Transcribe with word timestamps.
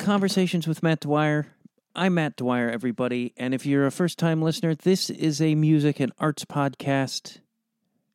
Conversations 0.00 0.66
with 0.66 0.82
Matt 0.82 1.00
Dwyer. 1.00 1.48
I'm 1.94 2.14
Matt 2.14 2.36
Dwyer, 2.36 2.70
everybody, 2.70 3.34
and 3.36 3.52
if 3.52 3.66
you're 3.66 3.84
a 3.84 3.90
first 3.90 4.18
time 4.18 4.40
listener, 4.40 4.74
this 4.74 5.10
is 5.10 5.42
a 5.42 5.54
music 5.54 6.00
and 6.00 6.10
arts 6.18 6.46
podcast, 6.46 7.40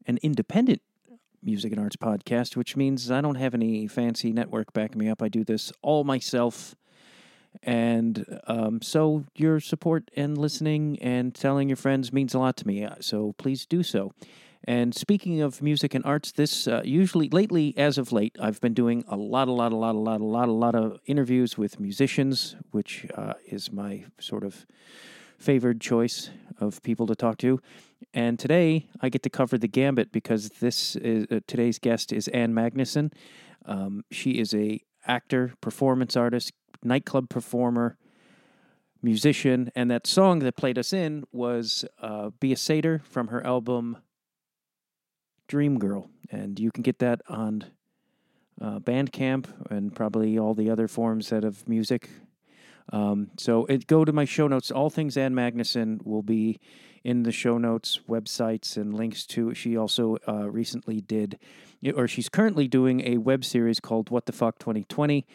an 0.08 0.18
independent 0.24 0.82
music 1.44 1.72
and 1.72 1.80
arts 1.80 1.96
podcast, 1.96 2.56
which 2.56 2.76
means 2.76 3.12
I 3.12 3.22
don't 3.22 3.36
have 3.36 3.54
any 3.54 3.86
fancy 3.88 4.34
network 4.34 4.74
backing 4.74 4.98
me 4.98 5.10
up. 5.10 5.22
I 5.22 5.30
do 5.30 5.44
this 5.44 5.72
all 5.84 6.04
myself. 6.04 6.74
And 7.62 8.26
um, 8.48 8.82
so 8.82 9.26
your 9.36 9.60
support 9.60 10.10
and 10.18 10.40
listening 10.40 10.98
and 11.04 11.36
telling 11.36 11.70
your 11.70 11.78
friends 11.78 12.12
means 12.12 12.34
a 12.34 12.40
lot 12.40 12.58
to 12.58 12.68
me. 12.68 12.88
So 13.00 13.36
please 13.38 13.68
do 13.68 13.84
so. 13.84 14.12
And 14.68 14.96
speaking 14.96 15.42
of 15.42 15.62
music 15.62 15.94
and 15.94 16.04
arts, 16.04 16.32
this 16.32 16.68
uh, 16.68 16.82
usually 16.84 17.30
lately, 17.30 17.76
as 17.78 18.00
of 18.00 18.12
late, 18.12 18.36
I've 18.42 18.60
been 18.62 18.74
doing 18.74 19.04
a 19.08 19.16
lot, 19.16 19.48
a 19.48 19.52
lot, 19.52 19.72
a 19.72 19.76
lot, 19.76 19.94
a 19.94 20.00
lot, 20.00 20.22
a 20.22 20.24
lot, 20.24 20.50
a 20.50 20.52
lot 20.52 20.74
of 20.74 21.00
interviews 21.06 21.56
with 21.56 21.80
musicians, 21.80 22.56
which 22.72 23.06
uh, 23.14 23.34
is 23.46 23.72
my 23.72 24.06
sort 24.20 24.44
of 24.44 24.66
favored 25.38 25.80
choice 25.80 26.32
of 26.60 26.82
people 26.82 27.06
to 27.06 27.16
talk 27.16 27.38
to. 27.38 27.62
And 28.12 28.40
today 28.40 28.88
I 29.02 29.10
get 29.10 29.22
to 29.24 29.30
cover 29.30 29.60
the 29.60 29.68
gambit 29.68 30.12
because 30.12 30.50
this 30.60 30.96
is 30.96 31.28
uh, 31.30 31.42
today's 31.46 31.78
guest 31.78 32.12
is 32.12 32.28
Ann 32.30 32.54
Magnuson. 32.54 33.14
Um, 33.66 34.04
she 34.10 34.32
is 34.32 34.54
a 34.56 34.82
actor, 35.06 35.54
performance 35.62 36.18
artist, 36.18 36.54
nightclub 36.84 37.30
performer, 37.30 37.98
musician, 39.04 39.72
and 39.76 39.92
that 39.92 40.08
song 40.08 40.40
that 40.40 40.56
played 40.56 40.80
us 40.80 40.92
in 40.92 41.26
was 41.32 41.86
uh, 42.02 42.32
"Be 42.40 42.52
a 42.52 42.58
Satyr" 42.58 43.02
from 43.04 43.28
her 43.28 43.46
album 43.46 43.98
Dream 45.48 45.80
Girl, 45.80 46.10
and 46.32 46.60
you 46.60 46.72
can 46.72 46.82
get 46.82 47.00
that 47.00 47.22
on 47.30 47.66
uh, 48.62 48.80
Bandcamp 48.80 49.70
and 49.70 49.94
probably 49.94 50.38
all 50.40 50.54
the 50.54 50.70
other 50.70 50.88
forms 50.88 51.30
that 51.30 51.44
of 51.44 51.68
music. 51.68 52.10
Um, 52.92 53.32
so 53.38 53.66
it, 53.66 53.88
go 53.88 54.06
to 54.06 54.14
my 54.14 54.26
show 54.26 54.48
notes. 54.48 54.72
All 54.72 54.90
things 54.90 55.18
Ann 55.18 55.34
Magnuson 55.34 56.06
will 56.06 56.24
be 56.24 56.60
in 57.04 57.24
the 57.24 57.32
show 57.32 57.58
notes, 57.58 58.00
websites, 58.08 58.78
and 58.78 58.94
links 58.94 59.26
to. 59.28 59.54
She 59.54 59.78
also 59.78 60.18
uh, 60.28 60.50
recently 60.50 61.02
did, 61.02 61.40
or 61.96 62.08
she's 62.08 62.30
currently 62.30 62.68
doing 62.68 63.02
a 63.02 63.18
web 63.18 63.44
series 63.46 63.80
called 63.80 64.10
What 64.10 64.26
the 64.26 64.32
Fuck 64.32 64.60
2020. 64.60 65.26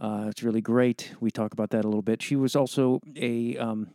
Uh, 0.00 0.26
it's 0.28 0.42
really 0.42 0.60
great. 0.60 1.14
We 1.20 1.30
talk 1.30 1.52
about 1.52 1.70
that 1.70 1.84
a 1.84 1.88
little 1.88 2.02
bit. 2.02 2.22
She 2.22 2.36
was 2.36 2.54
also 2.54 3.00
a 3.16 3.56
um, 3.56 3.88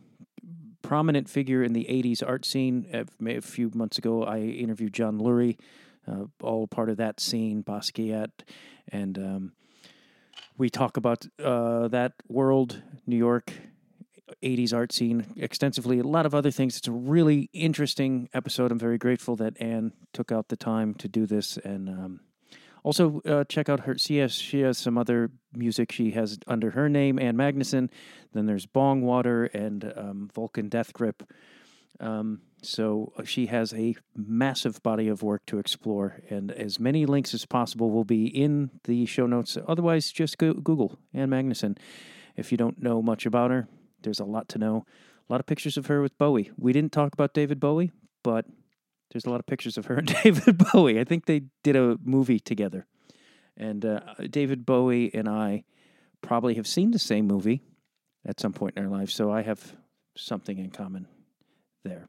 prominent 0.84 1.28
figure 1.28 1.64
in 1.64 1.72
the 1.72 1.86
80s 1.86 2.22
art 2.24 2.44
scene. 2.44 2.86
A 3.26 3.40
few 3.40 3.70
months 3.74 3.98
ago, 3.98 4.22
I 4.22 4.40
interviewed 4.40 4.92
John 4.92 5.18
Lurie, 5.18 5.58
uh, 6.06 6.26
all 6.42 6.66
part 6.66 6.90
of 6.90 6.98
that 6.98 7.20
scene, 7.20 7.64
Basquiat, 7.64 8.30
and 8.88 9.18
um, 9.18 9.52
we 10.58 10.68
talk 10.68 10.96
about 10.96 11.26
uh, 11.42 11.88
that 11.88 12.12
world, 12.28 12.82
New 13.06 13.16
York 13.16 13.52
80s 14.42 14.74
art 14.74 14.92
scene 14.92 15.26
extensively, 15.36 15.98
a 15.98 16.04
lot 16.04 16.26
of 16.26 16.34
other 16.34 16.50
things. 16.50 16.76
It's 16.76 16.88
a 16.88 16.92
really 16.92 17.48
interesting 17.54 18.28
episode. 18.34 18.70
I'm 18.70 18.78
very 18.78 18.98
grateful 18.98 19.36
that 19.36 19.60
Ann 19.60 19.92
took 20.12 20.30
out 20.30 20.48
the 20.48 20.56
time 20.56 20.94
to 20.94 21.08
do 21.08 21.26
this 21.26 21.56
and 21.56 21.88
um, 21.88 22.20
also, 22.84 23.22
uh, 23.24 23.44
check 23.44 23.70
out 23.70 23.80
her. 23.80 23.96
She 23.96 24.18
has 24.18 24.34
she 24.34 24.60
has 24.60 24.76
some 24.76 24.98
other 24.98 25.30
music 25.54 25.90
she 25.90 26.10
has 26.10 26.38
under 26.46 26.72
her 26.72 26.88
name, 26.90 27.18
Ann 27.18 27.34
Magnuson. 27.36 27.88
Then 28.34 28.44
there's 28.44 28.66
Bongwater 28.66 29.52
and 29.54 29.92
um, 29.96 30.30
Vulcan 30.34 30.68
Death 30.68 30.92
Grip. 30.92 31.22
Um, 31.98 32.42
so 32.62 33.12
uh, 33.16 33.24
she 33.24 33.46
has 33.46 33.72
a 33.72 33.96
massive 34.14 34.82
body 34.82 35.08
of 35.08 35.22
work 35.22 35.46
to 35.46 35.58
explore, 35.58 36.20
and 36.28 36.52
as 36.52 36.78
many 36.78 37.06
links 37.06 37.32
as 37.32 37.46
possible 37.46 37.90
will 37.90 38.04
be 38.04 38.26
in 38.26 38.70
the 38.84 39.06
show 39.06 39.26
notes. 39.26 39.56
Otherwise, 39.66 40.12
just 40.12 40.36
go 40.36 40.52
Google 40.52 40.98
Ann 41.14 41.30
Magnuson. 41.30 41.78
If 42.36 42.52
you 42.52 42.58
don't 42.58 42.82
know 42.82 43.00
much 43.00 43.24
about 43.24 43.50
her, 43.50 43.66
there's 44.02 44.20
a 44.20 44.24
lot 44.26 44.48
to 44.50 44.58
know. 44.58 44.84
A 45.28 45.32
lot 45.32 45.40
of 45.40 45.46
pictures 45.46 45.78
of 45.78 45.86
her 45.86 46.02
with 46.02 46.18
Bowie. 46.18 46.50
We 46.58 46.74
didn't 46.74 46.92
talk 46.92 47.14
about 47.14 47.32
David 47.32 47.60
Bowie, 47.60 47.92
but 48.22 48.44
there's 49.12 49.24
a 49.24 49.30
lot 49.30 49.40
of 49.40 49.46
pictures 49.46 49.78
of 49.78 49.86
her 49.86 49.96
and 49.96 50.14
David 50.22 50.58
Bowie. 50.72 51.00
I 51.00 51.04
think 51.04 51.26
they 51.26 51.42
did 51.62 51.76
a 51.76 51.98
movie 52.02 52.40
together. 52.40 52.86
And 53.56 53.84
uh, 53.84 54.00
David 54.30 54.66
Bowie 54.66 55.14
and 55.14 55.28
I 55.28 55.64
probably 56.20 56.54
have 56.54 56.66
seen 56.66 56.90
the 56.90 56.98
same 56.98 57.26
movie 57.26 57.62
at 58.26 58.40
some 58.40 58.52
point 58.52 58.76
in 58.76 58.84
our 58.84 58.90
lives, 58.90 59.14
so 59.14 59.30
I 59.30 59.42
have 59.42 59.76
something 60.16 60.58
in 60.58 60.70
common 60.70 61.06
there. 61.84 62.08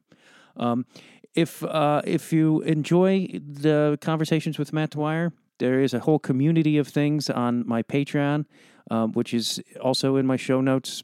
Um, 0.56 0.86
if 1.34 1.62
uh, 1.62 2.00
if 2.04 2.32
you 2.32 2.62
enjoy 2.62 3.28
the 3.34 3.98
conversations 4.00 4.58
with 4.58 4.72
Matt 4.72 4.90
Dwyer, 4.90 5.32
there 5.58 5.80
is 5.80 5.92
a 5.94 6.00
whole 6.00 6.18
community 6.18 6.78
of 6.78 6.88
things 6.88 7.28
on 7.28 7.66
my 7.68 7.82
Patreon, 7.82 8.46
um, 8.90 9.12
which 9.12 9.34
is 9.34 9.62
also 9.80 10.16
in 10.16 10.26
my 10.26 10.36
show 10.36 10.60
notes. 10.60 11.02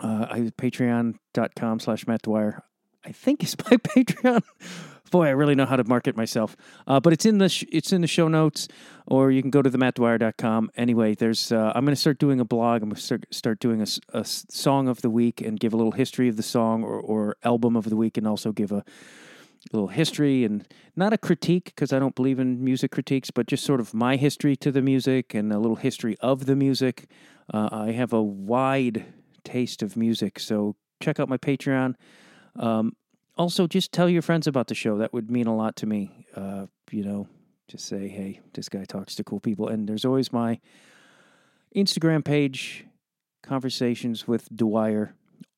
Uh, 0.00 0.26
patreon.com 0.56 1.80
slash 1.80 2.06
Matt 2.06 2.22
Dwyer. 2.22 2.62
I 3.04 3.10
think 3.10 3.42
is 3.42 3.56
my 3.70 3.78
Patreon. 3.78 4.42
Boy, 5.10 5.26
I 5.26 5.30
really 5.30 5.54
know 5.54 5.66
how 5.66 5.76
to 5.76 5.84
market 5.84 6.16
myself. 6.16 6.56
Uh, 6.86 7.00
but 7.00 7.12
it's 7.12 7.26
in 7.26 7.38
the 7.38 7.48
sh- 7.48 7.64
it's 7.70 7.92
in 7.92 8.00
the 8.00 8.06
show 8.06 8.28
notes, 8.28 8.68
or 9.06 9.30
you 9.30 9.42
can 9.42 9.50
go 9.50 9.62
to 9.62 9.70
the 9.70 9.78
mattdwyer.com. 9.78 10.70
Anyway, 10.76 11.14
there's 11.14 11.52
uh, 11.52 11.72
I'm 11.74 11.84
going 11.84 11.94
to 11.94 12.00
start 12.00 12.18
doing 12.18 12.40
a 12.40 12.44
blog. 12.44 12.82
I'm 12.82 12.90
going 12.90 12.96
to 12.96 13.02
start, 13.02 13.26
start 13.30 13.60
doing 13.60 13.82
a, 13.82 13.86
a, 14.12 14.24
song 14.24 14.88
of 14.88 15.02
the 15.02 15.10
week 15.10 15.40
and 15.40 15.58
give 15.58 15.72
a 15.72 15.76
little 15.76 15.92
history 15.92 16.28
of 16.28 16.36
the 16.36 16.42
song 16.42 16.84
or, 16.84 17.00
or 17.00 17.36
album 17.44 17.76
of 17.76 17.88
the 17.88 17.96
week, 17.96 18.16
and 18.16 18.26
also 18.26 18.52
give 18.52 18.72
a 18.72 18.84
little 19.72 19.88
history 19.88 20.44
and 20.44 20.66
not 20.96 21.12
a 21.12 21.18
critique 21.18 21.66
because 21.66 21.92
I 21.92 21.98
don't 21.98 22.14
believe 22.14 22.38
in 22.38 22.62
music 22.62 22.92
critiques, 22.92 23.30
but 23.30 23.46
just 23.46 23.64
sort 23.64 23.80
of 23.80 23.94
my 23.94 24.16
history 24.16 24.56
to 24.56 24.70
the 24.70 24.82
music 24.82 25.34
and 25.34 25.52
a 25.52 25.58
little 25.58 25.76
history 25.76 26.16
of 26.20 26.46
the 26.46 26.56
music. 26.56 27.08
Uh, 27.52 27.68
I 27.72 27.92
have 27.92 28.12
a 28.12 28.22
wide 28.22 29.06
taste 29.44 29.82
of 29.82 29.96
music, 29.96 30.38
so 30.38 30.76
check 31.00 31.18
out 31.18 31.28
my 31.28 31.38
Patreon. 31.38 31.94
Um, 32.56 32.94
also, 33.38 33.66
just 33.66 33.92
tell 33.92 34.08
your 34.08 34.22
friends 34.22 34.46
about 34.46 34.66
the 34.66 34.74
show. 34.74 34.98
That 34.98 35.12
would 35.12 35.30
mean 35.30 35.46
a 35.46 35.56
lot 35.56 35.76
to 35.76 35.86
me. 35.86 36.26
Uh, 36.34 36.66
you 36.90 37.04
know, 37.04 37.28
just 37.68 37.86
say, 37.86 38.08
hey, 38.08 38.40
this 38.54 38.68
guy 38.68 38.84
talks 38.84 39.14
to 39.14 39.24
cool 39.24 39.40
people. 39.40 39.68
And 39.68 39.88
there's 39.88 40.04
always 40.04 40.32
my 40.32 40.60
Instagram 41.74 42.24
page, 42.24 42.84
Conversations 43.42 44.26
with 44.26 44.48
Dwyer. 44.54 45.14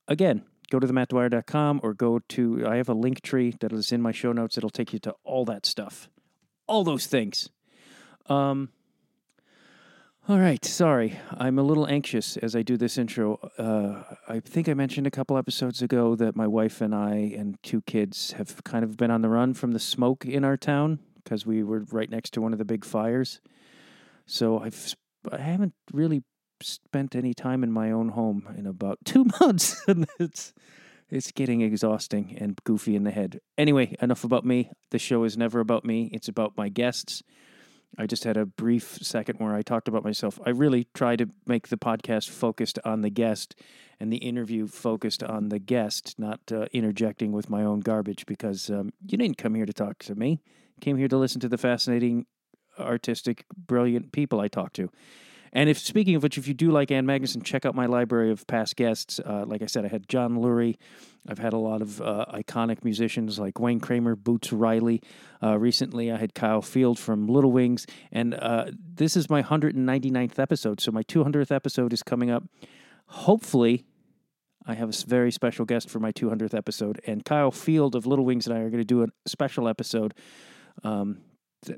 Again, 0.07 0.43
go 0.71 0.79
to 0.79 0.87
the 0.87 0.93
mattdwyer.com 0.93 1.81
or 1.83 1.95
go 1.95 2.19
to, 2.29 2.67
I 2.67 2.77
have 2.77 2.89
a 2.89 2.95
link 2.95 3.23
tree 3.23 3.55
that 3.61 3.73
is 3.73 3.93
in 3.93 4.03
my 4.03 4.13
show 4.13 4.33
notes. 4.33 4.59
It'll 4.59 4.71
take 4.71 4.93
you 4.93 4.99
to 5.01 5.15
all 5.25 5.45
that 5.47 5.65
stuff, 5.65 6.09
all 6.67 6.85
those 6.85 7.07
things. 7.07 7.49
Um, 8.27 8.69
all 10.29 10.39
right, 10.39 10.65
sorry. 10.65 11.19
I'm 11.33 11.59
a 11.59 11.63
little 11.63 11.87
anxious 11.87 12.37
as 12.37 12.55
I 12.55 12.63
do 12.63 12.77
this 12.77 12.99
intro. 12.99 13.39
Uh, 13.59 14.03
I 14.29 14.41
think 14.41 14.69
I 14.69 14.75
mentioned 14.75 15.07
a 15.07 15.11
couple 15.11 15.37
episodes 15.37 15.83
ago 15.83 16.15
that 16.15 16.37
my 16.37 16.47
wife 16.47 16.81
and 16.81 16.95
I 16.95 17.35
and 17.37 17.61
two 17.63 17.83
kids 17.83 18.33
have 18.33 18.63
kind 18.63 18.85
of 18.85 18.97
been 18.97 19.11
on 19.11 19.23
the 19.23 19.29
run 19.29 19.55
from 19.55 19.73
the 19.73 19.81
smoke 19.81 20.25
in 20.25 20.45
our 20.45 20.57
town 20.57 21.01
because 21.17 21.47
we 21.47 21.63
were 21.63 21.85
right 21.91 22.11
next 22.11 22.31
to 22.35 22.41
one 22.41 22.53
of 22.53 22.59
the 22.59 22.65
big 22.65 22.85
fires. 22.85 23.41
So 24.27 24.61
I've 24.61 24.95
I 25.33 25.39
haven't 25.39 25.75
really 25.93 26.23
spent 26.63 27.15
any 27.17 27.35
time 27.35 27.65
in 27.65 27.73
my 27.73 27.91
own 27.91 28.11
home 28.11 28.55
in 28.57 28.67
about 28.67 28.99
two 29.05 29.27
months, 29.41 29.83
and 29.89 30.07
it's 30.19 30.53
it's 31.09 31.33
getting 31.33 31.61
exhausting 31.61 32.37
and 32.39 32.59
goofy 32.65 32.95
in 32.95 33.05
the 33.05 33.11
head. 33.11 33.41
Anyway, 33.59 33.97
enough 34.01 34.23
about 34.23 34.45
me. 34.45 34.71
The 34.91 34.99
show 34.99 35.25
is 35.25 35.37
never 35.37 35.61
about 35.61 35.85
me. 35.85 36.11
It's 36.13 36.29
about 36.29 36.57
my 36.57 36.69
guests 36.69 37.23
I 37.99 38.07
just 38.07 38.25
had 38.25 38.37
a 38.37 38.47
brief 38.47 38.99
second 39.03 39.39
where 39.39 39.55
I 39.55 39.63
talked 39.63 39.89
about 39.89 40.05
myself. 40.05 40.39
I 40.47 40.51
really 40.51 40.87
try 40.95 41.17
to 41.17 41.29
make 41.47 41.69
the 41.69 41.77
podcast 41.77 42.31
focused 42.31 42.79
on 42.85 43.01
the 43.01 43.11
guest 43.11 43.57
and 43.99 44.13
the 44.13 44.19
interview 44.19 44.67
focused 44.67 45.23
on 45.23 45.51
the 45.51 45.59
guest, 45.59 46.15
not 46.19 46.41
uh, 46.53 46.67
interjecting 46.73 47.33
with 47.33 47.51
my 47.51 47.63
own 47.63 47.81
garbage 47.81 48.27
because 48.27 48.71
um, 48.71 48.93
you 49.07 49.19
didn't 49.19 49.39
come 49.39 49.55
here 49.55 49.67
to 49.67 49.73
talk 49.73 49.99
to 50.01 50.15
me. 50.15 50.41
Came 50.81 50.97
here 50.97 51.09
to 51.09 51.19
listen 51.19 51.41
to 51.41 51.49
the 51.49 51.59
fascinating, 51.59 52.27
artistic, 52.79 53.45
brilliant 53.55 54.13
people 54.13 54.41
I 54.41 54.49
talk 54.49 54.73
to. 54.75 54.91
And 55.53 55.69
if 55.69 55.79
speaking 55.79 56.15
of 56.15 56.23
which, 56.23 56.39
if 56.39 56.47
you 56.47 56.55
do 56.55 56.71
like 56.71 56.91
Ann 56.91 57.07
Magnuson, 57.07 57.43
check 57.43 57.67
out 57.67 57.75
my 57.75 57.87
library 57.87 58.31
of 58.31 58.47
past 58.47 58.77
guests. 58.77 59.19
Uh, 59.19 59.45
like 59.47 59.63
I 59.63 59.67
said, 59.67 59.85
I 59.85 59.89
had 59.89 60.09
John 60.09 60.37
Lurie. 60.37 60.77
I've 61.29 61.39
had 61.39 61.53
a 61.53 61.59
lot 61.59 61.83
of 61.83 62.01
uh, 62.01 62.27
iconic 62.33 62.85
musicians 62.85 63.39
like 63.39 63.59
Wayne 63.59 63.81
Kramer, 63.81 64.17
Boots 64.17 64.53
Riley. 64.53 65.03
Uh, 65.43 65.59
recently, 65.59 66.11
I 66.11 66.17
had 66.17 66.35
Kyle 66.35 66.63
Field 66.63 66.99
from 66.99 67.27
Little 67.27 67.53
Wings, 67.53 67.87
and 68.11 68.35
uh, 68.35 68.67
this 68.95 69.17
is 69.17 69.29
my 69.29 69.43
199th 69.43 70.39
episode. 70.39 70.81
So 70.81 70.93
my 70.93 71.03
200th 71.03 71.51
episode 71.51 71.93
is 71.93 72.03
coming 72.03 72.31
up. 72.31 72.45
Hopefully, 73.07 73.85
I 74.67 74.75
have 74.75 74.89
a 74.89 75.07
very 75.07 75.33
special 75.33 75.65
guest 75.65 75.91
for 75.91 75.99
my 76.01 76.13
200th 76.13 76.55
episode, 76.55 77.01
and 77.07 77.25
Kyle 77.25 77.51
Field 77.51 77.95
of 77.95 78.07
Little 78.07 78.25
Wings 78.25 78.47
and 78.47 78.57
I 78.57 78.61
are 78.61 78.71
going 78.71 78.81
to 78.81 78.85
do 78.85 79.03
a 79.03 79.09
special 79.27 79.69
episode. 79.69 80.15
Um, 80.85 81.19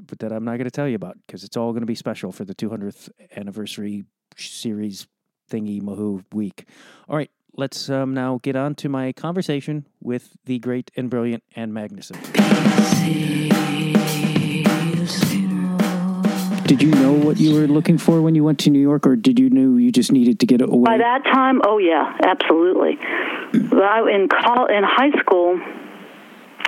but 0.06 0.18
that 0.20 0.32
I'm 0.32 0.44
not 0.44 0.52
going 0.52 0.64
to 0.64 0.70
tell 0.70 0.88
you 0.88 0.96
about 0.96 1.16
because 1.26 1.44
it's 1.44 1.56
all 1.56 1.72
going 1.72 1.82
to 1.82 1.86
be 1.86 1.94
special 1.94 2.32
for 2.32 2.44
the 2.44 2.54
200th 2.54 3.10
anniversary 3.36 4.04
series 4.36 5.06
thingy 5.50 5.82
mahoo 5.82 6.24
week. 6.32 6.66
All 7.08 7.16
right, 7.16 7.30
let's 7.56 7.90
um, 7.90 8.14
now 8.14 8.40
get 8.42 8.56
on 8.56 8.74
to 8.76 8.88
my 8.88 9.12
conversation 9.12 9.86
with 10.00 10.36
the 10.44 10.58
great 10.58 10.90
and 10.96 11.10
brilliant 11.10 11.42
Ann 11.54 11.72
Magnuson. 11.72 12.18
Did 16.66 16.80
you 16.80 16.90
know 16.92 17.12
what 17.12 17.38
you 17.38 17.54
were 17.54 17.66
looking 17.66 17.98
for 17.98 18.22
when 18.22 18.34
you 18.34 18.44
went 18.44 18.58
to 18.60 18.70
New 18.70 18.80
York, 18.80 19.06
or 19.06 19.14
did 19.14 19.38
you 19.38 19.50
know 19.50 19.76
you 19.76 19.92
just 19.92 20.10
needed 20.10 20.40
to 20.40 20.46
get 20.46 20.62
away? 20.62 20.84
By 20.84 20.96
that 20.98 21.22
time, 21.24 21.60
oh 21.66 21.76
yeah, 21.76 22.16
absolutely. 22.24 22.98
In 23.52 24.28
col- 24.28 24.66
in 24.66 24.82
high 24.82 25.10
school, 25.20 25.60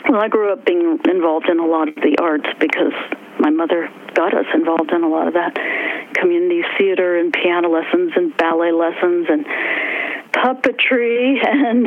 well, 0.09 0.21
I 0.21 0.29
grew 0.29 0.53
up 0.53 0.65
being 0.65 0.99
involved 1.09 1.49
in 1.49 1.59
a 1.59 1.67
lot 1.67 1.89
of 1.89 1.95
the 1.97 2.17
arts 2.21 2.47
because 2.61 2.93
my 3.39 3.51
mother 3.51 3.89
got 4.15 4.35
us 4.35 4.47
involved 4.55 4.93
in 4.93 5.03
a 5.03 5.09
lot 5.09 5.29
of 5.29 5.35
that. 5.35 5.55
Community 6.15 6.63
theater 6.79 7.19
and 7.19 7.33
piano 7.33 7.69
lessons 7.69 8.13
and 8.17 8.37
ballet 8.37 8.73
lessons 8.73 9.27
and 9.29 9.47
puppetry 10.33 11.37
and 11.47 11.87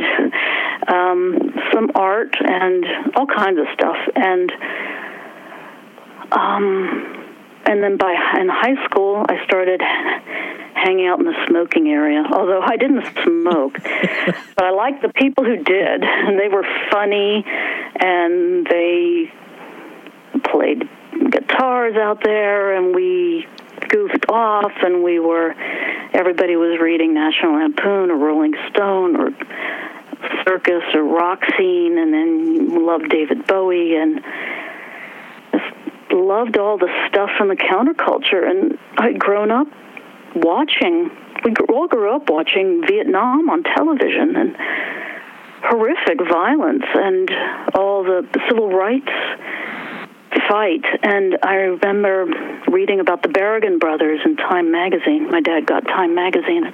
um, 0.88 1.54
some 1.72 1.90
art 1.94 2.34
and 2.40 2.84
all 3.16 3.26
kinds 3.26 3.58
of 3.58 3.66
stuff. 3.74 3.96
And 4.14 4.52
um, 6.32 7.27
and 7.68 7.82
then 7.82 7.96
by 7.98 8.12
in 8.40 8.48
high 8.48 8.82
school 8.86 9.24
I 9.28 9.44
started 9.44 9.82
hanging 10.74 11.06
out 11.06 11.18
in 11.18 11.26
the 11.26 11.46
smoking 11.46 11.88
area. 11.88 12.24
Although 12.32 12.62
I 12.62 12.76
didn't 12.76 13.04
smoke, 13.22 13.74
but 14.56 14.64
I 14.64 14.70
liked 14.70 15.02
the 15.02 15.10
people 15.10 15.44
who 15.44 15.56
did, 15.56 16.04
and 16.04 16.38
they 16.38 16.48
were 16.48 16.64
funny, 16.90 17.44
and 18.00 18.66
they 18.66 19.32
played 20.50 20.88
guitars 21.30 21.96
out 21.96 22.22
there, 22.22 22.74
and 22.74 22.94
we 22.94 23.46
goofed 23.88 24.30
off, 24.30 24.72
and 24.82 25.02
we 25.02 25.18
were 25.18 25.54
everybody 26.14 26.56
was 26.56 26.80
reading 26.80 27.12
National 27.12 27.54
Lampoon 27.54 28.10
or 28.10 28.16
Rolling 28.16 28.54
Stone 28.70 29.16
or 29.16 29.30
circus 30.46 30.82
or 30.94 31.02
rock 31.02 31.42
scene, 31.56 31.98
and 31.98 32.14
then 32.14 32.86
loved 32.86 33.10
David 33.10 33.46
Bowie 33.46 33.96
and 33.96 34.24
loved 36.12 36.58
all 36.58 36.78
the 36.78 36.88
stuff 37.08 37.30
from 37.36 37.48
the 37.48 37.56
counterculture. 37.56 38.48
And 38.48 38.78
I'd 38.98 39.18
grown 39.18 39.50
up 39.50 39.66
watching, 40.34 41.10
we 41.44 41.54
all 41.68 41.88
grew 41.88 42.14
up 42.14 42.28
watching 42.28 42.82
Vietnam 42.86 43.50
on 43.50 43.62
television 43.62 44.36
and 44.36 44.56
horrific 45.62 46.18
violence 46.30 46.84
and 46.94 47.30
all 47.74 48.04
the 48.04 48.26
civil 48.48 48.70
rights 48.70 49.10
fight. 50.48 50.84
And 51.02 51.38
I 51.42 51.54
remember 51.54 52.26
reading 52.68 53.00
about 53.00 53.22
the 53.22 53.28
Berrigan 53.28 53.78
brothers 53.78 54.20
in 54.24 54.36
Time 54.36 54.70
magazine. 54.70 55.30
My 55.30 55.40
dad 55.40 55.66
got 55.66 55.84
Time 55.86 56.14
magazine. 56.14 56.64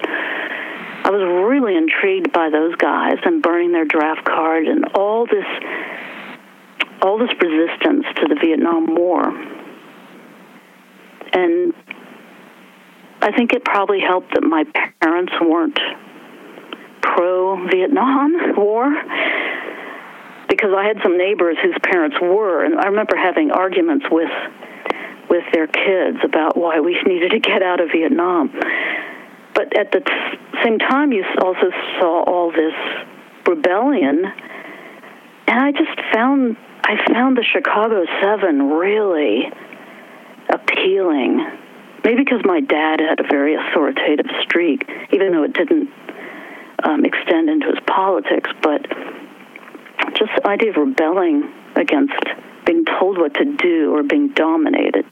I 1.04 1.10
was 1.10 1.20
really 1.20 1.76
intrigued 1.76 2.32
by 2.32 2.48
those 2.50 2.75
guys 2.76 3.19
and 3.25 3.42
burning 3.42 3.72
their 3.72 3.84
draft 3.84 4.25
card 4.25 4.66
and 4.66 4.86
all 4.94 5.26
this 5.26 5.44
all 7.05 7.19
this 7.19 7.29
resistance 7.39 8.06
to 8.17 8.29
the 8.29 8.37
Vietnam 8.41 8.95
War. 8.97 9.29
And 11.35 11.75
I 13.21 13.31
think 13.37 13.53
it 13.53 13.62
probably 13.62 14.01
helped 14.01 14.33
that 14.33 14.43
my 14.43 14.65
parents 15.03 15.33
weren't 15.39 15.79
pro 17.03 17.69
Vietnam 17.69 18.33
War 18.56 18.91
because 20.49 20.71
I 20.75 20.85
had 20.85 20.97
some 21.03 21.19
neighbors 21.19 21.59
whose 21.62 21.77
parents 21.83 22.17
were, 22.23 22.65
and 22.65 22.81
I 22.81 22.87
remember 22.87 23.17
having 23.17 23.51
arguments 23.51 24.06
with 24.11 24.31
with 25.29 25.45
their 25.53 25.67
kids 25.67 26.19
about 26.23 26.56
why 26.56 26.81
we 26.81 26.99
needed 27.06 27.33
to 27.33 27.41
get 27.41 27.62
out 27.62 27.81
of 27.81 27.89
Vietnam. 27.93 28.51
But 29.55 29.77
at 29.77 29.93
the 29.93 30.01
t- 30.01 30.62
same 30.62 30.79
time, 30.79 31.12
you 31.12 31.25
also 31.41 31.71
saw 31.99 32.25
all 32.25 32.51
this 32.51 32.75
rebellion, 33.47 34.25
and 35.47 35.61
I 35.61 35.71
just 35.73 36.01
found 36.12 36.56
I 36.86 36.96
found 37.10 37.38
the 37.38 37.44
Chicago 37.44 38.04
Seven 38.20 38.69
really 38.69 39.50
appealing. 40.50 41.40
Maybe 42.04 42.25
because 42.25 42.42
my 42.44 42.60
dad 42.60 43.00
had 43.00 43.20
a 43.20 43.26
very 43.26 43.54
authoritative 43.54 44.26
streak, 44.42 44.86
even 45.10 45.32
though 45.32 45.44
it 45.44 45.54
didn't 45.54 45.88
um, 46.82 47.06
extend 47.06 47.48
into 47.48 47.69
his 47.69 47.81
politics, 47.86 48.50
but 48.62 48.82
just 50.14 50.31
the 50.36 50.46
idea 50.46 50.70
of 50.70 50.76
rebelling 50.76 51.50
against 51.75 52.20
being 52.66 52.84
told 52.84 53.16
what 53.16 53.32
to 53.34 53.56
do 53.56 53.94
or 53.94 54.02
being 54.02 54.28
dominated. 54.28 55.06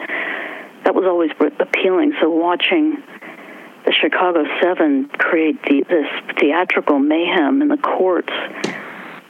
That 0.84 0.94
was 0.94 1.04
always 1.06 1.30
appealing. 1.58 2.12
So 2.20 2.28
watching 2.28 3.02
the 3.86 3.92
Chicago 3.92 4.44
Seven 4.60 5.08
create 5.08 5.56
the, 5.62 5.84
this 5.88 6.36
theatrical 6.38 6.98
mayhem 6.98 7.62
in 7.62 7.68
the 7.68 7.78
courts 7.78 8.32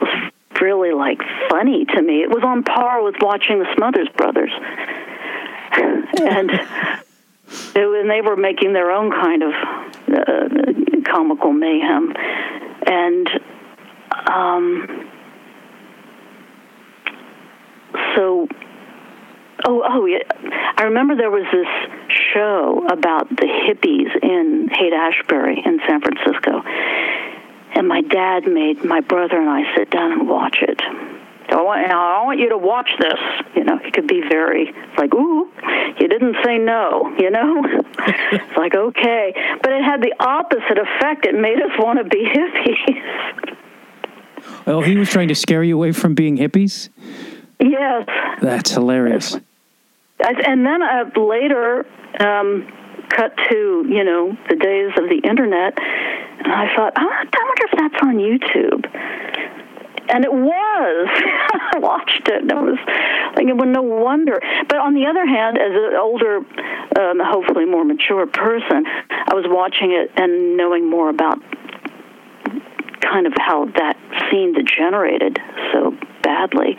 was 0.01 0.31
really 0.63 0.93
like 0.93 1.19
funny 1.49 1.85
to 1.85 2.01
me. 2.01 2.21
It 2.23 2.29
was 2.29 2.43
on 2.43 2.63
par 2.63 3.03
with 3.03 3.15
watching 3.19 3.59
the 3.59 3.67
Smothers 3.75 4.07
Brothers, 4.15 4.51
and 5.71 6.49
and 7.85 8.09
they 8.09 8.21
were 8.21 8.37
making 8.37 8.73
their 8.73 8.89
own 8.91 9.11
kind 9.11 9.43
of 9.43 9.51
uh, 9.51 11.03
comical 11.11 11.51
mayhem, 11.51 12.13
and 12.87 13.27
um, 14.31 15.09
so. 18.15 18.47
Oh, 19.65 19.81
oh, 19.87 20.05
yeah. 20.05 20.17
I 20.75 20.83
remember 20.83 21.15
there 21.15 21.31
was 21.31 21.45
this 21.53 22.11
show 22.33 22.85
about 22.91 23.29
the 23.29 23.45
hippies 23.45 24.11
in 24.21 24.67
Haight 24.67 24.91
Ashbury 24.91 25.63
in 25.65 25.79
San 25.87 26.01
Francisco 26.01 26.61
and 27.75 27.87
my 27.87 28.01
dad 28.01 28.47
made 28.47 28.83
my 28.83 29.01
brother 29.01 29.39
and 29.39 29.49
I 29.49 29.75
sit 29.75 29.89
down 29.89 30.11
and 30.11 30.29
watch 30.29 30.57
it. 30.61 30.79
I 31.49 31.61
want, 31.61 31.91
I 31.91 32.23
want 32.23 32.39
you 32.39 32.49
to 32.49 32.57
watch 32.57 32.89
this. 32.99 33.19
You 33.55 33.63
know, 33.63 33.77
he 33.77 33.91
could 33.91 34.07
be 34.07 34.21
very 34.27 34.73
like, 34.97 35.13
"Ooh, 35.13 35.51
you 35.99 36.07
didn't 36.07 36.37
say 36.43 36.57
no." 36.57 37.13
You 37.19 37.29
know, 37.29 37.63
it's 38.31 38.57
like 38.57 38.73
okay, 38.73 39.33
but 39.61 39.71
it 39.71 39.83
had 39.83 40.01
the 40.01 40.13
opposite 40.19 40.77
effect. 40.77 41.25
It 41.25 41.35
made 41.35 41.57
us 41.57 41.71
want 41.77 41.99
to 41.99 42.05
be 42.05 42.25
hippies. 42.25 43.55
Well, 44.65 44.81
he 44.81 44.97
was 44.97 45.09
trying 45.09 45.27
to 45.27 45.35
scare 45.35 45.63
you 45.63 45.75
away 45.75 45.91
from 45.91 46.15
being 46.15 46.37
hippies. 46.37 46.89
Yes, 47.59 48.07
that's 48.41 48.71
hilarious. 48.71 49.37
And 50.19 50.65
then 50.65 50.81
uh, 50.81 51.09
later, 51.19 51.85
um, 52.19 52.71
cut 53.09 53.35
to 53.49 53.85
you 53.87 54.03
know 54.03 54.37
the 54.49 54.55
days 54.55 54.91
of 54.97 55.09
the 55.09 55.21
internet, 55.27 55.77
and 55.77 56.51
I 56.51 56.75
thought, 56.75 56.93
oh, 56.97 57.09
I 57.09 57.23
wonder 57.23 57.65
if 57.65 57.73
that's 57.77 58.03
on 58.03 58.17
YouTube. 58.17 58.83
And 60.09 60.25
it 60.25 60.33
was. 60.33 61.07
I 61.75 61.79
watched 61.79 62.27
it, 62.27 62.41
and 62.41 62.51
it 62.51 62.55
was 62.55 62.79
like 63.35 63.47
it 63.47 63.55
was 63.55 63.69
no 63.69 63.81
wonder. 63.81 64.39
But 64.67 64.77
on 64.77 64.93
the 64.93 65.05
other 65.07 65.25
hand, 65.25 65.57
as 65.57 65.71
an 65.71 65.95
older, 65.95 66.37
um, 66.99 67.19
hopefully 67.23 67.65
more 67.65 67.85
mature 67.85 68.27
person, 68.27 68.85
I 69.09 69.33
was 69.33 69.45
watching 69.47 69.91
it 69.91 70.11
and 70.19 70.57
knowing 70.57 70.89
more 70.89 71.09
about 71.09 71.39
kind 73.01 73.27
of 73.27 73.33
how 73.37 73.65
that 73.77 73.97
scene 74.29 74.53
degenerated 74.53 75.39
so 75.71 75.95
badly. 76.23 76.75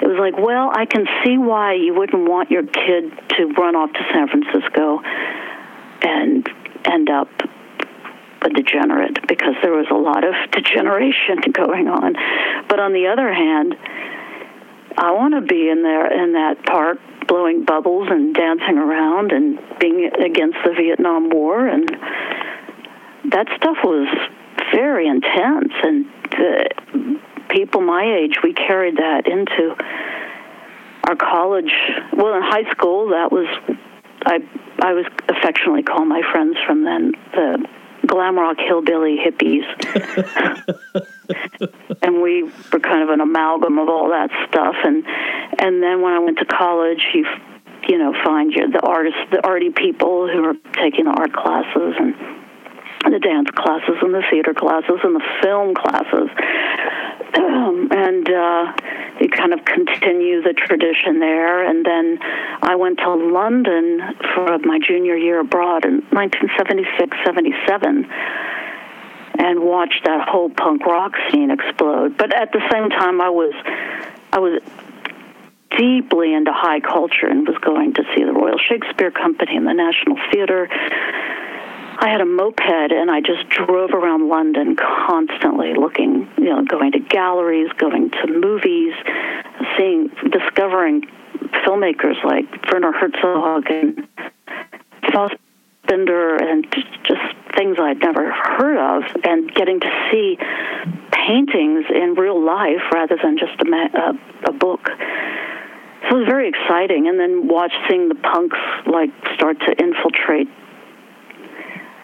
It 0.00 0.08
was 0.08 0.18
like, 0.18 0.36
well, 0.36 0.70
I 0.72 0.86
can 0.86 1.06
see 1.24 1.36
why 1.36 1.74
you 1.74 1.94
wouldn't 1.94 2.28
want 2.28 2.50
your 2.50 2.64
kid 2.64 3.12
to 3.36 3.46
run 3.56 3.76
off 3.76 3.92
to 3.92 4.02
San 4.12 4.28
Francisco 4.28 5.00
and 6.02 6.48
end 6.84 7.10
up 7.10 7.28
a 8.42 8.48
degenerate 8.48 9.26
because 9.28 9.54
there 9.62 9.72
was 9.72 9.86
a 9.90 9.94
lot 9.94 10.24
of 10.24 10.34
degeneration 10.52 11.40
going 11.52 11.88
on. 11.88 12.14
But 12.68 12.80
on 12.80 12.92
the 12.92 13.08
other 13.08 13.32
hand, 13.32 13.74
I 14.96 15.12
want 15.12 15.34
to 15.34 15.40
be 15.40 15.68
in 15.68 15.82
there 15.82 16.06
in 16.12 16.32
that 16.32 16.64
park 16.64 16.98
blowing 17.26 17.64
bubbles 17.64 18.08
and 18.10 18.34
dancing 18.34 18.76
around 18.76 19.30
and 19.30 19.58
being 19.78 20.10
against 20.18 20.58
the 20.64 20.72
Vietnam 20.76 21.30
War 21.30 21.68
and 21.68 21.88
that 23.30 23.46
stuff 23.56 23.76
was 23.84 24.08
very 24.74 25.06
intense 25.06 25.72
and 25.84 26.06
the 26.30 27.20
people 27.48 27.82
my 27.82 28.02
age 28.02 28.38
we 28.42 28.52
carried 28.52 28.96
that 28.96 29.28
into 29.28 29.76
our 31.06 31.14
college 31.14 31.72
well 32.12 32.34
in 32.34 32.42
high 32.42 32.68
school 32.72 33.10
that 33.10 33.30
was 33.30 33.46
I 34.24 34.38
I 34.80 34.92
was 34.92 35.06
affectionately 35.28 35.82
call 35.82 36.04
my 36.04 36.22
friends 36.32 36.56
from 36.66 36.84
then 36.84 37.12
the 37.32 37.66
glam 38.06 38.38
rock 38.38 38.56
hillbilly 38.58 39.18
hippies. 39.18 39.64
and 42.02 42.22
we 42.22 42.44
were 42.72 42.80
kind 42.80 43.02
of 43.02 43.10
an 43.10 43.20
amalgam 43.20 43.78
of 43.78 43.88
all 43.88 44.08
that 44.10 44.30
stuff 44.48 44.74
and 44.84 45.04
and 45.58 45.82
then 45.82 46.02
when 46.02 46.12
I 46.12 46.18
went 46.18 46.38
to 46.38 46.44
college 46.44 47.02
you 47.14 47.24
you 47.88 47.98
know 47.98 48.14
find 48.24 48.52
your 48.52 48.68
the 48.70 48.80
artists 48.80 49.20
the 49.30 49.46
arty 49.46 49.70
people 49.70 50.28
who 50.28 50.44
are 50.44 50.54
taking 50.74 51.04
the 51.04 51.12
art 51.12 51.32
classes 51.32 51.94
and 51.98 52.14
the 53.04 53.18
dance 53.18 53.50
classes 53.50 53.96
and 54.02 54.12
the 54.12 54.22
theater 54.30 54.52
classes 54.52 55.00
and 55.02 55.16
the 55.16 55.24
film 55.42 55.74
classes. 55.74 56.28
Um, 57.34 57.88
and 57.92 58.28
uh, 58.28 58.72
you 59.20 59.28
kind 59.28 59.52
of 59.52 59.64
continue 59.64 60.42
the 60.42 60.52
tradition 60.52 61.20
there. 61.20 61.64
And 61.64 61.84
then 61.84 62.18
I 62.62 62.76
went 62.76 62.98
to 62.98 63.14
London 63.14 64.00
for 64.34 64.58
my 64.58 64.78
junior 64.78 65.16
year 65.16 65.40
abroad 65.40 65.84
in 65.84 66.02
1976 66.10 67.16
77 67.24 68.06
and 69.38 69.60
watched 69.60 70.04
that 70.04 70.28
whole 70.28 70.50
punk 70.50 70.84
rock 70.84 71.12
scene 71.30 71.50
explode. 71.50 72.16
But 72.16 72.34
at 72.34 72.52
the 72.52 72.60
same 72.70 72.90
time, 72.90 73.20
I 73.20 73.30
was, 73.30 73.54
I 74.32 74.38
was 74.38 74.60
deeply 75.78 76.34
into 76.34 76.52
high 76.52 76.80
culture 76.80 77.26
and 77.26 77.46
was 77.46 77.56
going 77.58 77.94
to 77.94 78.02
see 78.14 78.24
the 78.24 78.32
Royal 78.32 78.58
Shakespeare 78.58 79.10
Company 79.10 79.56
and 79.56 79.66
the 79.66 79.72
National 79.72 80.18
Theater. 80.32 80.68
I 82.02 82.08
had 82.08 82.22
a 82.22 82.24
moped 82.24 82.62
and 82.62 83.10
I 83.10 83.20
just 83.20 83.46
drove 83.50 83.90
around 83.90 84.30
London 84.30 84.74
constantly 84.74 85.74
looking, 85.74 86.30
you 86.38 86.44
know, 86.44 86.64
going 86.64 86.92
to 86.92 86.98
galleries, 86.98 87.70
going 87.76 88.10
to 88.10 88.26
movies, 88.26 88.94
seeing, 89.76 90.08
discovering 90.30 91.02
filmmakers 91.62 92.24
like 92.24 92.46
Werner 92.72 92.92
Herzog 92.92 93.70
and 93.70 94.08
Fassbinder 95.12 96.40
and 96.40 96.66
just 97.04 97.20
things 97.54 97.76
I'd 97.78 97.98
never 97.98 98.32
heard 98.32 98.78
of, 98.78 99.02
and 99.24 99.52
getting 99.52 99.80
to 99.80 100.08
see 100.10 100.38
paintings 101.12 101.84
in 101.94 102.14
real 102.16 102.42
life 102.42 102.80
rather 102.94 103.18
than 103.22 103.36
just 103.36 103.60
a, 103.60 103.68
a, 103.98 104.48
a 104.48 104.52
book. 104.52 104.88
So 104.88 106.16
it 106.16 106.20
was 106.20 106.26
very 106.26 106.48
exciting, 106.48 107.08
and 107.08 107.20
then 107.20 107.46
watching 107.46 108.08
the 108.08 108.14
punks 108.14 108.58
like 108.86 109.10
start 109.34 109.58
to 109.60 109.72
infiltrate 109.78 110.48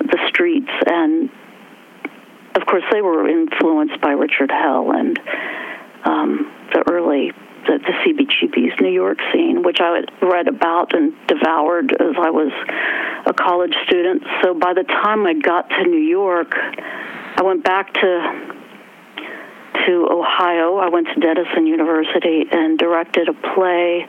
the 0.06 0.18
streets, 0.28 0.70
and 0.86 1.30
of 2.54 2.66
course 2.66 2.84
they 2.92 3.02
were 3.02 3.28
influenced 3.28 4.00
by 4.00 4.10
Richard 4.10 4.50
Hell 4.50 4.92
and 4.92 5.18
um, 6.04 6.52
the 6.72 6.84
early 6.90 7.32
the, 7.66 7.78
the 7.78 7.92
CBGB's 8.04 8.80
New 8.80 8.92
York 8.92 9.18
scene, 9.32 9.62
which 9.62 9.78
I 9.80 10.02
read 10.22 10.48
about 10.48 10.94
and 10.94 11.12
devoured 11.26 11.92
as 11.92 12.14
I 12.16 12.30
was 12.30 12.52
a 13.26 13.32
college 13.32 13.74
student. 13.86 14.22
So 14.42 14.54
by 14.54 14.72
the 14.72 14.84
time 14.84 15.26
I 15.26 15.34
got 15.34 15.68
to 15.70 15.82
New 15.82 15.98
York, 16.06 16.54
I 16.54 17.42
went 17.42 17.64
back 17.64 17.92
to 17.94 18.56
to 19.86 20.08
Ohio. 20.10 20.76
I 20.78 20.88
went 20.88 21.08
to 21.14 21.20
Denison 21.20 21.66
University 21.66 22.44
and 22.50 22.78
directed 22.78 23.28
a 23.28 23.34
play. 23.34 24.06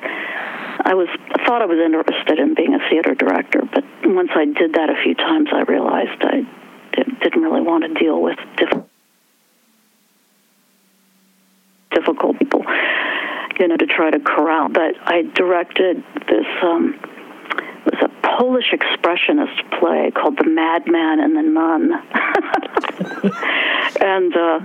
I 0.80 0.94
was 0.94 1.08
thought 1.46 1.62
I 1.62 1.66
was 1.66 1.80
interested 1.80 2.40
in 2.40 2.54
being 2.54 2.74
a 2.74 2.80
theater 2.90 3.16
director, 3.16 3.62
but 3.74 3.84
once 4.04 4.32
I 4.36 4.46
did 4.46 4.74
that 4.74 4.90
a 4.90 4.96
few 5.04 5.16
times, 5.16 5.50
I 5.52 5.62
realized 5.62 6.22
I 6.22 6.46
didn't 6.94 7.42
really 7.42 7.62
want 7.62 7.84
to 7.84 7.94
deal 8.00 8.22
with 8.22 8.38
difficult 11.92 12.40
people, 12.40 12.66
you 13.60 13.68
know, 13.68 13.78
to 13.78 13.86
try 13.86 14.10
to 14.12 14.20
corral. 14.20 14.70
But 14.70 14.96
I 15.02 15.24
directed 15.34 16.04
this. 16.28 16.46
Um, 16.62 17.00
it 17.86 17.94
was 17.94 18.02
a 18.04 18.10
Polish 18.38 18.72
expressionist 18.72 19.80
play 19.80 20.12
called 20.12 20.38
The 20.38 20.50
Madman 20.50 21.20
and 21.20 21.36
the 21.36 21.44
Nun, 21.44 21.94
and 24.02 24.36
uh, 24.36 24.60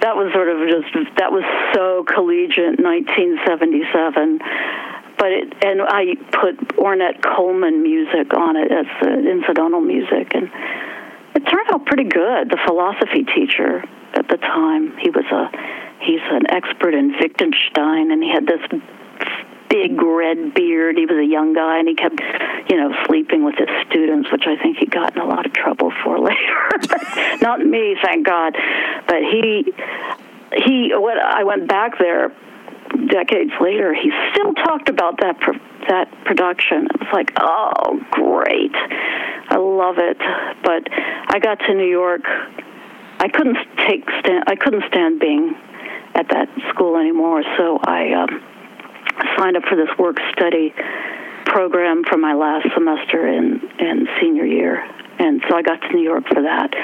that 0.00 0.16
was 0.16 0.32
sort 0.32 0.48
of 0.48 0.66
just 0.68 0.92
that 1.18 1.30
was 1.30 1.44
so 1.74 2.04
collegiate, 2.04 2.80
1977. 2.80 4.40
But 5.22 5.30
it, 5.30 5.54
and 5.62 5.80
I 5.80 6.16
put 6.34 6.58
Ornette 6.74 7.22
Coleman 7.22 7.84
music 7.84 8.34
on 8.34 8.56
it 8.56 8.72
as 8.72 8.86
the 9.00 9.30
incidental 9.30 9.80
music, 9.80 10.34
and 10.34 10.50
it 11.36 11.46
turned 11.46 11.70
out 11.70 11.86
pretty 11.86 12.10
good. 12.10 12.50
The 12.50 12.58
philosophy 12.66 13.22
teacher 13.22 13.84
at 14.14 14.26
the 14.26 14.36
time, 14.38 14.98
he 14.98 15.10
was 15.10 15.22
a 15.30 15.46
he's 16.02 16.26
an 16.26 16.50
expert 16.50 16.92
in 16.94 17.14
Wittgenstein, 17.20 18.10
and 18.10 18.20
he 18.20 18.32
had 18.34 18.48
this 18.48 18.66
big 19.68 20.02
red 20.02 20.54
beard. 20.54 20.98
He 20.98 21.06
was 21.06 21.18
a 21.18 21.30
young 21.30 21.54
guy, 21.54 21.78
and 21.78 21.86
he 21.86 21.94
kept, 21.94 22.18
you 22.68 22.76
know, 22.76 22.90
sleeping 23.06 23.44
with 23.44 23.54
his 23.54 23.70
students, 23.86 24.26
which 24.32 24.48
I 24.48 24.60
think 24.60 24.78
he 24.78 24.86
got 24.86 25.14
in 25.14 25.22
a 25.22 25.24
lot 25.24 25.46
of 25.46 25.52
trouble 25.52 25.92
for 26.02 26.18
later. 26.30 27.38
Not 27.40 27.60
me, 27.64 27.94
thank 28.02 28.26
God, 28.26 28.56
but 29.06 29.22
he 29.22 29.70
he. 30.50 30.90
What 30.96 31.16
I 31.16 31.44
went 31.44 31.68
back 31.68 31.96
there 32.00 32.32
decades 33.08 33.52
later, 33.60 33.94
he 33.94 34.10
still 34.32 34.52
talked 34.54 34.88
about 34.88 35.18
that 35.20 35.38
pro- 35.40 35.58
that 35.88 36.08
production. 36.24 36.86
It 36.86 37.00
was 37.00 37.12
like, 37.12 37.32
oh, 37.40 38.00
great, 38.10 38.74
I 38.74 39.56
love 39.56 39.96
it. 39.98 40.18
But 40.62 40.88
I 40.92 41.38
got 41.38 41.58
to 41.66 41.74
New 41.74 41.88
York. 41.88 42.22
I 43.18 43.28
couldn't 43.28 43.56
take 43.86 44.04
stand. 44.20 44.44
I 44.46 44.56
couldn't 44.56 44.84
stand 44.88 45.20
being 45.20 45.54
at 46.14 46.28
that 46.30 46.48
school 46.70 46.96
anymore. 46.96 47.42
So 47.56 47.78
I 47.84 48.12
um, 48.12 48.42
signed 49.36 49.56
up 49.56 49.64
for 49.64 49.76
this 49.76 49.90
work 49.98 50.16
study 50.32 50.74
program 51.46 52.02
for 52.08 52.16
my 52.16 52.34
last 52.34 52.66
semester 52.74 53.26
in, 53.26 53.60
in 53.78 54.08
senior 54.20 54.44
year. 54.44 54.82
And 55.18 55.42
so 55.48 55.56
I 55.56 55.62
got 55.62 55.80
to 55.82 55.92
New 55.92 56.02
York 56.02 56.24
for 56.28 56.42
that 56.42 56.74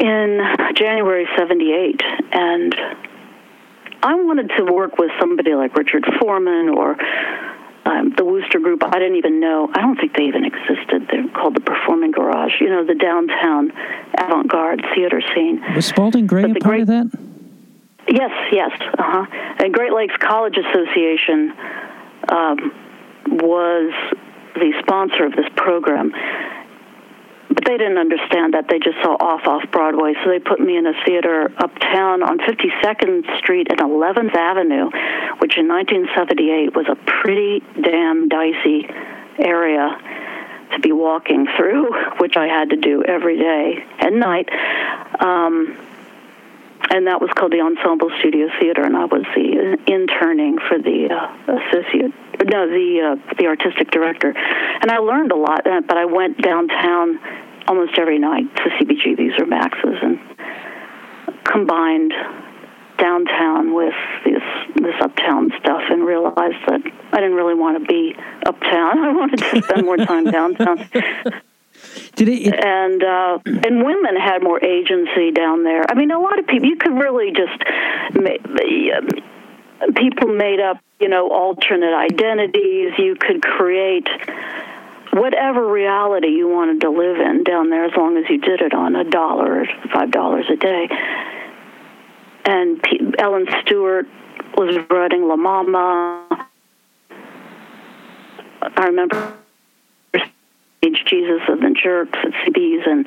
in 0.00 0.40
January 0.74 1.26
78. 1.36 2.00
And 2.32 2.74
I 4.02 4.14
wanted 4.14 4.50
to 4.58 4.64
work 4.64 4.98
with 4.98 5.10
somebody 5.20 5.54
like 5.54 5.76
Richard 5.76 6.04
Foreman 6.20 6.68
or 6.68 6.96
um, 7.84 8.14
the 8.16 8.24
Wooster 8.24 8.58
Group. 8.58 8.82
I 8.84 8.98
didn't 8.98 9.16
even 9.16 9.40
know. 9.40 9.70
I 9.72 9.80
don't 9.80 9.96
think 9.96 10.16
they 10.16 10.24
even 10.24 10.44
existed. 10.44 11.08
They're 11.10 11.28
called 11.28 11.54
the 11.54 11.60
Performing 11.60 12.10
Garage. 12.10 12.60
You 12.60 12.68
know, 12.68 12.84
the 12.84 12.94
downtown 12.94 13.72
avant-garde 14.18 14.84
theater 14.94 15.20
scene. 15.34 15.62
Was 15.74 15.86
Spalding 15.86 16.26
Gray 16.26 16.44
a 16.44 16.48
part 16.48 16.62
great, 16.62 16.80
of 16.82 16.86
that? 16.88 17.10
Yes, 18.08 18.30
yes, 18.50 18.70
uh 18.98 19.02
huh. 19.02 19.26
And 19.64 19.72
Great 19.72 19.92
Lakes 19.92 20.14
College 20.18 20.56
Association 20.56 21.52
um, 22.28 22.72
was 23.26 23.92
the 24.54 24.72
sponsor 24.80 25.26
of 25.26 25.32
this 25.32 25.46
program, 25.56 26.12
but 27.54 27.64
they 27.64 27.76
didn't 27.76 27.98
understand 27.98 28.54
that. 28.54 28.68
They 28.68 28.78
just 28.78 28.96
saw 29.02 29.16
off 29.20 29.46
off 29.46 29.70
Broadway, 29.70 30.14
so 30.24 30.30
they 30.30 30.38
put 30.38 30.60
me 30.60 30.76
in 30.76 30.86
a 30.86 30.94
theater 31.04 31.52
uptown 31.56 32.22
on 32.22 32.38
52nd 32.38 33.38
Street 33.38 33.68
and 33.70 33.80
11th 33.80 34.34
Avenue, 34.34 34.90
which 35.38 35.58
in 35.58 35.68
1978 35.68 36.74
was 36.74 36.86
a 36.88 36.96
pretty 36.96 37.62
damn 37.80 38.28
dicey 38.28 38.88
area 39.38 39.98
to 40.74 40.80
be 40.80 40.92
walking 40.92 41.46
through, 41.56 41.92
which 42.18 42.36
I 42.36 42.46
had 42.46 42.70
to 42.70 42.76
do 42.76 43.02
every 43.04 43.38
day 43.38 43.84
and 43.98 44.20
night. 44.20 44.48
Um, 45.20 45.76
and 46.90 47.06
that 47.06 47.20
was 47.20 47.30
called 47.30 47.52
the 47.52 47.60
Ensemble 47.60 48.10
Studio 48.18 48.48
Theater, 48.60 48.82
and 48.82 48.96
I 48.96 49.06
was 49.06 49.22
the 49.34 49.78
interning 49.86 50.58
for 50.58 50.78
the 50.78 51.08
uh, 51.08 51.56
associate, 51.56 52.12
no, 52.44 52.68
the 52.68 53.16
uh, 53.16 53.34
the 53.38 53.46
artistic 53.46 53.90
director, 53.90 54.34
and 54.36 54.90
I 54.90 54.98
learned 54.98 55.32
a 55.32 55.36
lot. 55.36 55.66
Uh, 55.66 55.80
but 55.80 55.96
I 55.96 56.04
went 56.04 56.42
downtown 56.42 57.18
almost 57.66 57.98
every 57.98 58.18
night 58.18 58.54
to 58.56 58.62
CBGB's 58.62 59.40
or 59.40 59.46
Max's, 59.46 59.98
and 60.02 60.18
combined 61.44 62.12
downtown 62.98 63.74
with 63.74 63.94
this 64.24 64.42
this 64.76 64.94
uptown 65.00 65.52
stuff, 65.60 65.82
and 65.90 66.04
realized 66.04 66.58
that 66.66 66.80
I 67.12 67.16
didn't 67.16 67.34
really 67.34 67.54
want 67.54 67.78
to 67.80 67.84
be 67.86 68.14
uptown. 68.46 68.98
I 69.04 69.12
wanted 69.12 69.38
to 69.38 69.62
spend 69.62 69.84
more 69.84 69.96
time 69.96 70.24
downtown. 70.24 70.88
Did 72.14 72.28
it, 72.28 72.46
it 72.46 72.64
and 72.64 73.02
uh, 73.02 73.38
and 73.44 73.84
women 73.84 74.16
had 74.16 74.42
more 74.42 74.62
agency 74.62 75.30
down 75.32 75.64
there. 75.64 75.84
I 75.88 75.94
mean, 75.94 76.10
a 76.10 76.20
lot 76.20 76.38
of 76.38 76.46
people 76.46 76.68
you 76.68 76.76
could 76.76 76.94
really 76.94 77.32
just 77.32 77.62
people 79.96 80.28
made 80.28 80.60
up, 80.60 80.78
you 81.00 81.08
know, 81.08 81.28
alternate 81.30 81.94
identities. 81.94 82.92
You 82.98 83.16
could 83.18 83.42
create 83.42 84.08
whatever 85.12 85.66
reality 85.66 86.28
you 86.28 86.48
wanted 86.48 86.80
to 86.82 86.90
live 86.90 87.18
in 87.18 87.44
down 87.44 87.70
there, 87.70 87.84
as 87.84 87.92
long 87.96 88.16
as 88.16 88.24
you 88.28 88.38
did 88.38 88.60
it 88.60 88.74
on 88.74 88.96
a 88.96 89.04
dollar 89.04 89.60
or 89.60 89.66
five 89.92 90.10
dollars 90.10 90.46
a 90.50 90.56
day. 90.56 90.88
And 92.44 92.82
P- 92.82 93.14
Ellen 93.18 93.46
Stewart 93.60 94.06
was 94.56 94.76
writing 94.90 95.28
La 95.28 95.36
Mama. 95.36 96.48
I 98.62 98.86
remember 98.86 99.34
Jesus 101.12 101.42
and 101.48 101.62
the 101.62 101.74
Jerks 101.80 102.18
at 102.22 102.32
CB's, 102.32 102.86
and 102.86 103.06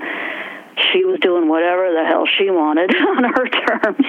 she 0.91 1.05
was 1.05 1.19
doing 1.19 1.47
whatever 1.47 1.91
the 1.91 2.05
hell 2.05 2.25
she 2.38 2.50
wanted 2.50 2.95
on 2.95 3.24
her 3.24 3.47
terms. 3.47 4.05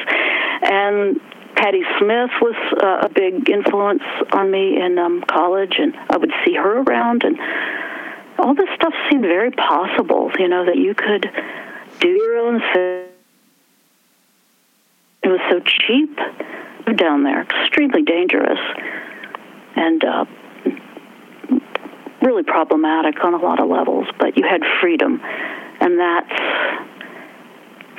And 0.62 1.20
Patti 1.56 1.82
Smith 1.98 2.30
was 2.42 2.54
uh, 2.82 3.06
a 3.06 3.08
big 3.08 3.48
influence 3.48 4.02
on 4.32 4.50
me 4.50 4.80
in 4.80 4.98
um, 4.98 5.25
college, 5.26 5.76
and 5.78 5.96
I 6.10 6.18
would 6.18 6.32
see 6.44 6.54
her 6.54 6.82
around, 6.82 7.25
and 7.25 7.38
all 8.38 8.54
this 8.54 8.68
stuff 8.75 8.92
seemed 9.10 9.22
very 9.22 9.50
possible. 9.50 10.30
You 10.38 10.48
know 10.48 10.66
that 10.66 10.76
you 10.76 10.94
could 10.94 11.30
do 12.00 12.08
your 12.08 12.38
own 12.38 12.60
thing. 12.75 13.06
It 15.22 15.28
was 15.28 15.40
so 15.50 15.60
cheap 15.60 16.16
down 16.96 17.25
there, 17.25 17.42
extremely 17.42 18.02
dangerous, 18.02 18.60
and 19.75 20.04
uh, 20.04 20.25
really 22.22 22.42
problematic 22.42 23.25
on 23.25 23.34
a 23.34 23.38
lot 23.38 23.60
of 23.60 23.68
levels, 23.68 24.06
but 24.18 24.36
you 24.36 24.44
had 24.44 24.60
freedom, 24.80 25.20
and 25.80 25.98
that's 25.98 26.95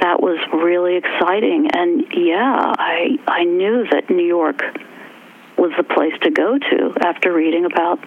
that 0.01 0.21
was 0.21 0.37
really 0.53 0.97
exciting. 0.97 1.69
And 1.73 2.05
yeah, 2.15 2.73
I 2.77 3.17
I 3.27 3.43
knew 3.43 3.85
that 3.91 4.09
New 4.09 4.25
York 4.25 4.61
was 5.57 5.71
the 5.77 5.83
place 5.83 6.13
to 6.21 6.31
go 6.31 6.57
to 6.57 6.93
after 7.01 7.33
reading 7.33 7.65
about 7.65 7.99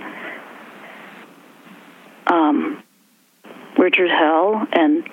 um, 2.26 2.82
Richard 3.76 4.10
Hell 4.10 4.66
and 4.72 5.04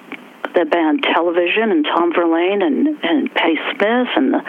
the 0.53 0.65
band 0.65 1.03
Television 1.03 1.71
and 1.71 1.85
Tom 1.85 2.13
Verlaine 2.13 2.61
and 2.61 2.87
and 3.03 3.33
Patti 3.33 3.57
Smith 3.71 4.07
and 4.15 4.33
the 4.33 4.41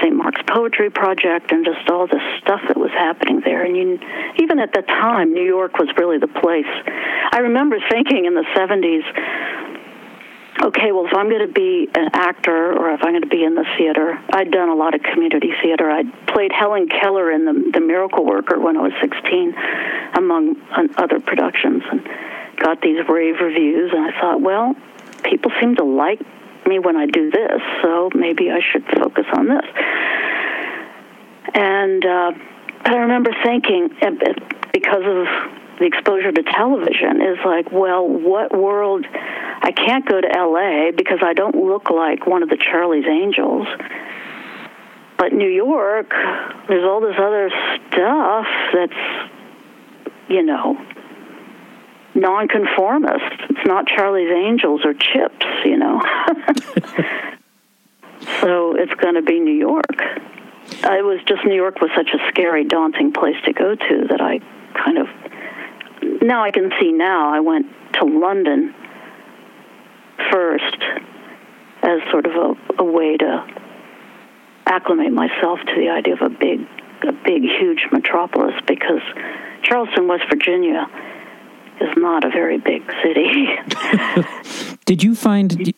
St. 0.00 0.14
Mark's 0.14 0.40
Poetry 0.46 0.90
Project 0.90 1.50
and 1.50 1.64
just 1.64 1.88
all 1.90 2.06
this 2.06 2.22
stuff 2.42 2.60
that 2.68 2.76
was 2.76 2.90
happening 2.90 3.40
there. 3.44 3.64
And 3.64 3.76
you, 3.76 3.98
even 4.38 4.58
at 4.58 4.72
the 4.72 4.82
time, 4.82 5.32
New 5.32 5.44
York 5.44 5.78
was 5.78 5.88
really 5.96 6.18
the 6.18 6.28
place. 6.28 6.70
I 7.32 7.38
remember 7.38 7.78
thinking 7.90 8.26
in 8.26 8.34
the 8.34 8.44
70s, 8.54 9.02
okay, 10.62 10.92
well, 10.92 11.06
if 11.06 11.14
I'm 11.14 11.28
going 11.28 11.46
to 11.46 11.52
be 11.52 11.88
an 11.94 12.10
actor 12.12 12.72
or 12.72 12.92
if 12.92 13.00
I'm 13.02 13.12
going 13.12 13.22
to 13.22 13.28
be 13.28 13.44
in 13.44 13.54
the 13.54 13.64
theater, 13.76 14.18
I'd 14.32 14.50
done 14.50 14.68
a 14.68 14.74
lot 14.74 14.94
of 14.94 15.02
community 15.02 15.52
theater. 15.62 15.90
I'd 15.90 16.10
played 16.26 16.52
Helen 16.52 16.88
Keller 16.88 17.30
in 17.30 17.44
The, 17.44 17.70
the 17.74 17.80
Miracle 17.80 18.24
Worker 18.24 18.58
when 18.58 18.76
I 18.76 18.82
was 18.82 18.92
16, 19.00 19.54
among 20.14 20.56
other 20.96 21.20
productions, 21.20 21.82
and 21.90 22.06
got 22.56 22.80
these 22.80 23.06
rave 23.08 23.36
reviews. 23.40 23.92
And 23.92 24.06
I 24.06 24.20
thought, 24.20 24.40
well, 24.40 24.74
people 25.24 25.50
seem 25.60 25.76
to 25.76 25.84
like 25.84 26.20
me 26.66 26.78
when 26.78 26.96
I 26.96 27.06
do 27.06 27.30
this, 27.30 27.62
so 27.82 28.10
maybe 28.14 28.50
I 28.50 28.60
should 28.60 28.84
focus 28.84 29.26
on 29.32 29.48
this. 29.48 29.64
And 31.54 32.04
uh, 32.04 32.32
I 32.84 32.94
remember 32.96 33.30
thinking, 33.42 33.88
because 34.72 35.02
of 35.04 35.26
the 35.78 35.86
exposure 35.86 36.32
to 36.32 36.42
television, 36.42 37.22
is 37.22 37.38
like, 37.44 37.72
well, 37.72 38.06
what 38.06 38.56
world? 38.56 39.06
I 39.68 39.72
can't 39.72 40.08
go 40.08 40.18
to 40.18 40.26
LA 40.26 40.92
because 40.96 41.18
I 41.20 41.34
don't 41.34 41.54
look 41.54 41.90
like 41.90 42.26
one 42.26 42.42
of 42.42 42.48
the 42.48 42.56
Charlie's 42.56 43.04
Angels. 43.04 43.68
But 45.18 45.34
New 45.34 45.50
York, 45.50 46.08
there's 46.68 46.84
all 46.84 47.02
this 47.02 47.16
other 47.18 47.50
stuff 47.50 48.46
that's, 48.72 49.30
you 50.30 50.42
know, 50.42 50.82
nonconformist. 52.14 53.50
It's 53.50 53.66
not 53.66 53.86
Charlie's 53.86 54.30
Angels 54.30 54.86
or 54.86 54.94
Chips, 54.94 55.44
you 55.66 55.76
know. 55.76 56.00
so 58.40 58.74
it's 58.74 58.94
going 58.94 59.16
to 59.16 59.22
be 59.22 59.38
New 59.38 59.52
York. 59.52 60.00
Uh, 60.00 60.94
it 60.96 61.04
was 61.04 61.20
just 61.26 61.44
New 61.44 61.56
York 61.56 61.82
was 61.82 61.90
such 61.94 62.08
a 62.14 62.28
scary, 62.30 62.64
daunting 62.64 63.12
place 63.12 63.36
to 63.44 63.52
go 63.52 63.74
to 63.74 64.06
that 64.08 64.22
I 64.22 64.38
kind 64.72 64.96
of 64.96 65.08
now 66.22 66.42
I 66.42 66.52
can 66.52 66.72
see 66.80 66.90
now. 66.90 67.34
I 67.34 67.40
went 67.40 67.66
to 68.00 68.06
London 68.06 68.74
first 70.30 70.76
as 71.82 72.00
sort 72.10 72.26
of 72.26 72.32
a, 72.32 72.82
a 72.82 72.84
way 72.84 73.16
to 73.16 73.46
acclimate 74.66 75.12
myself 75.12 75.58
to 75.60 75.74
the 75.76 75.88
idea 75.88 76.14
of 76.14 76.20
a 76.22 76.28
big, 76.28 76.60
a 77.02 77.12
big, 77.12 77.42
huge 77.42 77.86
metropolis 77.90 78.54
because 78.66 79.02
Charleston, 79.62 80.08
West 80.08 80.24
Virginia 80.28 80.86
is 81.80 81.96
not 81.96 82.24
a 82.24 82.28
very 82.28 82.58
big 82.58 82.82
city. 83.02 83.48
Did 84.84 85.02
you 85.02 85.14
find 85.14 85.74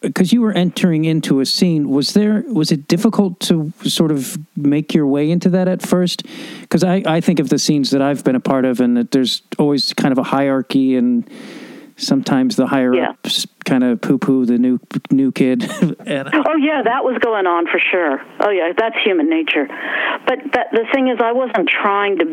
because 0.00 0.32
you 0.32 0.40
were 0.40 0.52
entering 0.52 1.04
into 1.04 1.40
a 1.40 1.46
scene 1.46 1.88
was 1.88 2.14
there 2.14 2.44
was 2.48 2.72
it 2.72 2.88
difficult 2.88 3.38
to 3.40 3.72
sort 3.84 4.10
of 4.10 4.36
make 4.56 4.92
your 4.92 5.06
way 5.06 5.30
into 5.30 5.48
that 5.50 5.68
at 5.68 5.82
first? 5.82 6.24
Because 6.60 6.84
I 6.84 7.02
I 7.06 7.20
think 7.20 7.38
of 7.38 7.48
the 7.48 7.58
scenes 7.58 7.90
that 7.90 8.02
I've 8.02 8.24
been 8.24 8.34
a 8.34 8.40
part 8.40 8.64
of 8.64 8.80
and 8.80 8.96
that 8.96 9.12
there's 9.12 9.42
always 9.58 9.92
kind 9.94 10.12
of 10.12 10.18
a 10.18 10.24
hierarchy 10.24 10.96
and 10.96 11.28
sometimes 12.00 12.56
the 12.56 12.66
higher 12.66 12.94
yeah. 12.94 13.10
ups 13.10 13.46
kind 13.64 13.84
of 13.84 14.00
poo 14.00 14.18
poo 14.18 14.44
the 14.44 14.58
new 14.58 14.80
new 15.10 15.30
kid. 15.30 15.62
and, 16.06 16.28
oh 16.34 16.56
yeah, 16.56 16.82
that 16.82 17.04
was 17.04 17.18
going 17.20 17.46
on 17.46 17.66
for 17.66 17.78
sure. 17.78 18.20
Oh 18.40 18.50
yeah, 18.50 18.72
that's 18.76 18.96
human 19.04 19.28
nature. 19.28 19.66
But 20.26 20.38
that, 20.52 20.68
the 20.72 20.86
thing 20.92 21.08
is, 21.08 21.18
I 21.22 21.32
wasn't 21.32 21.68
trying 21.68 22.18
to 22.18 22.24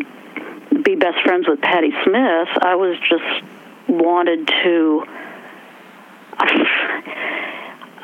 be 0.84 0.96
best 0.96 1.22
friends 1.24 1.48
with 1.48 1.62
Patti 1.62 1.92
Smith. 2.04 2.50
I 2.62 2.76
was 2.76 2.98
just 3.10 3.44
wanted 3.88 4.48
to. 4.64 5.04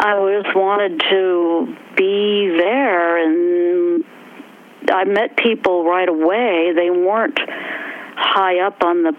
I 0.06 0.42
just 0.44 0.56
wanted 0.56 1.00
to 1.12 1.78
be 1.96 2.50
there, 2.58 3.24
and 3.24 4.04
I 4.92 5.06
met 5.06 5.38
people 5.38 5.86
right 5.86 6.10
away. 6.10 6.74
They 6.76 6.90
weren't 6.90 7.40
high 8.16 8.60
up 8.60 8.84
on 8.84 9.04
the, 9.04 9.16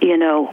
you 0.00 0.16
know, 0.16 0.52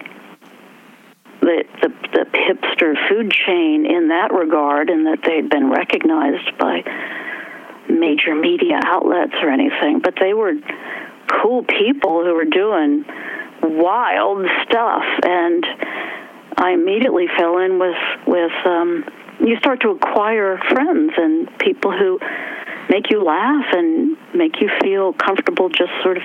the, 1.41 1.63
the 1.82 1.89
the 2.13 2.25
hipster 2.38 2.93
food 3.10 3.32
chain 3.32 3.86
in 3.86 4.10
that 4.10 4.32
regard, 4.32 4.89
and 4.89 5.06
that 5.08 5.19
they'd 5.25 5.49
been 5.49 5.69
recognized 5.69 6.58
by 6.58 6.84
major 7.89 8.36
media 8.36 8.80
outlets 8.86 9.34
or 9.41 9.49
anything. 9.49 9.99
But 10.04 10.15
they 10.19 10.34
were 10.34 10.54
cool 11.41 11.63
people 11.63 12.23
who 12.23 12.34
were 12.34 12.45
doing 12.45 13.06
wild 13.63 14.45
stuff, 14.63 15.04
and 15.23 15.65
I 16.58 16.71
immediately 16.71 17.27
fell 17.38 17.58
in 17.58 17.80
with 17.80 17.97
with. 18.27 18.54
Um, 18.65 19.06
you 19.39 19.58
start 19.58 19.82
to 19.82 19.89
acquire 19.89 20.60
friends 20.69 21.13
and 21.17 21.49
people 21.58 21.91
who 21.91 22.19
make 22.89 23.10
you 23.10 23.23
laugh 23.23 23.65
and 23.71 24.15
make 24.36 24.62
you 24.62 24.69
feel 24.84 25.13
comfortable, 25.13 25.67
just 25.69 25.91
sort 26.04 26.17
of 26.17 26.23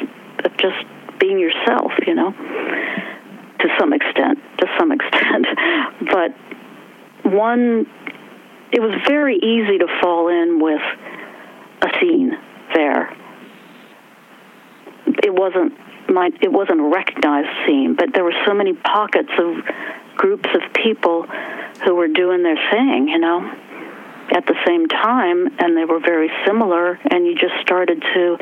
just 0.58 0.84
being 1.18 1.38
yourself, 1.38 1.92
you 2.06 2.14
know, 2.14 2.34
to 3.60 3.68
some 3.78 3.92
extent, 3.92 4.38
to 4.58 4.66
some 4.78 4.92
extent. 4.96 5.46
but 6.10 6.30
one, 7.30 7.86
it 8.72 8.80
was 8.80 9.00
very 9.06 9.36
easy 9.36 9.78
to 9.78 9.86
fall 10.00 10.28
in 10.28 10.60
with 10.60 10.82
a 11.82 11.88
scene 12.00 12.32
there 12.74 13.16
it 15.22 15.34
wasn't 15.34 15.72
my 16.08 16.30
it 16.40 16.52
wasn't 16.52 16.80
a 16.80 16.84
recognized 16.84 17.48
scene, 17.66 17.94
but 17.94 18.12
there 18.14 18.24
were 18.24 18.34
so 18.46 18.54
many 18.54 18.72
pockets 18.72 19.30
of 19.38 19.56
groups 20.16 20.48
of 20.54 20.72
people 20.72 21.26
who 21.84 21.94
were 21.94 22.08
doing 22.08 22.42
their 22.42 22.58
thing, 22.70 23.08
you 23.08 23.18
know, 23.18 23.40
at 24.30 24.46
the 24.46 24.54
same 24.66 24.86
time, 24.86 25.48
and 25.58 25.76
they 25.76 25.84
were 25.84 26.00
very 26.00 26.30
similar, 26.46 26.98
and 27.10 27.26
you 27.26 27.34
just 27.34 27.54
started 27.60 28.02
to. 28.14 28.38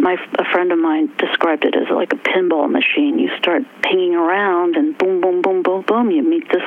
My 0.00 0.16
a 0.38 0.44
friend 0.52 0.72
of 0.72 0.78
mine 0.78 1.12
described 1.18 1.64
it 1.64 1.74
as 1.76 1.88
like 1.90 2.12
a 2.12 2.16
pinball 2.16 2.70
machine. 2.70 3.18
You 3.18 3.30
start 3.38 3.62
pinging 3.82 4.14
around, 4.14 4.76
and 4.76 4.96
boom, 4.96 5.20
boom, 5.20 5.42
boom, 5.42 5.62
boom, 5.62 5.82
boom. 5.82 6.10
You 6.10 6.22
meet 6.22 6.48
this. 6.50 6.62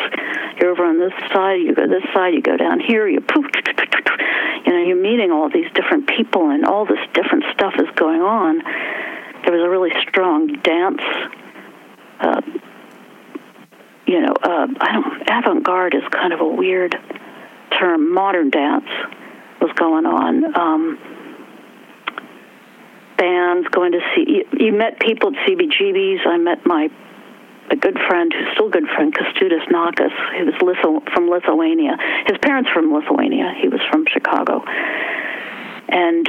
You're 0.59 0.71
over 0.71 0.85
on 0.85 0.99
this 0.99 1.13
side. 1.33 1.61
You 1.61 1.73
go 1.73 1.87
this 1.87 2.03
side. 2.13 2.33
You 2.33 2.41
go 2.41 2.57
down 2.57 2.79
here. 2.79 3.07
You 3.07 3.21
poof. 3.21 3.45
You 4.65 4.71
know, 4.71 4.83
you're 4.85 5.01
meeting 5.01 5.31
all 5.31 5.49
these 5.49 5.69
different 5.73 6.07
people, 6.07 6.49
and 6.49 6.65
all 6.65 6.85
this 6.85 6.99
different 7.13 7.43
stuff 7.53 7.73
is 7.79 7.89
going 7.95 8.21
on 8.21 8.61
there 9.43 9.53
was 9.53 9.63
a 9.63 9.69
really 9.69 9.91
strong 10.07 10.47
dance. 10.63 11.01
Uh, 12.19 12.41
you 14.05 14.21
know, 14.21 14.33
uh, 14.43 14.67
I 14.79 14.93
don't. 14.93 15.21
Avant-garde 15.29 15.95
is 15.95 16.03
kind 16.11 16.33
of 16.33 16.39
a 16.39 16.47
weird 16.47 16.97
term. 17.77 18.13
Modern 18.13 18.49
dance 18.49 18.89
was 19.61 19.71
going 19.75 20.05
on. 20.05 20.55
Um, 20.55 20.99
bands 23.23 23.67
going 23.71 23.93
to 23.93 24.03
see. 24.13 24.25
You, 24.27 24.43
you 24.65 24.71
met 24.73 24.99
people 24.99 25.29
at 25.29 25.39
CBGB's. 25.47 26.27
I 26.27 26.37
met 26.37 26.65
my 26.65 26.89
a 27.71 27.75
good 27.77 27.97
friend 28.07 28.31
who's 28.33 28.51
still 28.53 28.67
a 28.67 28.71
good 28.71 28.87
friend, 28.93 29.15
Kęstutis 29.15 29.65
Nakas, 29.71 30.11
He 30.35 30.43
was 30.43 30.53
Lithu- 30.59 31.01
from 31.13 31.29
Lithuania. 31.29 31.95
His 32.27 32.37
parents 32.39 32.69
were 32.75 32.81
from 32.81 32.93
Lithuania. 32.93 33.53
He 33.61 33.69
was 33.69 33.79
from 33.89 34.05
Chicago. 34.11 34.61
And 35.87 36.27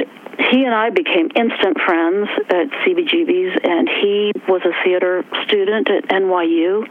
he 0.51 0.63
and 0.63 0.73
I 0.73 0.89
became 0.91 1.29
instant 1.35 1.77
friends 1.85 2.29
at 2.49 2.67
CBGB's, 2.83 3.59
and 3.63 3.89
he 3.89 4.31
was 4.47 4.61
a 4.63 4.71
theater 4.83 5.23
student 5.45 5.89
at 5.89 6.07
NYU, 6.07 6.87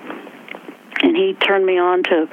and 1.02 1.16
he 1.16 1.34
turned 1.34 1.64
me 1.64 1.78
on 1.78 2.02
to 2.04 2.28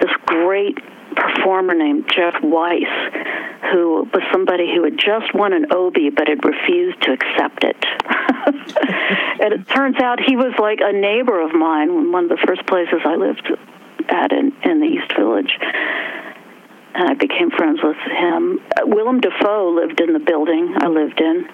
this 0.00 0.10
great 0.26 0.78
performer 1.16 1.74
named 1.74 2.10
Jeff 2.14 2.34
Weiss, 2.42 3.12
who 3.72 4.08
was 4.12 4.22
somebody 4.32 4.72
who 4.74 4.84
had 4.84 4.98
just 4.98 5.34
won 5.34 5.52
an 5.52 5.72
Obie 5.72 6.10
but 6.10 6.28
had 6.28 6.44
refused 6.44 7.00
to 7.02 7.12
accept 7.12 7.64
it. 7.64 7.76
and 9.40 9.52
it 9.52 9.68
turns 9.68 9.96
out 9.98 10.20
he 10.20 10.36
was 10.36 10.54
like 10.58 10.78
a 10.82 10.92
neighbor 10.92 11.40
of 11.40 11.52
mine, 11.54 12.12
one 12.12 12.24
of 12.24 12.30
the 12.30 12.46
first 12.46 12.66
places 12.66 13.00
I 13.04 13.16
lived 13.16 13.50
at 14.08 14.32
in, 14.32 14.52
in 14.62 14.80
the 14.80 14.86
East 14.86 15.12
Village 15.16 15.58
and 16.96 17.10
I 17.10 17.14
became 17.14 17.50
friends 17.50 17.80
with 17.82 17.96
him. 17.96 18.60
Willem 18.84 19.20
Dafoe 19.20 19.70
lived 19.70 20.00
in 20.00 20.14
the 20.14 20.18
building 20.18 20.74
I 20.78 20.88
lived 20.88 21.20
in, 21.20 21.46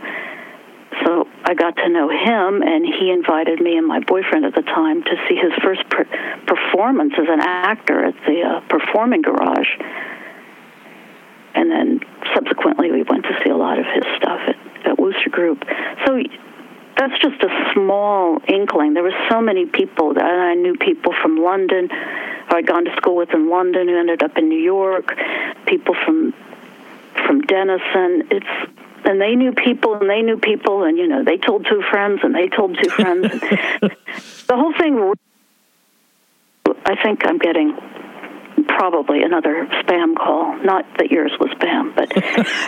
so 1.05 1.27
I 1.45 1.55
got 1.55 1.77
to 1.77 1.89
know 1.89 2.09
him, 2.09 2.63
and 2.63 2.85
he 2.85 3.11
invited 3.11 3.61
me 3.61 3.77
and 3.77 3.87
my 3.87 4.01
boyfriend 4.01 4.45
at 4.45 4.55
the 4.55 4.63
time 4.63 5.03
to 5.03 5.17
see 5.29 5.37
his 5.37 5.53
first 5.63 5.89
per- 5.89 6.09
performance 6.47 7.15
as 7.19 7.27
an 7.29 7.41
actor 7.41 8.05
at 8.05 8.15
the 8.27 8.43
uh, 8.43 8.61
Performing 8.69 9.23
Garage. 9.23 9.69
And 11.55 11.71
then 11.71 12.01
subsequently, 12.35 12.91
we 12.91 13.03
went 13.03 13.25
to 13.25 13.39
see 13.43 13.51
a 13.51 13.57
lot 13.57 13.79
of 13.79 13.87
his 13.87 14.05
stuff 14.17 14.41
at, 14.47 14.87
at 14.87 14.99
Wooster 14.99 15.31
Group. 15.31 15.65
So 16.07 16.23
that's 16.97 17.19
just 17.21 17.43
a 17.43 17.71
small 17.73 18.39
inkling. 18.47 18.95
There 18.95 19.03
were 19.03 19.19
so 19.31 19.41
many 19.41 19.67
people 19.67 20.15
that 20.15 20.25
I 20.25 20.55
knew 20.55 20.77
people 20.77 21.15
from 21.21 21.37
London 21.37 21.89
who 21.89 22.57
I'd 22.57 22.67
gone 22.67 22.85
to 22.85 22.95
school 22.97 23.17
with 23.17 23.31
in 23.33 23.49
London 23.49 23.89
who 23.89 23.99
ended 23.99 24.23
up 24.23 24.37
in 24.37 24.49
New 24.49 24.61
York, 24.61 25.15
people 25.67 25.95
from 26.05 26.35
from 27.27 27.43
Denison. 27.43 28.29
It's 28.31 28.72
and 29.05 29.21
they 29.21 29.35
knew 29.35 29.53
people 29.53 29.95
and 29.95 30.09
they 30.09 30.23
knew 30.23 30.39
people 30.39 30.85
and 30.85 30.97
you 30.97 31.09
know 31.09 31.25
they 31.25 31.37
told 31.37 31.67
two 31.69 31.83
friends 31.91 32.21
and 32.23 32.35
they 32.35 32.49
told 32.49 32.77
two 32.81 32.91
friends. 32.91 33.29
the 34.47 34.57
whole 34.57 34.73
thing. 34.79 35.13
I 36.85 37.01
think 37.03 37.21
I'm 37.25 37.39
getting 37.39 37.77
probably 38.67 39.23
another 39.23 39.67
spam 39.83 40.17
call. 40.17 40.57
Not 40.65 40.85
that 40.99 41.11
yours 41.11 41.33
was 41.39 41.51
spam, 41.51 41.95
but 41.95 42.11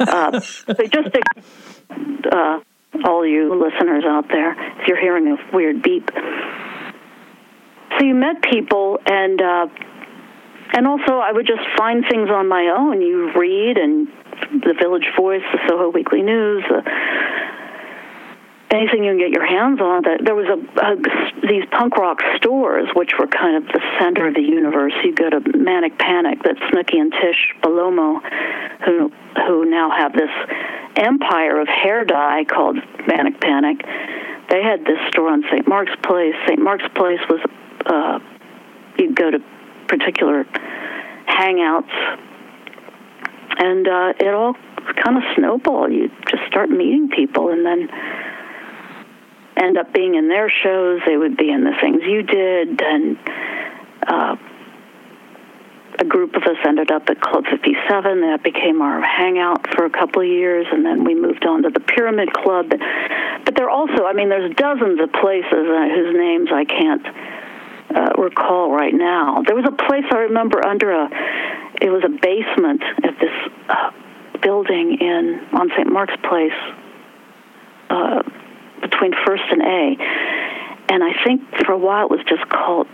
uh, 0.08 0.30
but 0.66 0.90
just 0.90 1.12
to, 1.12 2.36
uh, 2.36 2.60
all 3.04 3.26
you 3.26 3.54
listeners 3.60 4.04
out 4.06 4.28
there, 4.28 4.52
if 4.80 4.88
you're 4.88 5.00
hearing 5.00 5.28
a 5.28 5.56
weird 5.56 5.82
beep. 5.82 6.10
So 7.98 8.04
you 8.04 8.14
met 8.14 8.42
people, 8.42 8.98
and 9.06 9.40
uh, 9.40 9.66
and 10.72 10.86
also 10.86 11.18
I 11.18 11.32
would 11.32 11.46
just 11.46 11.62
find 11.76 12.04
things 12.08 12.30
on 12.30 12.48
my 12.48 12.72
own. 12.76 13.00
You 13.00 13.32
read, 13.34 13.76
and 13.76 14.08
the 14.62 14.74
Village 14.80 15.06
Voice, 15.16 15.42
the 15.52 15.58
Soho 15.68 15.90
Weekly 15.90 16.22
News. 16.22 16.64
Uh, 16.70 16.82
anything 18.74 19.04
you 19.04 19.12
can 19.12 19.18
get 19.18 19.30
your 19.30 19.46
hands 19.46 19.80
on. 19.80 20.02
That 20.02 20.24
there 20.24 20.34
was 20.34 20.50
a, 20.50 20.58
a, 20.82 20.96
these 21.46 21.64
punk 21.70 21.96
rock 21.96 22.20
stores, 22.36 22.88
which 22.94 23.12
were 23.18 23.26
kind 23.26 23.56
of 23.56 23.66
the 23.70 23.80
center 24.00 24.28
of 24.28 24.34
the 24.34 24.42
universe. 24.42 24.92
You 25.04 25.14
go 25.14 25.30
to 25.30 25.40
Manic 25.56 25.98
Panic, 25.98 26.42
that 26.42 26.56
Snooky 26.70 26.98
and 26.98 27.12
Tish 27.12 27.54
Bellomo, 27.62 28.20
who 28.84 29.12
who 29.46 29.64
now 29.70 29.90
have 29.90 30.12
this 30.12 30.30
empire 30.96 31.60
of 31.60 31.68
hair 31.68 32.04
dye 32.04 32.44
called 32.44 32.78
Manic 33.06 33.40
Panic. 33.40 33.82
They 34.50 34.62
had 34.62 34.84
this 34.84 34.98
store 35.08 35.30
on 35.30 35.42
St. 35.50 35.66
Mark's 35.66 35.94
Place. 36.02 36.34
St. 36.46 36.60
Mark's 36.60 36.86
Place 36.94 37.20
was 37.28 37.40
uh, 37.86 38.18
you'd 38.98 39.16
go 39.16 39.30
to 39.30 39.38
particular 39.98 40.44
hangouts, 41.26 41.94
and 43.58 43.86
uh, 43.86 44.12
it 44.18 44.34
all 44.34 44.54
kind 45.02 45.16
of 45.16 45.22
snowballed. 45.36 45.92
You 45.92 46.10
just 46.30 46.44
start 46.48 46.70
meeting 46.70 47.08
people, 47.08 47.50
and 47.50 47.64
then 47.64 47.88
end 49.56 49.78
up 49.78 49.92
being 49.92 50.14
in 50.14 50.28
their 50.28 50.50
shows. 50.50 51.00
They 51.06 51.16
would 51.16 51.36
be 51.36 51.50
in 51.50 51.64
the 51.64 51.74
things 51.80 52.02
you 52.04 52.22
did, 52.22 52.80
and 52.82 53.18
uh, 54.06 54.36
a 55.98 56.04
group 56.04 56.34
of 56.34 56.42
us 56.42 56.58
ended 56.66 56.90
up 56.90 57.08
at 57.08 57.20
Club 57.20 57.44
57. 57.50 58.20
That 58.20 58.42
became 58.42 58.82
our 58.82 59.00
hangout 59.00 59.66
for 59.74 59.84
a 59.84 59.90
couple 59.90 60.22
of 60.22 60.28
years, 60.28 60.66
and 60.70 60.84
then 60.84 61.04
we 61.04 61.14
moved 61.14 61.46
on 61.46 61.62
to 61.62 61.70
the 61.70 61.80
Pyramid 61.80 62.32
Club. 62.32 62.70
But 63.44 63.54
there 63.54 63.70
also, 63.70 64.04
I 64.04 64.12
mean, 64.12 64.28
there's 64.28 64.54
dozens 64.56 65.00
of 65.00 65.12
places 65.12 65.52
uh, 65.52 65.88
whose 65.94 66.16
names 66.16 66.50
I 66.52 66.64
can't 66.64 67.06
uh, 67.94 68.10
recall 68.18 68.70
right 68.70 68.94
now. 68.94 69.42
There 69.46 69.56
was 69.56 69.66
a 69.66 69.72
place 69.72 70.04
I 70.10 70.28
remember 70.28 70.64
under 70.66 70.90
a, 70.90 71.08
it 71.80 71.90
was 71.90 72.02
a 72.04 72.08
basement 72.08 72.82
at 73.04 73.18
this 73.20 73.52
uh, 73.68 73.90
building 74.42 74.98
in 75.00 75.46
on 75.52 75.70
St. 75.76 75.90
Mark's 75.90 76.16
Place. 76.22 76.52
Uh, 77.90 78.22
between 78.80 79.12
First 79.26 79.42
and 79.50 79.62
A, 79.62 79.96
and 80.92 81.02
I 81.02 81.12
think 81.24 81.42
for 81.64 81.72
a 81.72 81.78
while 81.78 82.04
it 82.06 82.10
was 82.10 82.20
just 82.28 82.48
called 82.50 82.86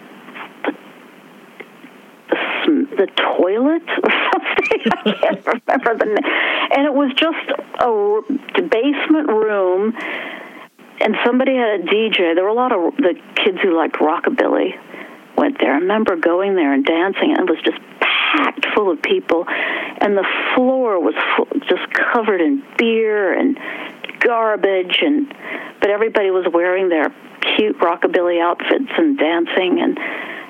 the 0.64 0.72
the, 2.30 2.96
the 2.96 3.06
toilet 3.16 3.82
or 4.04 4.10
something. 4.32 4.80
I 4.92 5.12
can't 5.20 5.46
remember 5.66 5.98
the 5.98 6.06
name. 6.06 6.32
And 6.76 6.86
it 6.86 6.94
was 6.94 7.12
just 7.16 7.42
a 7.80 8.62
basement 8.62 9.28
room, 9.28 9.96
and 11.00 11.16
somebody 11.24 11.56
had 11.56 11.80
a 11.80 11.82
DJ. 11.82 12.34
There 12.34 12.44
were 12.44 12.50
a 12.50 12.54
lot 12.54 12.72
of 12.72 12.96
the 12.96 13.14
kids 13.34 13.58
who 13.62 13.76
liked 13.76 13.96
rockabilly 13.96 14.78
went 15.40 15.58
there. 15.58 15.72
I 15.72 15.78
remember 15.78 16.16
going 16.16 16.54
there 16.54 16.72
and 16.72 16.84
dancing, 16.84 17.34
and 17.36 17.48
it 17.48 17.50
was 17.50 17.62
just 17.64 17.78
packed 18.00 18.66
full 18.74 18.92
of 18.92 19.02
people, 19.02 19.44
and 19.48 20.16
the 20.16 20.26
floor 20.54 21.00
was 21.00 21.14
full, 21.36 21.48
just 21.68 21.90
covered 21.92 22.40
in 22.40 22.62
beer 22.76 23.32
and 23.32 23.58
garbage 24.20 24.98
and 25.00 25.34
but 25.80 25.88
everybody 25.90 26.30
was 26.30 26.46
wearing 26.52 26.90
their 26.90 27.08
cute 27.56 27.78
rockabilly 27.78 28.40
outfits 28.40 28.92
and 28.96 29.18
dancing. 29.18 29.80
And 29.80 29.98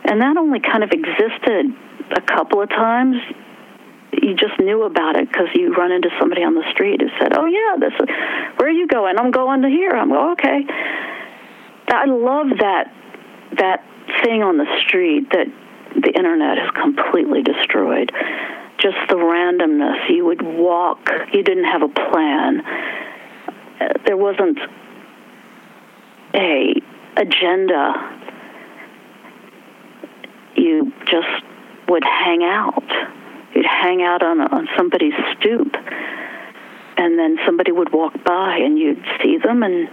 and 0.04 0.20
that 0.20 0.36
only 0.36 0.60
kind 0.60 0.82
of 0.82 0.90
existed 0.90 1.66
a 2.10 2.20
couple 2.20 2.60
of 2.60 2.68
times. 2.68 3.16
You 4.12 4.34
just 4.34 4.58
knew 4.58 4.82
about 4.82 5.16
it 5.16 5.30
because 5.30 5.48
you 5.54 5.72
run 5.72 5.92
into 5.92 6.10
somebody 6.18 6.42
on 6.42 6.54
the 6.54 6.68
street 6.72 7.00
who 7.00 7.08
said 7.20 7.32
oh 7.38 7.46
yeah 7.46 7.76
this 7.78 7.94
is 7.94 8.08
where 8.56 8.68
are 8.68 8.72
you 8.72 8.86
going? 8.86 9.18
I'm 9.18 9.30
going 9.30 9.62
to 9.62 9.68
here. 9.68 9.92
I'm 9.92 10.08
going 10.08 10.32
okay. 10.32 10.66
I 11.92 12.06
love 12.06 12.46
that 12.60 12.92
that 13.58 13.84
thing 14.24 14.42
on 14.42 14.56
the 14.56 14.66
street 14.86 15.30
that 15.30 15.46
the 15.94 16.12
internet 16.16 16.58
has 16.58 16.70
completely 16.70 17.42
destroyed 17.42 18.12
just 18.78 18.96
the 19.08 19.16
randomness 19.16 20.08
you 20.08 20.24
would 20.24 20.42
walk 20.42 21.08
you 21.32 21.42
didn't 21.42 21.64
have 21.64 21.82
a 21.82 21.88
plan 21.88 22.62
there 24.04 24.16
wasn't 24.16 24.58
a 26.34 26.74
agenda. 27.16 27.94
You 30.56 30.92
just 31.06 31.44
would 31.88 32.04
hang 32.04 32.42
out. 32.44 32.84
You'd 33.54 33.66
hang 33.66 34.02
out 34.02 34.22
on 34.22 34.40
on 34.40 34.68
somebody's 34.76 35.14
stoop, 35.36 35.74
and 36.96 37.18
then 37.18 37.38
somebody 37.44 37.72
would 37.72 37.92
walk 37.92 38.12
by, 38.24 38.58
and 38.58 38.78
you'd 38.78 39.02
see 39.22 39.38
them, 39.38 39.62
and 39.62 39.88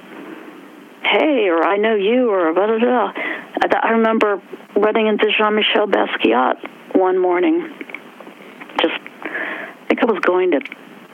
hey, 1.04 1.48
or 1.48 1.64
I 1.64 1.78
know 1.78 1.96
you, 1.96 2.30
or 2.30 2.54
blah 2.54 2.68
blah 2.68 2.80
blah. 2.80 3.14
I 3.62 3.92
remember 3.92 4.42
running 4.76 5.08
into 5.08 5.26
Jean-Michel 5.38 5.88
Basquiat 5.88 6.96
one 6.96 7.18
morning. 7.18 7.74
Just, 8.82 9.00
I 9.24 9.86
think 9.88 10.02
I 10.02 10.06
was 10.06 10.20
going 10.20 10.52
to 10.52 10.60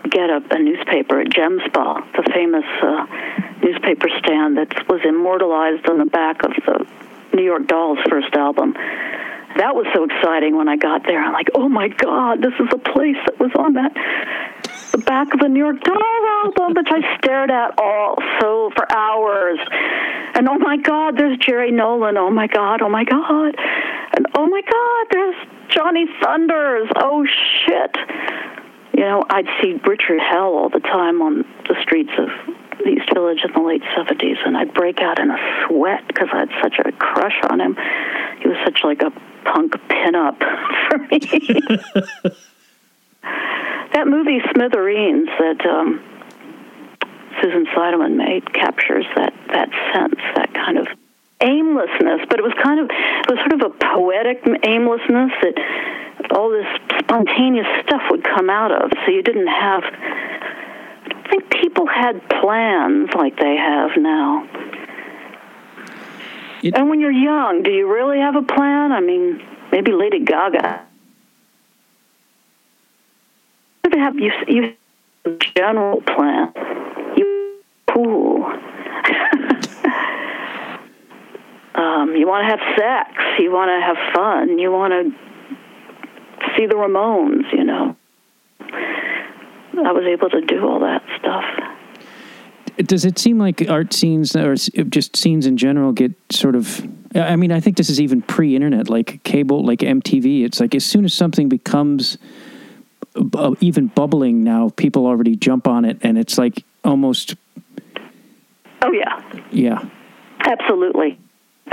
get 0.10 0.29
a, 0.29 0.41
a 0.51 0.60
newspaper 0.60 1.21
at 1.21 1.29
Gem 1.32 1.60
Spa, 1.65 2.01
the 2.15 2.29
famous 2.34 2.65
uh, 2.82 3.06
newspaper 3.63 4.10
stand 4.19 4.58
that 4.58 4.88
was 4.89 5.01
immortalized 5.06 5.88
on 5.89 5.97
the 5.99 6.06
back 6.06 6.43
of 6.43 6.51
the 6.65 6.86
New 7.34 7.43
York 7.43 7.67
Dolls' 7.67 7.99
first 8.10 8.34
album. 8.36 8.73
That 8.73 9.75
was 9.75 9.86
so 9.93 10.03
exciting 10.03 10.58
when 10.58 10.67
I 10.67 10.77
got 10.77 11.03
there. 11.06 11.23
I'm 11.23 11.34
like, 11.34 11.49
oh 11.56 11.69
my 11.69 11.88
God, 11.88 12.41
this 12.41 12.53
is 12.60 12.67
a 12.73 12.77
place 12.77 13.17
that 13.25 13.39
was 13.39 13.51
on 13.58 13.73
that 13.73 13.93
the 14.93 14.99
back 14.99 15.34
of 15.34 15.39
the 15.41 15.49
New 15.49 15.60
York 15.60 15.82
Dolls 15.82 15.99
album, 16.45 16.73
which 16.75 16.88
I 16.89 17.17
stared 17.17 17.51
at 17.51 17.77
all 17.77 18.15
so 18.39 18.71
for 18.75 18.89
hours. 18.91 19.60
And 20.36 20.47
oh 20.47 20.58
my 20.58 20.77
God, 20.77 21.17
there's 21.17 21.38
Jerry 21.39 21.71
Nolan. 21.71 22.17
Oh 22.17 22.29
my 22.29 22.47
God, 22.47 22.82
oh 22.82 22.89
my 22.89 23.03
God. 23.03 23.56
And 24.15 24.25
oh 24.36 24.47
my 24.47 24.62
God, 24.62 25.08
there's 25.12 25.36
Johnny 25.69 26.06
Thunders. 26.21 26.89
Oh 26.95 27.25
shit 27.65 27.97
you 28.93 29.01
know, 29.01 29.23
I'd 29.29 29.47
see 29.62 29.73
Richard 29.86 30.19
Hell 30.19 30.53
all 30.53 30.69
the 30.69 30.79
time 30.79 31.21
on 31.21 31.43
the 31.67 31.75
streets 31.82 32.12
of 32.17 32.29
the 32.77 32.89
East 32.89 33.12
Village 33.13 33.39
in 33.43 33.51
the 33.53 33.67
late 33.67 33.82
70s, 33.97 34.38
and 34.45 34.56
I'd 34.56 34.73
break 34.73 34.99
out 34.99 35.19
in 35.19 35.32
a 35.32 35.38
sweat 35.67 36.08
because 36.08 36.29
I 36.32 36.39
had 36.39 36.49
such 36.62 36.75
a 36.79 36.91
crush 36.91 37.39
on 37.49 37.60
him. 37.60 37.75
He 38.39 38.47
was 38.47 38.58
such 38.63 38.84
like 38.84 39.01
a 39.01 39.12
punk 39.45 39.73
pinup 39.89 40.39
for 40.89 40.97
me. 41.10 42.36
that 43.23 44.07
movie 44.07 44.39
Smithereens 44.53 45.29
that 45.39 45.65
um, 45.65 46.03
Susan 47.41 47.65
Seidelman 47.67 48.15
made 48.15 48.53
captures 48.53 49.05
that 49.15 49.33
that 49.47 49.69
sense, 49.93 50.19
that 50.36 50.53
kind 50.53 50.77
of 50.77 50.88
aimlessness, 51.41 52.21
but 52.29 52.39
it 52.39 52.43
was 52.43 52.53
kind 52.63 52.79
of 52.79 52.89
it 52.89 53.29
was 53.29 53.39
sort 53.39 53.53
of 53.53 53.62
a 53.62 53.69
poetic 53.69 54.41
aimlessness 54.63 55.31
that 55.41 56.31
all 56.31 56.49
this 56.49 56.67
spontaneous 56.99 57.67
stuff 57.83 58.01
would 58.09 58.23
come 58.23 58.49
out 58.49 58.71
of. 58.71 58.91
So 59.05 59.12
you 59.12 59.21
didn't 59.21 59.47
have. 59.47 59.83
I 59.83 61.09
don't 61.09 61.27
think 61.29 61.49
people 61.62 61.86
had 61.86 62.27
plans 62.29 63.09
like 63.15 63.38
they 63.38 63.55
have 63.55 63.91
now. 63.97 64.47
It, 66.62 66.75
and 66.77 66.89
when 66.89 67.01
you're 67.01 67.12
young, 67.12 67.62
do 67.63 67.71
you 67.71 67.91
really 67.91 68.19
have 68.19 68.36
a 68.36 68.41
plan? 68.41 68.91
I 68.91 69.01
mean, 69.01 69.45
maybe 69.71 69.91
Lady 69.91 70.19
Gaga. 70.19 70.86
You 73.91 74.00
have 74.00 74.15
you 74.15 74.32
you 74.48 74.76
general 75.56 76.02
plan. 76.02 76.54
You 77.17 77.60
ooh. 77.98 78.43
um, 81.76 82.15
you 82.15 82.26
want 82.28 82.48
to 82.48 82.50
have 82.50 82.60
sex. 82.78 83.12
You 83.39 83.52
want 83.52 83.69
to 83.69 83.82
have 83.82 83.98
fun. 84.13 84.58
You 84.58 84.72
want 84.72 84.93
to 84.93 85.12
see 86.56 86.65
the 86.65 86.76
Ramones, 86.76 87.52
you 87.52 87.63
know. 87.65 87.96
I 88.62 89.91
was 89.91 90.06
able 90.06 90.30
to 90.30 90.41
do 90.41 90.65
all 90.65 90.80
that 90.80 91.04
stuff. 91.19 91.43
Does 92.88 93.06
it 93.06 93.19
seem 93.19 93.38
like 93.38 93.69
art 93.69 93.93
scenes 93.93 94.36
or 94.36 94.56
just 94.56 95.15
scenes 95.15 95.46
in 95.46 95.58
general 95.58 95.91
get 95.91 96.13
sort 96.32 96.56
of 96.56 96.88
I 97.15 97.36
mean, 97.36 97.52
I 97.52 97.60
think 97.60 97.78
this 97.78 97.89
is 97.89 98.02
even 98.02 98.24
pre-internet, 98.24 98.89
like 98.89 99.22
cable, 99.24 99.63
like 99.63 99.80
MTV. 99.80 100.46
It's 100.46 100.60
like 100.60 100.74
as 100.74 100.84
soon 100.84 101.06
as 101.06 101.13
something 101.13 101.48
becomes 101.48 102.17
uh, 103.15 103.56
even 103.60 103.88
bubbling 103.88 104.43
now, 104.43 104.69
people 104.69 105.06
already 105.06 105.36
jump 105.36 105.67
on 105.67 105.86
it, 105.86 105.97
and 106.02 106.17
it's 106.17 106.38
like 106.38 106.63
almost. 106.84 107.36
Oh 108.82 108.91
yeah. 108.91 109.21
Yeah. 109.52 109.84
Absolutely. 110.39 111.19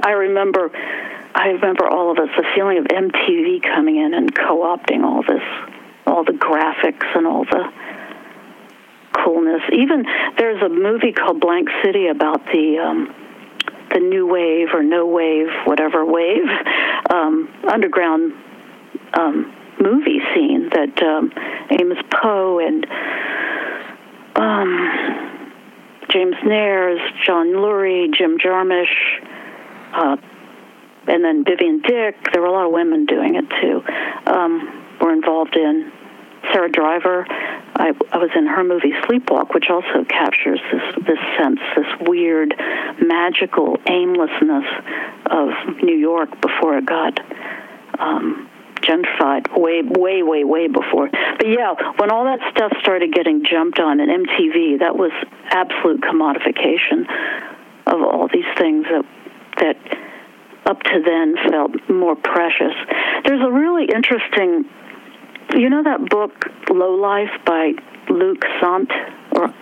I 0.02 0.10
remember 0.10 0.70
I 1.34 1.48
remember 1.48 1.88
all 1.88 2.10
of 2.10 2.18
us 2.18 2.28
the 2.36 2.44
feeling 2.54 2.78
of 2.78 2.84
MTV 2.84 3.62
coming 3.62 3.96
in 3.96 4.14
and 4.14 4.34
co-opting 4.34 5.04
all 5.04 5.22
this, 5.22 5.42
all 6.06 6.24
the 6.24 6.32
graphics 6.32 7.06
and 7.16 7.26
all 7.26 7.44
the 7.44 7.72
coolness. 9.12 9.62
Even 9.72 10.04
there's 10.36 10.62
a 10.62 10.68
movie 10.68 11.12
called 11.12 11.40
Blank 11.40 11.68
City 11.84 12.08
about 12.08 12.46
the 12.46 12.78
um, 12.78 13.14
the 13.92 14.00
new 14.00 14.26
wave 14.26 14.68
or 14.72 14.82
no 14.82 15.06
wave, 15.06 15.48
whatever 15.64 16.04
wave, 16.04 16.46
um, 17.10 17.48
underground 17.68 18.32
um, 19.14 19.52
movie 19.80 20.20
scene 20.34 20.68
that 20.70 21.02
um, 21.02 21.32
Amos 21.70 22.02
Poe 22.10 22.58
and 22.58 22.86
um, 24.36 25.40
James 26.10 26.36
Nares, 26.44 27.00
John 27.24 27.48
Lurie, 27.48 28.12
Jim 28.12 28.38
Jarmusch, 28.38 28.86
uh, 29.92 30.16
and 31.06 31.24
then 31.24 31.44
Vivienne 31.44 31.80
Dick. 31.80 32.16
There 32.32 32.42
were 32.42 32.48
a 32.48 32.52
lot 32.52 32.66
of 32.66 32.72
women 32.72 33.06
doing 33.06 33.36
it 33.36 33.44
too. 33.60 33.82
Um, 34.30 34.84
were 35.00 35.12
involved 35.12 35.56
in 35.56 35.92
Sara 36.52 36.70
Driver. 36.70 37.26
I, 37.28 37.92
I 38.12 38.18
was 38.18 38.30
in 38.36 38.46
her 38.46 38.64
movie 38.64 38.92
Sleepwalk, 39.04 39.54
which 39.54 39.66
also 39.70 40.04
captures 40.04 40.60
this 40.72 41.06
this 41.06 41.18
sense, 41.38 41.60
this 41.76 41.86
weird, 42.08 42.54
magical 43.00 43.78
aimlessness 43.88 44.66
of 45.26 45.48
New 45.82 45.96
York 45.96 46.40
before 46.40 46.78
it 46.78 46.86
got 46.86 47.20
um, 47.98 48.49
gentrified 48.82 49.46
way, 49.56 49.82
way, 49.82 50.22
way, 50.22 50.44
way 50.44 50.68
before. 50.68 51.08
But 51.10 51.46
yeah, 51.46 51.74
when 51.96 52.10
all 52.10 52.24
that 52.24 52.40
stuff 52.50 52.72
started 52.80 53.12
getting 53.12 53.44
jumped 53.44 53.78
on 53.78 54.00
in 54.00 54.08
MTV, 54.08 54.80
that 54.80 54.96
was 54.96 55.12
absolute 55.50 56.00
commodification 56.00 57.06
of 57.86 58.02
all 58.02 58.28
these 58.32 58.48
things 58.56 58.86
that 58.90 59.04
that 59.58 59.76
up 60.66 60.80
to 60.82 61.02
then 61.04 61.34
felt 61.50 61.72
more 61.90 62.16
precious. 62.16 62.74
There's 63.24 63.42
a 63.42 63.50
really 63.50 63.86
interesting, 63.92 64.64
you 65.54 65.68
know, 65.68 65.82
that 65.82 66.08
book 66.08 66.32
Low 66.70 66.94
Life 66.94 67.30
by 67.44 67.72
Luc 68.08 68.44
Sante, 68.60 68.94
or 69.32 69.54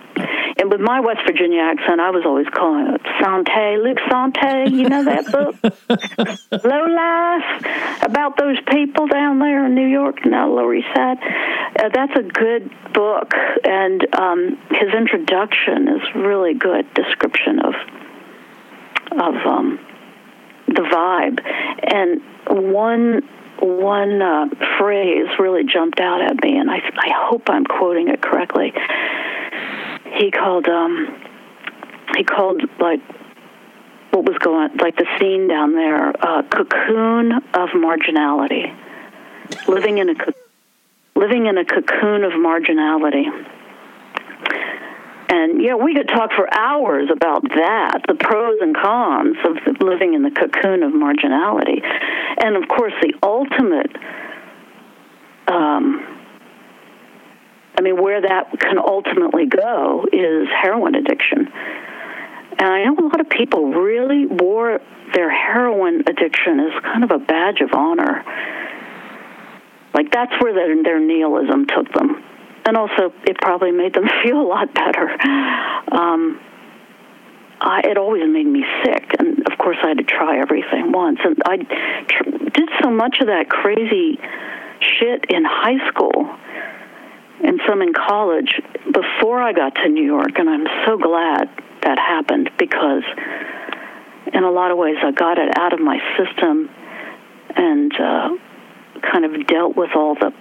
and 0.57 0.71
with 0.71 0.81
my 0.81 0.99
West 0.99 1.21
Virginia 1.25 1.61
accent, 1.61 1.99
I 1.99 2.09
was 2.11 2.23
always 2.25 2.47
calling 2.53 2.87
it 2.87 3.01
Sante, 3.21 3.77
Luc 3.77 3.97
Sante. 4.09 4.69
You 4.69 4.89
know 4.89 5.03
that 5.05 5.31
book, 5.31 5.55
Low 6.63 6.85
Life, 6.85 8.03
about 8.03 8.37
those 8.37 8.57
people 8.67 9.07
down 9.07 9.39
there 9.39 9.65
in 9.65 9.75
New 9.75 9.87
York, 9.87 10.25
now 10.25 10.49
Lower 10.49 10.75
East 10.75 10.87
Side. 10.95 11.17
Uh, 11.21 11.89
that's 11.93 12.15
a 12.15 12.23
good 12.23 12.69
book, 12.93 13.33
and 13.63 14.05
um, 14.15 14.57
his 14.71 14.93
introduction 14.93 15.87
is 15.87 16.01
really 16.15 16.53
good 16.53 16.91
description 16.93 17.59
of 17.59 17.73
of 19.11 19.35
um, 19.45 19.79
the 20.67 20.81
vibe. 20.81 21.39
And 21.83 22.21
one 22.47 23.21
one 23.61 24.21
uh, 24.21 24.47
phrase 24.77 25.27
really 25.37 25.63
jumped 25.63 25.99
out 25.99 26.21
at 26.21 26.41
me, 26.43 26.57
and 26.57 26.69
I, 26.69 26.77
I 26.77 27.09
hope 27.29 27.49
I'm 27.49 27.65
quoting 27.65 28.09
it 28.09 28.21
correctly. 28.21 28.73
He 30.17 30.31
called 30.31 30.67
um, 30.67 31.21
he 32.15 32.23
called 32.23 32.61
like 32.79 33.01
what 34.11 34.25
was 34.25 34.37
going 34.39 34.75
like 34.77 34.95
the 34.95 35.05
scene 35.19 35.47
down 35.47 35.73
there, 35.73 36.09
uh, 36.09 36.43
cocoon 36.43 37.31
of 37.31 37.69
marginality, 37.69 38.75
living 39.67 39.97
in 39.97 40.09
a 40.09 40.15
living 41.15 41.47
in 41.47 41.57
a 41.57 41.65
cocoon 41.65 42.23
of 42.23 42.33
marginality. 42.33 43.25
And 45.31 45.61
yeah, 45.61 45.75
we 45.75 45.93
could 45.93 46.07
talk 46.07 46.31
for 46.33 46.51
hours 46.51 47.09
about 47.11 47.43
that, 47.43 48.01
the 48.07 48.15
pros 48.15 48.57
and 48.61 48.75
cons 48.75 49.37
of 49.45 49.79
living 49.79 50.15
in 50.15 50.23
the 50.23 50.31
cocoon 50.31 50.81
of 50.81 50.91
marginality. 50.91 51.83
And 52.43 52.55
of 52.55 52.67
course, 52.67 52.93
the 53.01 53.13
ultimate, 53.21 53.95
um, 55.47 56.18
I 57.79 57.81
mean, 57.81 57.95
where 57.95 58.19
that 58.19 58.51
can 58.59 58.77
ultimately 58.77 59.45
go 59.45 60.05
is 60.11 60.49
heroin 60.61 60.95
addiction. 60.95 61.47
And 62.59 62.67
I 62.67 62.83
know 62.83 62.97
a 62.99 63.07
lot 63.07 63.21
of 63.21 63.29
people 63.29 63.71
really 63.71 64.25
wore 64.25 64.81
their 65.13 65.31
heroin 65.31 66.03
addiction 66.05 66.59
as 66.59 66.83
kind 66.83 67.05
of 67.05 67.11
a 67.11 67.19
badge 67.19 67.61
of 67.61 67.69
honor. 67.73 68.25
Like 69.93 70.11
that's 70.11 70.33
where 70.41 70.53
their, 70.53 70.83
their 70.83 70.99
nihilism 70.99 71.67
took 71.67 71.89
them 71.93 72.21
and 72.65 72.75
also 72.75 73.13
it 73.23 73.37
probably 73.39 73.71
made 73.71 73.93
them 73.93 74.09
feel 74.23 74.41
a 74.41 74.43
lot 74.43 74.73
better. 74.73 75.09
Um, 75.89 76.41
I, 77.61 77.79
it 77.85 77.97
always 77.97 78.23
made 78.27 78.45
me 78.45 78.65
sick, 78.83 79.15
and 79.19 79.39
of 79.49 79.57
course 79.57 79.77
I 79.83 79.89
had 79.89 79.99
to 79.99 80.03
try 80.03 80.41
everything 80.41 80.91
once. 80.91 81.19
And 81.23 81.41
I 81.45 81.57
tr- 81.57 82.29
did 82.29 82.69
so 82.83 82.89
much 82.89 83.19
of 83.21 83.27
that 83.27 83.49
crazy 83.49 84.19
shit 84.81 85.25
in 85.29 85.45
high 85.45 85.79
school 85.89 86.29
and 87.43 87.59
some 87.67 87.81
in 87.81 87.93
college 87.93 88.59
before 88.91 89.41
I 89.41 89.53
got 89.53 89.75
to 89.75 89.89
New 89.89 90.03
York, 90.03 90.37
and 90.37 90.49
I'm 90.49 90.67
so 90.85 90.97
glad 90.97 91.49
that 91.83 91.97
happened 91.97 92.49
because 92.57 93.03
in 94.33 94.43
a 94.43 94.51
lot 94.51 94.71
of 94.71 94.77
ways 94.77 94.97
I 95.01 95.11
got 95.11 95.37
it 95.37 95.57
out 95.57 95.73
of 95.73 95.79
my 95.79 95.99
system 96.17 96.69
and 97.55 97.91
uh, 97.99 98.29
kind 99.01 99.25
of 99.25 99.47
dealt 99.47 99.75
with 99.75 99.91
all 99.95 100.15
the 100.15 100.33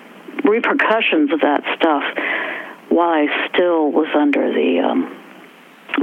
repercussions 0.45 1.33
of 1.33 1.41
that 1.41 1.63
stuff 1.77 2.03
while 2.89 3.11
I 3.11 3.49
still 3.49 3.91
was 3.91 4.09
under 4.15 4.53
the 4.53 4.81
um, 4.81 5.15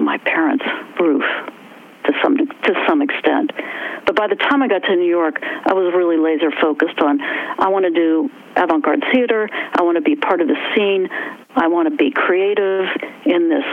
my 0.03 0.17
parents' 0.17 0.65
roof 0.99 1.23
to 2.05 2.13
some 2.23 2.37
to 2.37 2.73
some 2.87 3.01
extent. 3.01 3.51
But 4.05 4.15
by 4.15 4.27
the 4.27 4.35
time 4.35 4.61
I 4.61 4.67
got 4.67 4.83
to 4.83 4.95
New 4.95 5.09
York, 5.09 5.41
I 5.41 5.73
was 5.73 5.93
really 5.95 6.17
laser 6.17 6.51
focused 6.61 6.99
on 7.01 7.19
I 7.21 7.69
want 7.69 7.85
to 7.85 7.91
do 7.91 8.29
avant-garde 8.55 9.03
theater. 9.11 9.49
I 9.51 9.81
want 9.81 9.97
to 9.97 10.01
be 10.01 10.15
part 10.15 10.41
of 10.41 10.47
the 10.47 10.57
scene. 10.73 11.09
I 11.55 11.67
want 11.67 11.89
to 11.89 11.95
be 11.95 12.11
creative 12.11 12.85
in 13.25 13.49
this 13.49 13.65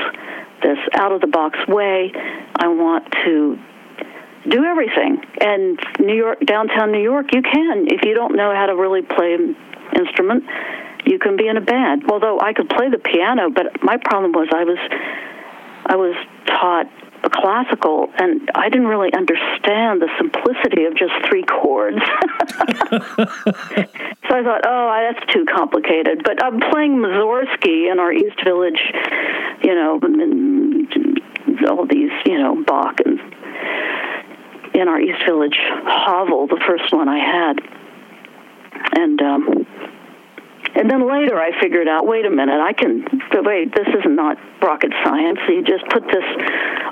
this 0.63 0.79
out 0.95 1.13
of 1.13 1.21
the 1.21 1.27
box 1.27 1.59
way. 1.69 2.13
I 2.15 2.69
want 2.69 3.13
to 3.25 3.59
do 4.49 4.65
everything. 4.65 5.23
And 5.41 5.79
New 6.01 6.15
York, 6.15 6.41
downtown 6.47 6.93
New 6.93 7.03
York, 7.03 7.35
you 7.35 7.43
can 7.43 7.87
if 7.89 8.05
you 8.05 8.15
don't 8.15 8.37
know 8.37 8.55
how 8.55 8.67
to 8.67 8.77
really 8.77 9.03
play 9.03 9.35
an 9.35 9.57
instrument, 9.97 10.45
you 11.05 11.19
can 11.19 11.37
be 11.37 11.49
in 11.49 11.57
a 11.57 11.61
band. 11.61 12.05
Although 12.11 12.41
I 12.41 12.53
could 12.53 12.69
play 12.69 12.89
the 12.91 12.99
piano, 12.99 13.51
but 13.51 13.83
my 13.83 13.99
problem 13.99 14.33
was 14.33 14.49
I 14.55 14.65
was 14.65 14.79
I 15.87 15.97
was 15.97 16.15
taught 16.47 16.87
classical 17.31 18.09
and 18.19 18.51
I 18.55 18.69
didn't 18.69 18.89
really 18.89 19.13
understand 19.13 20.03
the 20.03 20.09
simplicity 20.19 20.85
of 20.85 20.97
just 20.97 21.13
three 21.29 21.45
chords. 21.45 21.99
so 22.01 23.21
I 24.31 24.43
thought, 24.43 24.63
oh, 24.65 25.13
that's 25.13 25.33
too 25.33 25.45
complicated. 25.45 26.23
But 26.25 26.43
I'm 26.43 26.61
playing 26.61 26.97
Mussorgsky 26.97 27.91
in 27.91 27.99
our 27.99 28.13
East 28.13 28.43
Village, 28.45 28.81
you 29.63 29.75
know, 29.75 30.01
all 31.69 31.87
these, 31.87 32.11
you 32.27 32.39
know, 32.39 32.63
Bach 32.65 33.01
and 33.05 33.21
in 34.75 34.89
our 34.89 35.01
East 35.01 35.23
Village 35.27 35.59
hovel, 35.85 36.47
the 36.47 36.61
first 36.67 36.93
one 36.93 37.09
I 37.09 37.19
had. 37.19 37.61
And 38.95 39.23
um 39.23 39.67
and 40.75 40.89
then 40.91 41.07
later 41.07 41.37
I 41.39 41.53
figured 41.61 41.89
out, 41.89 42.07
wait 42.07 42.25
a 42.25 42.31
minute, 42.31 42.61
I 42.61 42.73
can 42.73 43.05
wait, 43.45 43.75
this 43.75 43.89
is 43.89 44.05
not 44.07 44.39
rocket 44.63 44.93
science. 45.05 45.39
You 45.49 45.63
just 45.63 45.85
put 45.91 46.05
this 46.07 46.25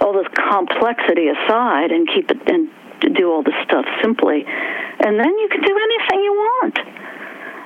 all 0.00 0.12
this 0.12 0.28
complexity 0.34 1.28
aside 1.28 1.90
and 1.90 2.08
keep 2.08 2.30
it 2.30 2.38
and 2.50 2.68
do 3.14 3.32
all 3.32 3.42
this 3.42 3.56
stuff 3.64 3.84
simply. 4.02 4.44
And 4.44 5.18
then 5.18 5.32
you 5.38 5.48
can 5.48 5.62
do 5.62 5.72
anything 5.72 6.24
you 6.24 6.32
want. 6.32 6.78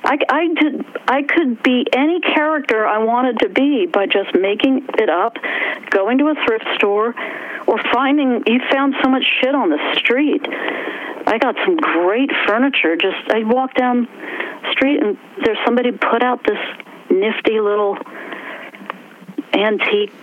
I, 0.05 0.19
I 0.29 0.47
did 0.53 0.85
I 1.07 1.23
could 1.23 1.63
be 1.63 1.85
any 1.91 2.19
character 2.19 2.85
I 2.85 2.99
wanted 2.99 3.39
to 3.39 3.49
be 3.49 3.87
by 3.87 4.05
just 4.05 4.35
making 4.35 4.85
it 4.99 5.09
up, 5.09 5.37
going 5.89 6.19
to 6.19 6.27
a 6.27 6.35
thrift 6.45 6.65
store, 6.75 7.15
or 7.65 7.79
finding 7.91 8.43
you 8.45 8.59
found 8.71 8.95
so 9.03 9.09
much 9.09 9.23
shit 9.41 9.55
on 9.55 9.69
the 9.69 9.95
street. 9.97 10.45
I 11.27 11.39
got 11.39 11.55
some 11.65 11.75
great 11.77 12.29
furniture. 12.45 12.95
Just 12.95 13.31
I 13.31 13.43
walked 13.43 13.77
down 13.77 14.05
the 14.05 14.71
street 14.73 15.01
and 15.01 15.17
there's 15.43 15.57
somebody 15.65 15.91
put 15.91 16.21
out 16.21 16.45
this 16.45 16.59
nifty 17.09 17.59
little 17.59 17.97
antique. 19.53 20.13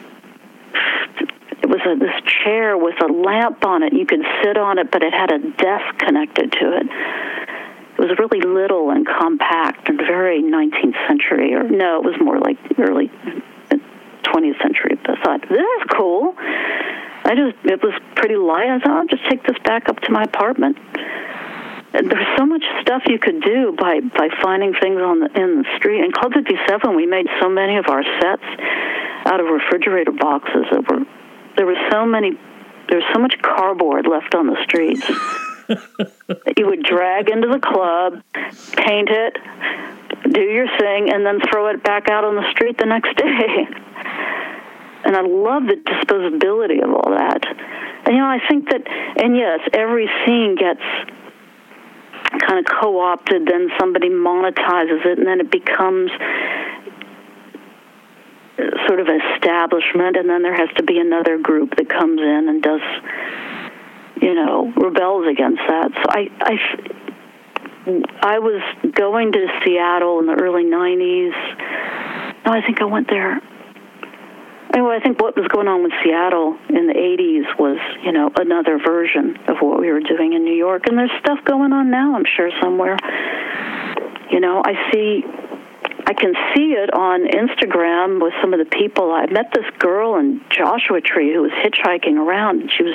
It 1.60 1.68
was 1.68 1.80
a, 1.86 1.98
this 1.98 2.22
chair 2.44 2.78
with 2.78 3.02
a 3.02 3.12
lamp 3.12 3.64
on 3.64 3.82
it. 3.82 3.92
You 3.92 4.06
could 4.06 4.24
sit 4.44 4.56
on 4.56 4.78
it, 4.78 4.92
but 4.92 5.02
it 5.02 5.12
had 5.12 5.32
a 5.32 5.38
desk 5.38 5.98
connected 5.98 6.52
to 6.52 6.76
it 6.76 6.86
it 7.98 8.00
was 8.00 8.18
really 8.18 8.40
little 8.40 8.90
and 8.90 9.06
compact 9.06 9.88
and 9.88 9.98
very 9.98 10.42
19th 10.42 10.96
century, 11.06 11.54
or 11.54 11.64
no, 11.64 11.98
it 11.98 12.04
was 12.04 12.16
more 12.20 12.38
like 12.38 12.56
early 12.78 13.10
20th 14.24 14.60
century. 14.62 14.96
But 15.04 15.18
I 15.18 15.22
thought, 15.22 15.40
this 15.48 15.60
is 15.60 15.84
cool. 15.92 16.34
I 16.38 17.34
just, 17.36 17.56
it 17.64 17.82
was 17.82 17.94
pretty 18.16 18.36
light. 18.36 18.68
I 18.68 18.78
thought, 18.80 18.98
I'll 18.98 19.06
just 19.06 19.28
take 19.28 19.42
this 19.44 19.58
back 19.64 19.88
up 19.88 20.00
to 20.00 20.12
my 20.12 20.22
apartment. 20.24 20.78
And 21.94 22.10
there's 22.10 22.26
so 22.38 22.46
much 22.46 22.64
stuff 22.80 23.02
you 23.06 23.18
could 23.18 23.42
do 23.42 23.76
by 23.78 24.00
by 24.00 24.28
finding 24.42 24.72
things 24.72 24.98
on 25.02 25.20
the 25.20 25.28
in 25.36 25.60
the 25.60 25.68
street. 25.76 26.02
In 26.02 26.10
Club 26.10 26.32
57, 26.32 26.96
we 26.96 27.04
made 27.04 27.26
so 27.38 27.50
many 27.50 27.76
of 27.76 27.84
our 27.88 28.02
sets 28.18 28.48
out 29.26 29.40
of 29.40 29.46
refrigerator 29.46 30.12
boxes 30.12 30.64
that 30.72 30.88
were 30.88 31.04
there 31.56 31.66
were 31.66 31.76
so 31.90 32.06
many 32.06 32.32
there 32.88 32.96
was 32.96 33.04
so 33.12 33.20
much 33.20 33.34
cardboard 33.42 34.06
left 34.06 34.34
on 34.34 34.46
the 34.46 34.56
streets 34.64 35.04
that 36.28 36.54
you 36.56 36.66
would 36.66 36.82
drag 36.82 37.28
into 37.28 37.48
the 37.48 37.60
club, 37.60 38.22
paint 38.76 39.08
it, 39.10 39.36
do 40.32 40.40
your 40.40 40.66
thing, 40.78 41.10
and 41.12 41.24
then 41.24 41.40
throw 41.50 41.68
it 41.68 41.82
back 41.82 42.08
out 42.08 42.24
on 42.24 42.36
the 42.36 42.50
street 42.52 42.78
the 42.78 42.86
next 42.86 43.16
day. 43.16 43.66
And 45.04 45.16
I 45.16 45.22
love 45.22 45.64
the 45.64 45.74
disposability 45.74 46.82
of 46.82 46.90
all 46.94 47.10
that. 47.10 47.44
And 48.06 48.14
you 48.14 48.22
know, 48.22 48.28
I 48.28 48.38
think 48.48 48.68
that, 48.70 48.82
and 49.20 49.36
yes, 49.36 49.58
every 49.72 50.08
scene 50.24 50.54
gets 50.54 50.80
kind 52.40 52.58
of 52.58 52.64
co-opted. 52.64 53.46
Then 53.46 53.68
somebody 53.80 54.08
monetizes 54.08 55.04
it, 55.04 55.18
and 55.18 55.26
then 55.26 55.40
it 55.40 55.50
becomes 55.50 56.10
sort 58.86 59.00
of 59.00 59.08
establishment, 59.08 60.16
and 60.16 60.28
then 60.28 60.42
there 60.42 60.54
has 60.54 60.68
to 60.76 60.82
be 60.82 60.98
another 60.98 61.38
group 61.38 61.76
that 61.76 61.88
comes 61.88 62.20
in 62.20 62.48
and 62.48 62.62
does, 62.62 62.80
you 64.22 64.34
know, 64.34 64.72
rebels 64.76 65.26
against 65.28 65.60
that. 65.68 65.90
So 65.92 66.04
I, 66.08 66.30
I, 66.40 66.56
I 68.22 68.38
was 68.38 68.62
going 68.94 69.32
to 69.32 69.46
Seattle 69.64 70.20
in 70.20 70.26
the 70.26 70.34
early 70.40 70.64
'90s. 70.64 71.34
No, 72.46 72.52
I 72.52 72.62
think 72.64 72.80
I 72.80 72.84
went 72.84 73.08
there. 73.08 73.40
Anyway, 74.74 74.96
I 74.96 75.00
think 75.00 75.20
what 75.20 75.36
was 75.36 75.46
going 75.48 75.68
on 75.68 75.82
with 75.82 75.92
Seattle 76.02 76.56
in 76.70 76.86
the 76.86 76.94
80s 76.94 77.58
was, 77.58 77.76
you 78.02 78.10
know, 78.10 78.32
another 78.36 78.78
version 78.78 79.36
of 79.46 79.58
what 79.60 79.78
we 79.78 79.92
were 79.92 80.00
doing 80.00 80.32
in 80.32 80.44
New 80.44 80.54
York. 80.54 80.86
And 80.86 80.96
there's 80.96 81.12
stuff 81.20 81.44
going 81.44 81.74
on 81.74 81.90
now, 81.90 82.16
I'm 82.16 82.24
sure, 82.24 82.50
somewhere. 82.58 82.96
You 84.30 84.40
know, 84.40 84.62
I 84.64 84.72
see 84.90 85.24
I 86.06 86.14
can 86.14 86.34
see 86.54 86.72
it 86.72 86.92
on 86.94 87.28
Instagram 87.28 88.20
with 88.22 88.32
some 88.40 88.52
of 88.52 88.58
the 88.58 88.64
people. 88.64 89.12
I 89.12 89.26
met 89.26 89.52
this 89.54 89.64
girl 89.78 90.16
in 90.16 90.40
Joshua 90.50 91.00
Tree 91.00 91.32
who 91.32 91.42
was 91.42 91.52
hitchhiking 91.52 92.16
around. 92.16 92.70
She 92.76 92.82
was 92.82 92.94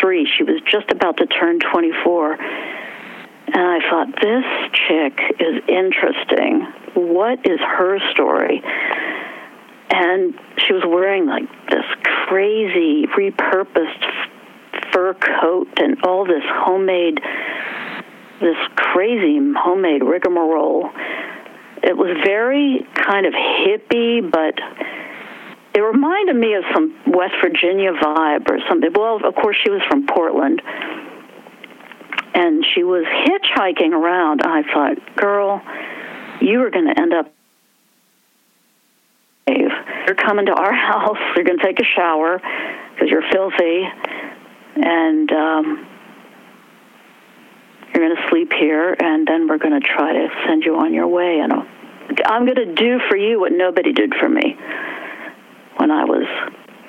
23. 0.00 0.28
She 0.36 0.44
was 0.44 0.60
just 0.70 0.90
about 0.90 1.16
to 1.18 1.26
turn 1.26 1.58
24. 1.60 2.32
And 2.32 3.56
I 3.56 3.78
thought, 3.88 4.08
this 4.20 4.44
chick 4.72 5.20
is 5.40 5.62
interesting. 5.68 6.66
What 6.94 7.40
is 7.46 7.60
her 7.60 7.98
story? 8.12 8.62
And 9.90 10.34
she 10.58 10.74
was 10.74 10.82
wearing 10.86 11.26
like 11.26 11.48
this 11.70 11.84
crazy 12.28 13.06
repurposed 13.06 14.04
fur 14.92 15.14
coat 15.14 15.68
and 15.78 15.96
all 16.04 16.26
this 16.26 16.44
homemade, 16.46 17.20
this 18.40 18.56
crazy 18.76 19.38
homemade 19.56 20.02
rigmarole 20.02 20.90
it 21.82 21.96
was 21.96 22.16
very 22.24 22.86
kind 22.94 23.26
of 23.26 23.32
hippie, 23.32 24.20
but 24.30 24.54
it 25.74 25.80
reminded 25.80 26.36
me 26.36 26.54
of 26.54 26.64
some 26.72 26.94
West 27.06 27.34
Virginia 27.42 27.92
vibe 27.92 28.50
or 28.50 28.58
something. 28.68 28.90
Well, 28.94 29.20
of 29.24 29.34
course, 29.34 29.56
she 29.62 29.70
was 29.70 29.82
from 29.88 30.06
Portland. 30.06 30.62
And 32.34 32.64
she 32.74 32.84
was 32.84 33.04
hitchhiking 33.04 33.92
around. 33.92 34.42
I 34.42 34.62
thought, 34.62 35.16
girl, 35.16 35.62
you 36.40 36.62
are 36.62 36.70
going 36.70 36.86
to 36.86 37.00
end 37.00 37.12
up. 37.12 37.32
You're 39.46 40.14
coming 40.14 40.46
to 40.46 40.52
our 40.52 40.72
house. 40.92 41.18
You're 41.36 41.44
going 41.44 41.58
to 41.58 41.64
take 41.64 41.80
a 41.80 41.84
shower 41.84 42.40
because 42.92 43.08
you're 43.10 43.28
filthy. 43.30 43.84
And 44.76 45.30
um, 45.32 45.86
you're 47.92 48.04
going 48.04 48.16
to 48.16 48.28
sleep 48.30 48.52
here, 48.52 48.94
and 48.98 49.26
then 49.26 49.48
we're 49.48 49.58
going 49.58 49.78
to 49.78 49.86
try 49.86 50.12
to 50.12 50.28
send 50.46 50.62
you 50.62 50.76
on 50.76 50.94
your 50.94 51.08
way. 51.08 51.40
And 51.40 51.52
I'm 52.24 52.44
going 52.44 52.56
to 52.56 52.74
do 52.74 53.00
for 53.08 53.16
you 53.16 53.40
what 53.40 53.52
nobody 53.52 53.92
did 53.92 54.14
for 54.14 54.28
me 54.28 54.56
when 55.78 55.90
I 55.90 56.04
was 56.04 56.26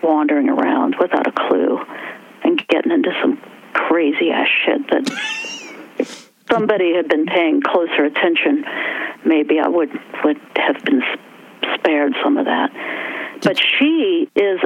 wandering 0.04 0.49
around 0.49 0.95
without 0.99 1.28
a 1.28 1.32
clue 1.32 1.80
and 2.43 2.67
getting 2.67 2.91
into 2.91 3.12
some 3.21 3.41
crazy 3.73 4.32
ass 4.32 4.47
shit 4.65 4.88
that 4.89 5.69
if 5.99 6.30
somebody 6.52 6.95
had 6.95 7.08
been 7.08 7.25
paying 7.25 7.62
closer 7.62 8.06
attention, 8.06 8.65
maybe 9.25 9.60
I 9.60 9.67
would 9.67 9.91
would 10.23 10.39
have 10.56 10.84
been 10.84 11.02
spared 11.75 12.13
some 12.23 12.38
of 12.38 12.45
that. 12.45 12.71
But 13.43 13.58
she 13.58 14.30
is 14.36 14.60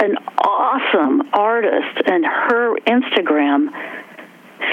an 0.00 0.16
awesome 0.44 1.22
artist, 1.32 2.02
and 2.06 2.24
her 2.24 2.76
Instagram 2.80 3.68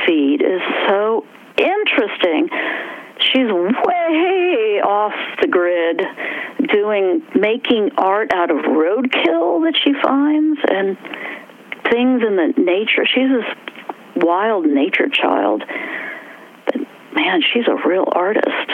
feed 0.05 0.41
is 0.41 0.61
so 0.87 1.25
interesting. 1.57 2.49
She's 3.31 3.47
way 3.51 4.81
off 4.83 5.13
the 5.41 5.47
grid 5.47 6.01
doing 6.71 7.21
making 7.35 7.91
art 7.97 8.31
out 8.33 8.51
of 8.51 8.57
roadkill 8.57 9.63
that 9.63 9.75
she 9.83 9.93
finds 10.01 10.59
and 10.69 10.97
things 11.91 12.21
in 12.25 12.35
the 12.35 12.53
nature. 12.57 13.05
She's 13.05 13.29
this 13.29 14.23
wild 14.23 14.65
nature 14.65 15.09
child. 15.09 15.63
But 16.65 16.81
man, 17.13 17.41
she's 17.53 17.67
a 17.67 17.87
real 17.87 18.07
artist. 18.11 18.71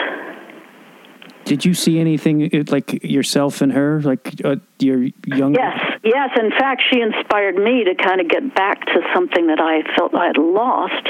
Did 1.45 1.65
you 1.65 1.73
see 1.73 1.99
anything 1.99 2.49
uh, 2.53 2.63
like 2.71 3.03
yourself 3.03 3.61
and 3.61 3.73
her, 3.73 4.01
like 4.01 4.39
uh, 4.45 4.57
your 4.79 5.03
young? 5.25 5.53
Yes, 5.53 5.99
yes. 6.03 6.29
In 6.39 6.51
fact, 6.51 6.83
she 6.91 7.01
inspired 7.01 7.55
me 7.55 7.83
to 7.83 7.95
kind 7.95 8.21
of 8.21 8.29
get 8.29 8.55
back 8.55 8.85
to 8.85 9.01
something 9.13 9.47
that 9.47 9.59
I 9.59 9.81
felt 9.97 10.15
I 10.15 10.27
had 10.27 10.37
lost, 10.37 11.09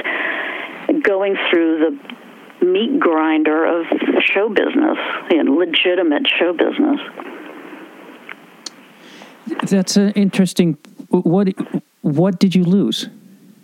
going 1.04 1.36
through 1.50 1.80
the 1.80 2.21
meat 2.62 3.00
grinder 3.00 3.66
of 3.66 3.86
show 4.24 4.50
business, 4.50 4.98
and 5.30 5.56
legitimate 5.56 6.28
show 6.28 6.54
business. 6.54 7.00
That's 9.64 9.98
an 9.98 10.12
interesting. 10.12 10.78
What 11.10 11.50
what 12.02 12.40
did 12.40 12.56
you 12.56 12.64
lose, 12.64 13.10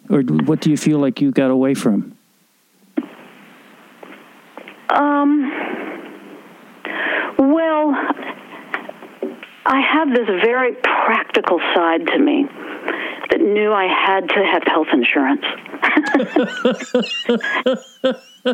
or 0.10 0.22
what 0.22 0.62
do 0.62 0.70
you 0.70 0.78
feel 0.78 1.00
like 1.00 1.22
you 1.22 1.32
got 1.32 1.52
away 1.52 1.74
from? 1.74 2.18
Um 4.90 5.52
well, 7.38 7.94
I 9.66 9.82
have 9.82 10.10
this 10.10 10.28
very 10.44 10.74
practical 10.74 11.60
side 11.76 12.08
to 12.08 12.20
me 12.20 12.48
that 13.30 13.42
knew 13.42 13.72
I 13.72 13.86
had 13.86 14.28
to 14.30 14.46
have 14.46 14.64
health 14.66 14.88
insurance. 14.94 15.46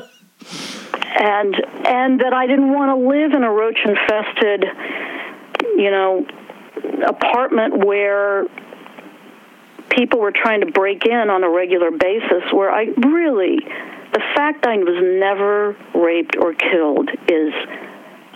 and 1.15 1.55
and 1.85 2.19
that 2.21 2.33
I 2.33 2.47
didn't 2.47 2.73
want 2.73 2.89
to 2.89 2.95
live 2.95 3.33
in 3.33 3.43
a 3.43 3.51
roach 3.51 3.79
infested, 3.85 4.65
you 5.77 5.91
know, 5.91 6.25
apartment 7.07 7.85
where 7.85 8.45
people 9.89 10.19
were 10.19 10.31
trying 10.31 10.61
to 10.61 10.71
break 10.71 11.05
in 11.05 11.29
on 11.29 11.43
a 11.43 11.49
regular 11.49 11.91
basis 11.91 12.43
where 12.51 12.71
I 12.71 12.85
really 13.05 13.59
the 14.13 14.21
fact 14.35 14.65
I 14.65 14.77
was 14.77 15.01
never 15.19 15.75
raped 15.95 16.35
or 16.37 16.53
killed 16.53 17.09
is 17.27 17.53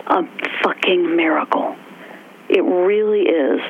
a 0.06 0.22
fucking 0.64 1.16
miracle. 1.16 1.76
It 2.48 2.62
really 2.62 3.22
is. 3.22 3.60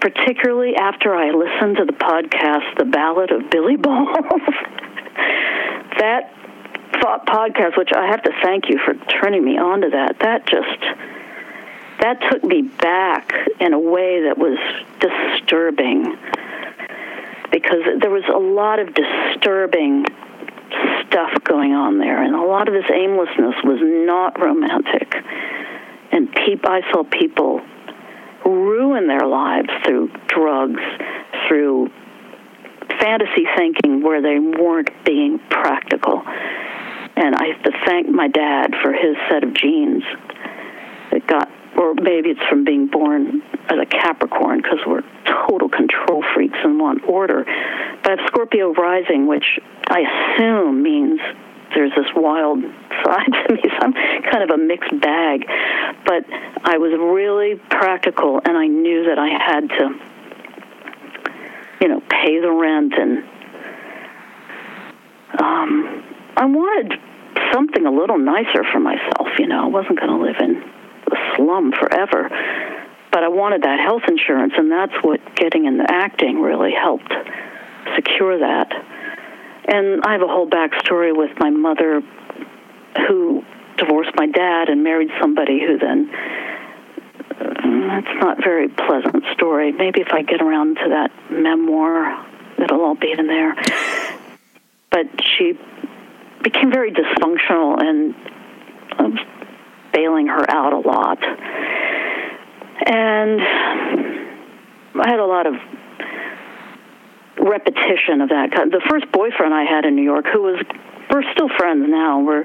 Particularly 0.00 0.76
after 0.76 1.14
I 1.14 1.30
listened 1.30 1.76
to 1.78 1.84
the 1.84 1.92
podcast, 1.92 2.76
The 2.76 2.84
Ballad 2.84 3.30
of 3.32 3.50
Billy 3.50 3.76
Balls. 3.76 4.08
that 5.98 6.32
podcast, 7.02 7.76
which 7.76 7.90
I 7.94 8.06
have 8.06 8.22
to 8.22 8.30
thank 8.42 8.68
you 8.68 8.78
for 8.84 8.94
turning 9.20 9.44
me 9.44 9.58
on 9.58 9.80
to 9.82 9.90
that, 9.90 10.18
that 10.20 10.46
just 10.46 10.80
that 12.00 12.20
took 12.30 12.42
me 12.42 12.62
back 12.62 13.32
in 13.60 13.72
a 13.72 13.78
way 13.78 14.22
that 14.22 14.36
was 14.36 14.58
disturbing 14.98 16.16
because 17.52 18.00
there 18.00 18.10
was 18.10 18.24
a 18.32 18.38
lot 18.38 18.78
of 18.78 18.94
disturbing 18.94 20.04
stuff 21.06 21.30
going 21.44 21.74
on 21.74 21.98
there, 21.98 22.22
and 22.22 22.34
a 22.34 22.42
lot 22.42 22.66
of 22.66 22.74
this 22.74 22.90
aimlessness 22.90 23.54
was 23.62 23.78
not 23.82 24.40
romantic. 24.40 25.14
And 26.10 26.32
peop- 26.34 26.66
I 26.66 26.80
saw 26.90 27.04
people 27.04 27.60
ruin 28.44 29.06
their 29.06 29.26
lives 29.26 29.68
through 29.84 30.10
drugs, 30.26 30.82
through 31.46 31.90
fantasy 32.98 33.46
thinking 33.56 34.02
where 34.02 34.22
they 34.22 34.38
weren't 34.38 34.90
being 35.04 35.38
practical. 35.50 36.22
And 37.16 37.34
I 37.34 37.46
have 37.48 37.62
to 37.64 37.72
thank 37.86 38.08
my 38.08 38.28
dad 38.28 38.74
for 38.82 38.92
his 38.92 39.16
set 39.28 39.44
of 39.44 39.52
genes 39.54 40.02
that 41.10 41.26
got, 41.26 41.50
or 41.76 41.94
maybe 41.94 42.30
it's 42.30 42.42
from 42.48 42.64
being 42.64 42.86
born 42.86 43.42
as 43.68 43.78
a 43.80 43.86
Capricorn 43.86 44.62
because 44.62 44.80
we're 44.86 45.02
total 45.46 45.68
control 45.68 46.24
freaks 46.34 46.58
and 46.64 46.80
want 46.80 47.06
order. 47.06 47.44
But 48.02 48.12
I 48.12 48.16
have 48.16 48.26
Scorpio 48.28 48.72
rising, 48.72 49.26
which 49.26 49.60
I 49.88 50.00
assume 50.00 50.82
means 50.82 51.20
there's 51.74 51.92
this 51.96 52.06
wild 52.14 52.62
side 53.04 53.32
to 53.46 53.54
me. 53.54 53.62
So 53.62 53.76
I'm 53.80 53.92
kind 53.92 54.42
of 54.42 54.50
a 54.50 54.58
mixed 54.58 54.98
bag. 55.00 55.46
But 56.04 56.24
I 56.64 56.78
was 56.78 56.92
really 56.98 57.56
practical, 57.70 58.40
and 58.44 58.56
I 58.56 58.66
knew 58.66 59.04
that 59.06 59.18
I 59.18 59.28
had 59.28 59.68
to, 59.68 60.00
you 61.80 61.88
know, 61.88 62.00
pay 62.00 62.40
the 62.40 62.50
rent, 62.50 62.94
and 62.96 63.24
um, 65.38 66.04
I 66.36 66.46
wanted 66.46 66.98
something 67.52 67.86
a 67.86 67.90
little 67.90 68.18
nicer 68.18 68.64
for 68.72 68.80
myself. 68.80 69.28
You 69.38 69.46
know, 69.46 69.64
I 69.64 69.68
wasn't 69.68 70.00
going 70.00 70.10
to 70.10 70.24
live 70.24 70.36
in 70.40 70.54
the 71.06 71.16
slum 71.36 71.72
forever. 71.72 72.30
But 73.10 73.22
I 73.24 73.28
wanted 73.28 73.62
that 73.62 73.78
health 73.78 74.04
insurance, 74.08 74.54
and 74.56 74.72
that's 74.72 74.94
what 75.02 75.20
getting 75.36 75.66
into 75.66 75.84
acting 75.86 76.40
really 76.40 76.72
helped 76.72 77.12
secure 77.94 78.38
that. 78.38 78.72
And 79.68 80.02
I 80.04 80.12
have 80.12 80.22
a 80.22 80.26
whole 80.26 80.48
backstory 80.48 81.14
with 81.14 81.30
my 81.38 81.50
mother 81.50 82.02
who 83.06 83.44
divorced 83.76 84.12
my 84.16 84.26
dad 84.26 84.68
and 84.68 84.82
married 84.82 85.10
somebody 85.20 85.60
who 85.60 85.78
then 85.78 86.10
uh, 87.40 87.44
that's 87.88 88.20
not 88.20 88.38
a 88.38 88.42
very 88.42 88.68
pleasant 88.68 89.24
story. 89.34 89.72
Maybe 89.72 90.00
if 90.00 90.12
I 90.12 90.22
get 90.22 90.40
around 90.40 90.76
to 90.76 90.88
that 90.90 91.10
memoir, 91.30 92.26
it'll 92.58 92.80
all 92.80 92.94
be 92.94 93.12
in 93.12 93.26
there. 93.26 93.54
But 94.90 95.06
she 95.22 95.58
became 96.42 96.70
very 96.70 96.92
dysfunctional 96.92 97.80
and 97.80 98.14
I 98.98 99.02
was 99.02 99.18
bailing 99.92 100.26
her 100.28 100.50
out 100.50 100.72
a 100.72 100.78
lot. 100.78 101.18
And 102.84 103.40
I 105.00 105.08
had 105.08 105.20
a 105.20 105.26
lot 105.26 105.46
of 105.46 105.54
repetition 107.38 108.20
of 108.20 108.28
that. 108.30 108.50
The 108.50 108.82
first 108.88 109.10
boyfriend 109.12 109.54
I 109.54 109.64
had 109.64 109.84
in 109.84 109.96
New 109.96 110.02
York, 110.02 110.26
who 110.32 110.42
was, 110.42 110.64
we're 111.10 111.22
still 111.32 111.48
friends 111.48 111.86
now, 111.88 112.20
we're, 112.20 112.44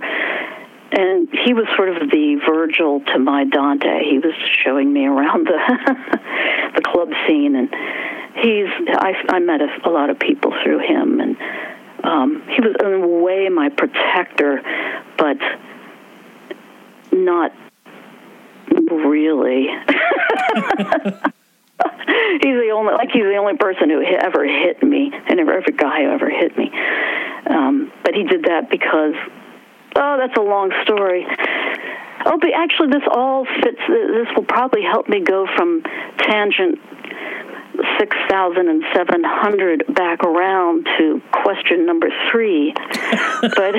and 0.91 1.27
he 1.45 1.53
was 1.53 1.65
sort 1.75 1.89
of 1.89 2.09
the 2.09 2.41
Virgil 2.47 3.01
to 3.13 3.19
my 3.19 3.43
Dante. 3.43 4.03
He 4.09 4.19
was 4.19 4.33
showing 4.63 4.91
me 4.91 5.05
around 5.05 5.47
the 5.47 5.59
the 6.75 6.81
club 6.81 7.09
scene, 7.27 7.55
and 7.55 7.69
he's 8.35 8.69
I, 8.95 9.13
I 9.29 9.39
met 9.39 9.61
a, 9.61 9.67
a 9.83 9.91
lot 9.91 10.09
of 10.09 10.17
people 10.17 10.53
through 10.63 10.79
him, 10.79 11.19
and 11.19 11.35
um, 12.08 12.41
he 12.47 12.62
was 12.62 12.76
in 12.80 12.93
a 13.03 13.08
way 13.08 13.49
my 13.49 13.68
protector, 13.68 14.62
but 15.18 15.38
not 17.12 17.51
really. 18.72 19.68
he's 22.41 22.58
the 22.64 22.72
only 22.74 22.93
like 22.93 23.12
he's 23.12 23.24
the 23.24 23.36
only 23.38 23.58
person 23.58 23.89
who 23.89 24.01
ever 24.01 24.45
hit 24.45 24.82
me, 24.82 25.12
and 25.28 25.39
every, 25.39 25.74
guy 25.74 26.03
who 26.03 26.10
ever 26.12 26.30
hit 26.30 26.58
me. 26.58 26.72
Um, 27.49 27.91
but 28.03 28.14
he 28.14 28.24
did 28.24 28.43
that 28.43 28.70
because 28.70 29.16
oh, 29.97 30.18
that's 30.18 30.38
a 30.38 30.41
long 30.41 30.72
story. 30.84 31.28
Oh, 32.26 32.38
but 32.39 32.51
actually, 32.55 32.89
this 32.91 33.03
all 33.12 33.45
fits. 33.45 33.82
This 33.88 34.28
will 34.36 34.45
probably 34.45 34.82
help 34.82 35.10
me 35.10 35.20
go 35.20 35.45
from 35.58 35.84
tangent 36.20 36.80
6,700 37.99 39.93
back 39.93 40.23
around 40.23 40.88
to 40.97 41.21
question 41.32 41.86
number 41.86 42.09
three. 42.32 42.73
but 43.41 43.75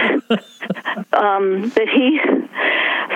um, 1.12 1.70
but 1.74 1.88
he, 1.88 2.20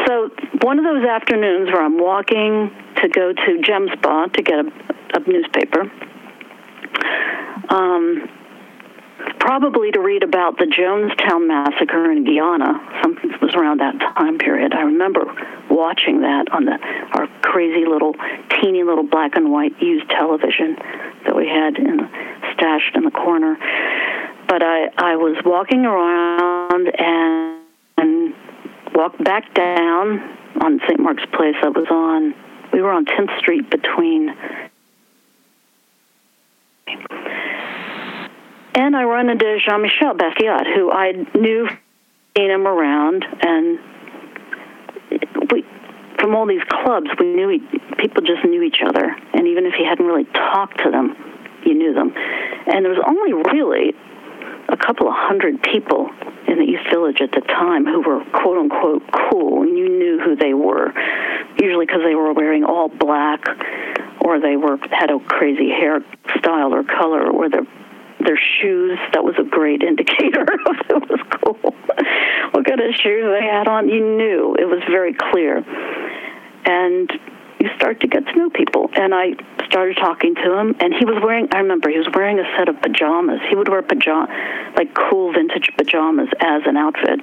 so 0.07 0.30
one 0.62 0.78
of 0.78 0.85
those 0.85 1.05
afternoons 1.05 1.70
where 1.70 1.83
I'm 1.83 1.99
walking 1.99 2.70
to 3.03 3.09
go 3.09 3.33
to 3.33 3.61
Gem 3.62 3.89
Spa 3.93 4.26
to 4.26 4.43
get 4.43 4.59
a, 4.59 4.72
a 5.14 5.20
newspaper. 5.28 5.91
Um, 7.68 8.28
probably 9.39 9.91
to 9.93 10.01
read 10.01 10.23
about 10.23 10.59
the 10.59 10.66
Jonestown 10.66 11.47
massacre 11.47 12.11
in 12.11 12.25
Guyana. 12.25 13.01
Something 13.03 13.31
was 13.41 13.55
around 13.55 13.81
that 13.81 13.99
time 13.99 14.39
period. 14.39 14.73
I 14.73 14.83
remember 14.83 15.25
watching 15.70 16.20
that 16.23 16.47
on 16.53 16.64
the 16.64 16.79
our 17.12 17.27
crazy 17.43 17.85
little, 17.87 18.14
teeny 18.51 18.83
little 18.83 19.07
black 19.07 19.37
and 19.37 19.51
white 19.51 19.81
used 19.81 20.09
television 20.11 20.77
that 21.25 21.37
we 21.37 21.47
had 21.49 21.77
in, 21.77 22.09
stashed 22.55 22.97
in 22.97 23.05
the 23.05 23.11
corner. 23.11 23.57
But 24.49 24.62
I 24.62 24.89
I 24.97 25.16
was 25.16 25.37
walking 25.45 25.85
around 25.85 26.89
and 26.99 27.62
and 27.99 28.35
walked 28.95 29.23
back 29.23 29.55
down 29.55 30.20
on 30.61 30.81
St. 30.87 31.01
Mark's 31.01 31.25
Place. 31.33 31.57
I 31.62 31.68
was 31.68 31.87
on. 31.91 32.35
We 32.73 32.81
were 32.81 32.91
on 32.91 33.05
10th 33.05 33.39
Street 33.39 33.68
between 33.70 34.35
and 38.75 38.97
I 38.97 39.05
run 39.05 39.29
into 39.29 39.59
Jean 39.66 39.83
Michel 39.83 40.14
Basquiat, 40.14 40.75
who 40.75 40.91
I 40.91 41.12
knew, 41.35 41.68
seen 42.37 42.51
him 42.51 42.66
around, 42.66 43.25
and 43.43 43.79
we, 45.51 45.64
from 46.18 46.35
all 46.35 46.47
these 46.47 46.62
clubs, 46.68 47.09
we 47.18 47.35
knew 47.35 47.61
people 47.99 48.23
just 48.23 48.45
knew 48.45 48.62
each 48.62 48.81
other, 48.87 49.14
and 49.35 49.47
even 49.47 49.66
if 49.66 49.75
you 49.79 49.85
hadn't 49.85 50.07
really 50.07 50.25
talked 50.25 50.79
to 50.85 50.91
them, 50.91 51.16
you 51.66 51.75
knew 51.75 51.95
them. 51.95 52.12
And 52.66 52.85
there 52.85 52.93
was 52.93 53.03
only 53.07 53.33
really 53.53 53.95
a 54.68 54.77
couple 54.77 55.09
of 55.09 55.14
hundred 55.14 55.62
people 55.62 56.11
in 56.49 56.59
the 56.59 56.64
East 56.64 56.89
Village 56.91 57.20
at 57.20 57.33
the 57.33 57.41
time 57.43 57.85
who 57.85 58.01
were 58.01 58.25
quote 58.33 58.59
unquote 58.59 59.03
cool, 59.12 59.62
and 59.62 59.77
you 59.77 59.89
knew 59.89 60.18
who 60.20 60.35
they 60.37 60.55
were, 60.55 60.93
usually 61.61 61.85
because 61.85 62.01
they 62.05 62.14
were 62.14 62.33
wearing 62.33 62.64
all 62.64 62.89
black, 62.89 63.45
or 64.25 64.41
they 64.41 64.57
were 64.57 64.79
had 64.91 65.11
a 65.11 65.18
crazy 65.20 65.68
hairstyle 65.68 66.73
or 66.73 66.85
color, 66.85 67.29
or 67.29 67.51
their 67.51 67.66
their 68.23 68.39
shoes. 68.39 68.99
That 69.12 69.25
was 69.25 69.35
a 69.39 69.45
great 69.45 69.83
indicator 69.89 70.43
of 70.43 70.77
it 70.89 71.11
was 71.11 71.20
cool. 71.43 71.75
what 72.53 72.66
kind 72.66 72.81
of 72.81 72.95
shoes 72.95 73.25
they 73.27 73.47
had 73.47 73.68
on. 73.68 73.89
You 73.89 74.01
knew 74.01 74.57
it 74.59 74.66
was 74.66 74.83
very 74.89 75.14
clear. 75.14 75.64
And 76.64 77.11
you 77.62 77.68
start 77.77 78.01
to 78.01 78.09
get 78.09 78.27
to 78.27 78.37
know 78.37 78.51
people. 78.51 78.91
And 78.95 79.14
I 79.14 79.35
started 79.66 79.97
talking 79.97 80.35
to 80.35 80.59
him, 80.59 80.75
and 80.81 80.93
he 80.95 81.05
was 81.05 81.23
wearing, 81.23 81.49
I 81.55 81.59
remember, 81.59 81.91
he 81.91 81.99
was 81.99 82.09
wearing 82.14 82.39
a 82.39 82.45
set 82.59 82.68
of 82.68 82.81
pajamas. 82.83 83.41
He 83.49 83.55
would 83.55 83.68
wear 83.68 83.83
pajamas, 83.83 84.31
like 84.77 84.95
cool 84.95 85.33
vintage 85.33 85.70
pajamas 85.77 86.29
as 86.41 86.62
an 86.66 86.77
outfit. 86.77 87.20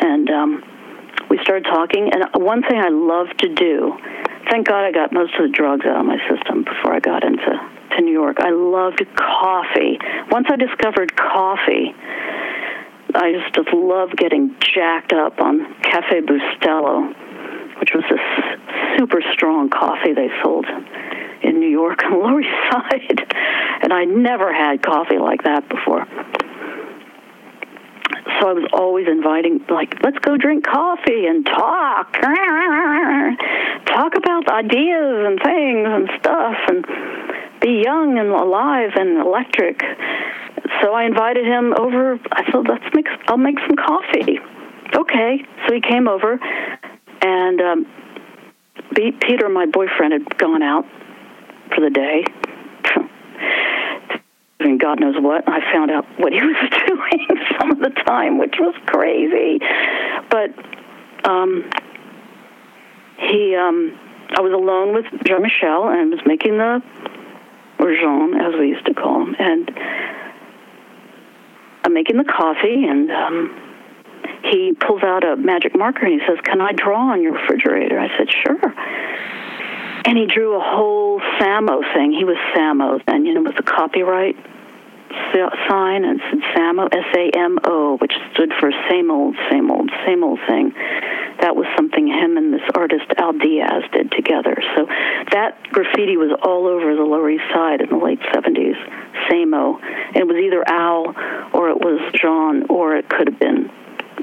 And 0.00 0.30
um, 0.30 0.64
we 1.30 1.38
started 1.42 1.64
talking, 1.64 2.10
and 2.12 2.24
one 2.34 2.62
thing 2.62 2.78
I 2.78 2.88
love 2.88 3.28
to 3.38 3.54
do, 3.54 3.96
thank 4.50 4.66
God 4.66 4.84
I 4.84 4.92
got 4.92 5.12
most 5.12 5.34
of 5.34 5.42
the 5.42 5.54
drugs 5.54 5.86
out 5.86 6.00
of 6.00 6.06
my 6.06 6.18
system 6.28 6.64
before 6.64 6.94
I 6.94 7.00
got 7.00 7.24
into 7.24 7.77
to 7.98 8.04
New 8.04 8.12
York. 8.12 8.38
I 8.40 8.50
loved 8.50 9.04
coffee. 9.14 9.98
Once 10.30 10.46
I 10.50 10.56
discovered 10.56 11.14
coffee, 11.16 11.94
I 13.14 13.32
just, 13.32 13.74
loved 13.74 14.16
getting 14.16 14.54
jacked 14.60 15.12
up 15.12 15.40
on 15.40 15.74
Cafe 15.82 16.20
Bustelo, 16.20 17.08
which 17.80 17.90
was 17.94 18.04
this 18.10 18.20
super 18.98 19.20
strong 19.32 19.70
coffee 19.70 20.12
they 20.14 20.28
sold 20.42 20.66
in 21.42 21.58
New 21.58 21.68
York 21.68 22.04
on 22.04 22.12
the 22.12 22.18
Lower 22.24 22.40
East 22.40 22.50
Side. 22.70 23.34
And 23.82 23.92
I 23.92 24.04
never 24.04 24.52
had 24.52 24.82
coffee 24.82 25.18
like 25.18 25.42
that 25.44 25.68
before. 25.68 26.06
So 28.40 28.48
I 28.48 28.52
was 28.52 28.68
always 28.72 29.08
inviting, 29.08 29.64
like, 29.68 29.94
let's 30.02 30.18
go 30.18 30.36
drink 30.36 30.64
coffee 30.64 31.26
and 31.26 31.44
talk. 31.44 32.12
Talk 33.86 34.14
about 34.16 34.48
ideas 34.48 35.26
and 35.26 35.40
things 35.42 35.88
and 35.88 36.10
stuff. 36.20 36.56
And 36.68 36.84
be 37.60 37.82
young 37.84 38.18
and 38.18 38.30
alive 38.30 38.90
and 38.96 39.18
electric. 39.18 39.82
So 40.82 40.92
I 40.92 41.04
invited 41.04 41.44
him 41.46 41.74
over. 41.78 42.18
I 42.32 42.44
said, 42.50 42.68
"Let's 42.68 42.94
make. 42.94 43.06
I'll 43.26 43.36
make 43.36 43.58
some 43.60 43.76
coffee." 43.76 44.38
Okay. 44.94 45.44
So 45.66 45.74
he 45.74 45.80
came 45.80 46.08
over, 46.08 46.38
and 47.22 47.60
um, 47.60 47.86
Peter, 48.94 49.48
my 49.48 49.66
boyfriend, 49.66 50.12
had 50.12 50.38
gone 50.38 50.62
out 50.62 50.84
for 51.74 51.80
the 51.80 51.90
day. 51.90 52.24
and 54.60 54.80
God 54.80 55.00
knows 55.00 55.16
what. 55.18 55.48
I 55.48 55.60
found 55.72 55.90
out 55.90 56.06
what 56.18 56.32
he 56.32 56.40
was 56.42 56.70
doing 56.86 57.26
some 57.58 57.70
of 57.72 57.78
the 57.78 57.90
time, 58.06 58.38
which 58.38 58.56
was 58.58 58.74
crazy. 58.86 59.60
But 60.30 60.50
um, 61.28 61.68
he, 63.18 63.56
um, 63.56 63.98
I 64.36 64.40
was 64.40 64.52
alone 64.52 64.94
with 64.94 65.06
Jean 65.26 65.42
Michel 65.42 65.88
and 65.88 66.10
was 66.10 66.20
making 66.26 66.58
the 66.58 66.82
or 67.78 67.94
Jean, 67.94 68.34
as 68.34 68.54
we 68.58 68.68
used 68.68 68.86
to 68.86 68.94
call 68.94 69.22
him. 69.22 69.36
And 69.38 69.70
I'm 71.84 71.94
making 71.94 72.16
the 72.16 72.24
coffee, 72.24 72.86
and 72.86 73.10
um, 73.10 73.68
he 74.44 74.72
pulls 74.74 75.02
out 75.02 75.24
a 75.24 75.36
magic 75.36 75.76
marker 75.76 76.06
and 76.06 76.20
he 76.20 76.26
says, 76.26 76.38
Can 76.44 76.60
I 76.60 76.72
draw 76.72 77.12
on 77.12 77.22
your 77.22 77.32
refrigerator? 77.32 77.98
I 77.98 78.08
said, 78.16 78.28
Sure. 78.30 78.74
And 80.04 80.16
he 80.16 80.26
drew 80.26 80.56
a 80.56 80.62
whole 80.62 81.20
SAMO 81.38 81.82
thing. 81.94 82.12
He 82.12 82.24
was 82.24 82.36
SAMO 82.54 83.00
then, 83.06 83.26
you 83.26 83.34
know, 83.34 83.42
with 83.42 83.56
the 83.56 83.62
copyright 83.62 84.36
sign 85.68 86.04
and 86.04 86.20
SAMO, 86.54 86.86
S 86.86 87.06
A 87.16 87.30
M 87.36 87.58
O, 87.64 87.96
which 87.98 88.12
stood 88.32 88.52
for 88.58 88.70
same 88.90 89.10
old, 89.10 89.36
same 89.50 89.70
old, 89.70 89.90
same 90.06 90.24
old 90.24 90.38
thing. 90.48 90.72
That 91.40 91.54
was 91.54 91.66
something 91.76 92.06
him 92.06 92.36
and 92.36 92.52
this 92.52 92.66
artist 92.74 93.06
Al 93.16 93.32
Diaz 93.32 93.84
did 93.92 94.10
together. 94.10 94.56
So 94.74 94.86
that 95.32 95.62
graffiti 95.70 96.16
was 96.16 96.36
all 96.42 96.66
over 96.66 96.96
the 96.96 97.02
Lower 97.02 97.30
East 97.30 97.44
Side 97.52 97.80
in 97.80 97.90
the 97.90 97.96
late 97.96 98.20
70s. 98.20 98.76
SAMO. 99.30 99.78
And 99.78 100.16
it 100.16 100.26
was 100.26 100.36
either 100.36 100.64
Al 100.66 101.14
or 101.52 101.70
it 101.70 101.78
was 101.78 102.00
John 102.14 102.66
or 102.68 102.96
it 102.96 103.08
could 103.08 103.28
have 103.28 103.38
been 103.38 103.70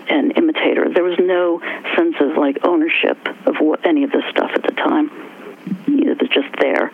an 0.10 0.32
imitator. 0.32 0.88
There 0.94 1.04
was 1.04 1.18
no 1.20 1.62
sense 1.96 2.16
of 2.20 2.38
like 2.38 2.58
ownership 2.64 3.18
of 3.46 3.56
what, 3.60 3.86
any 3.86 4.04
of 4.04 4.12
this 4.12 4.24
stuff 4.30 4.52
at 4.54 4.64
the 4.64 4.74
time. 4.74 5.10
It 5.88 6.20
was 6.20 6.30
just 6.30 6.54
there. 6.60 6.92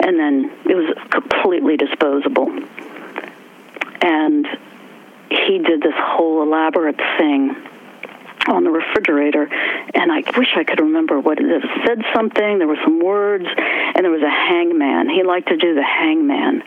And 0.00 0.18
then 0.18 0.50
it 0.64 0.74
was 0.74 0.94
completely 1.10 1.76
disposable 1.76 2.46
and 4.00 4.46
he 5.30 5.58
did 5.58 5.82
this 5.82 5.94
whole 5.96 6.42
elaborate 6.42 7.00
thing 7.18 7.54
on 8.48 8.64
the 8.64 8.70
refrigerator, 8.70 9.46
and 9.94 10.10
I 10.10 10.22
wish 10.36 10.48
I 10.56 10.64
could 10.64 10.80
remember 10.80 11.20
what. 11.20 11.38
It 11.38 11.64
said 11.86 12.02
something. 12.14 12.58
There 12.58 12.68
were 12.68 12.78
some 12.82 13.00
words, 13.00 13.44
and 13.46 14.04
there 14.04 14.10
was 14.10 14.22
a 14.22 14.30
hangman. 14.30 15.10
He 15.10 15.22
liked 15.22 15.48
to 15.48 15.56
do 15.56 15.74
the 15.74 15.82
hangman 15.82 16.62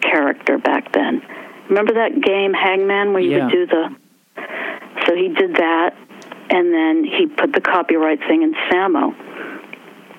character 0.00 0.58
back 0.58 0.92
then. 0.92 1.22
Remember 1.68 1.94
that 1.94 2.20
game 2.20 2.52
Hangman 2.52 3.12
where 3.12 3.22
you 3.22 3.30
yeah. 3.30 3.48
could 3.48 3.52
do 3.52 3.66
the? 3.66 3.96
So 5.06 5.14
he 5.14 5.28
did 5.28 5.56
that, 5.56 5.94
and 6.50 6.72
then 6.72 7.04
he 7.04 7.26
put 7.26 7.52
the 7.52 7.60
copyright 7.60 8.20
thing 8.20 8.42
in 8.42 8.54
Samo. 8.68 9.14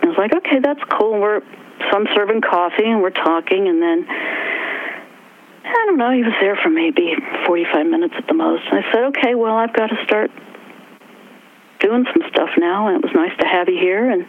I 0.02 0.06
was 0.08 0.18
like, 0.18 0.34
okay, 0.34 0.60
that's 0.60 0.82
cool. 0.90 1.20
We're 1.20 1.42
so 1.42 1.98
I'm 1.98 2.08
serving 2.16 2.42
coffee 2.42 2.86
and 2.86 3.02
we're 3.02 3.10
talking, 3.10 3.68
and 3.68 3.82
then 3.82 4.08
I 5.66 5.86
don't 5.86 5.98
know, 5.98 6.12
he 6.12 6.24
was 6.24 6.34
there 6.42 6.58
for 6.62 6.70
maybe 6.70 7.16
45 7.48 7.86
minutes 7.86 8.14
at 8.18 8.28
the 8.28 8.34
most. 8.34 8.64
And 8.70 8.84
I 8.84 8.92
said, 8.92 9.04
okay, 9.16 9.36
well, 9.36 9.56
I've 9.56 9.74
got 9.74 9.88
to 9.88 9.98
start 10.06 10.32
doing 11.80 12.06
some 12.12 12.24
stuff 12.30 12.50
now, 12.58 12.88
and 12.88 12.98
it 12.98 13.04
was 13.04 13.14
nice 13.16 13.38
to 13.40 13.48
have 13.48 13.70
you 13.70 13.80
here, 13.80 14.10
and 14.10 14.26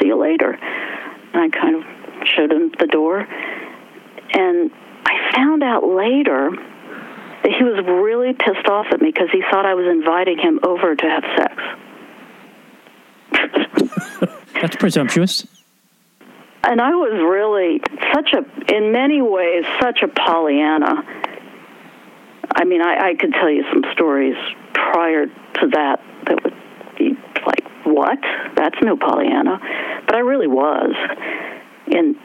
see 0.00 0.08
you 0.08 0.16
later. 0.16 0.52
And 0.52 1.42
I 1.42 1.48
kind 1.48 1.76
of 1.76 1.84
showed 2.26 2.52
him 2.52 2.72
the 2.78 2.86
door. 2.86 3.26
And 4.32 4.70
I 5.04 5.32
found 5.34 5.62
out 5.62 5.84
later 5.84 6.50
that 6.50 7.52
he 7.52 7.64
was 7.64 7.84
really 7.86 8.32
pissed 8.32 8.66
off 8.68 8.86
at 8.92 9.00
me 9.00 9.10
because 9.12 9.30
he 9.32 9.42
thought 9.50 9.66
I 9.66 9.74
was 9.74 9.86
inviting 9.86 10.38
him 10.38 10.60
over 10.62 10.94
to 10.94 11.06
have 11.06 11.24
sex. 11.36 11.54
That's 14.60 14.76
presumptuous. 14.76 15.57
And 16.64 16.80
I 16.80 16.90
was 16.90 17.12
really 17.12 17.80
such 18.12 18.34
a, 18.34 18.74
in 18.74 18.92
many 18.92 19.22
ways, 19.22 19.64
such 19.80 20.02
a 20.02 20.08
Pollyanna. 20.08 21.02
I 22.54 22.64
mean, 22.64 22.82
I, 22.82 23.10
I 23.10 23.14
could 23.14 23.32
tell 23.32 23.50
you 23.50 23.64
some 23.72 23.84
stories 23.92 24.36
prior 24.74 25.26
to 25.26 25.68
that 25.72 26.00
that 26.26 26.42
would 26.42 26.54
be 26.98 27.14
like, 27.46 27.64
what? 27.84 28.18
That's 28.56 28.76
no 28.82 28.96
Pollyanna. 28.96 29.60
But 30.06 30.14
I 30.14 30.20
really 30.20 30.48
was. 30.48 30.94
And 31.86 32.16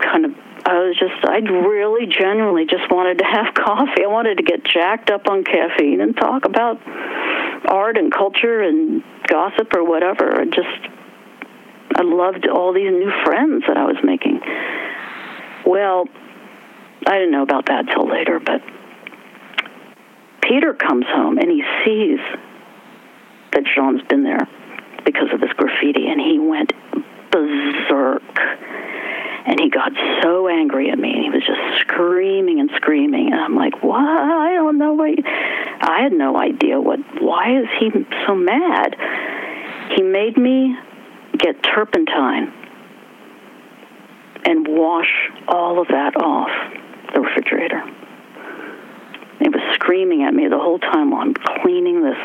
kind 0.00 0.24
of, 0.26 0.32
I 0.64 0.74
was 0.84 0.96
just, 0.98 1.24
I 1.24 1.38
really 1.38 2.06
genuinely 2.06 2.66
just 2.66 2.90
wanted 2.90 3.18
to 3.18 3.24
have 3.24 3.54
coffee. 3.54 4.04
I 4.04 4.08
wanted 4.08 4.36
to 4.38 4.44
get 4.44 4.64
jacked 4.64 5.10
up 5.10 5.28
on 5.28 5.44
caffeine 5.44 6.00
and 6.00 6.16
talk 6.16 6.44
about 6.44 6.80
art 7.66 7.96
and 7.96 8.12
culture 8.12 8.62
and 8.62 9.02
gossip 9.26 9.74
or 9.74 9.84
whatever. 9.84 10.40
I 10.40 10.44
just, 10.44 10.97
I 11.98 12.02
loved 12.02 12.46
all 12.46 12.72
these 12.72 12.92
new 12.92 13.12
friends 13.24 13.64
that 13.66 13.76
I 13.76 13.84
was 13.84 13.96
making. 14.04 14.40
Well, 15.66 16.06
I 17.04 17.14
didn't 17.18 17.32
know 17.32 17.42
about 17.42 17.66
that 17.66 17.86
till 17.92 18.08
later, 18.08 18.38
but 18.38 18.62
Peter 20.40 20.74
comes 20.74 21.06
home 21.08 21.38
and 21.38 21.50
he 21.50 21.64
sees 21.84 22.20
that 23.52 23.64
Jean's 23.74 24.02
been 24.08 24.22
there 24.22 24.48
because 25.04 25.28
of 25.32 25.40
this 25.40 25.52
graffiti, 25.56 26.06
and 26.08 26.20
he 26.20 26.38
went 26.38 26.72
berserk. 27.32 28.22
And 29.46 29.58
he 29.58 29.70
got 29.70 29.92
so 30.22 30.46
angry 30.46 30.90
at 30.90 30.98
me, 30.98 31.10
and 31.10 31.24
he 31.24 31.30
was 31.30 31.42
just 31.46 31.80
screaming 31.80 32.60
and 32.60 32.70
screaming. 32.76 33.32
And 33.32 33.40
I'm 33.40 33.56
like, 33.56 33.82
"What? 33.82 34.00
I 34.00 34.52
don't 34.54 34.76
know 34.76 34.92
what." 34.92 35.18
I 35.80 36.00
had 36.02 36.12
no 36.12 36.36
idea 36.36 36.78
what. 36.78 37.00
Why 37.20 37.58
is 37.58 37.66
he 37.80 37.90
so 38.26 38.34
mad? 38.34 38.94
He 39.96 40.02
made 40.02 40.36
me 40.36 40.76
get 41.38 41.62
turpentine 41.62 42.52
and 44.44 44.66
wash 44.66 45.30
all 45.46 45.80
of 45.80 45.88
that 45.88 46.16
off 46.16 46.50
the 47.14 47.20
refrigerator. 47.20 47.82
He 49.40 49.48
was 49.48 49.60
screaming 49.74 50.24
at 50.24 50.34
me 50.34 50.48
the 50.48 50.58
whole 50.58 50.78
time 50.78 51.10
while 51.10 51.22
I'm 51.22 51.34
cleaning 51.34 52.02
this 52.02 52.18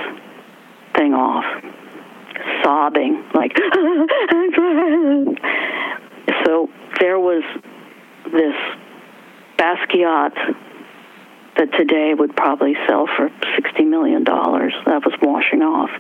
thing 0.95 1.14
off, 1.14 1.45
sobbing 2.64 3.24
like. 3.34 3.55
so 6.45 6.70
there 6.99 7.20
was 7.20 7.43
this 8.32 8.55
Basquiat 9.57 10.34
that 11.57 11.72
today 11.78 12.14
would 12.16 12.36
probably 12.36 12.76
sell 12.88 13.07
for 13.16 13.30
$60 13.30 13.88
million 13.88 14.24
that 14.24 15.01
was 15.05 15.14
washing 15.22 15.61
off. 15.61 15.91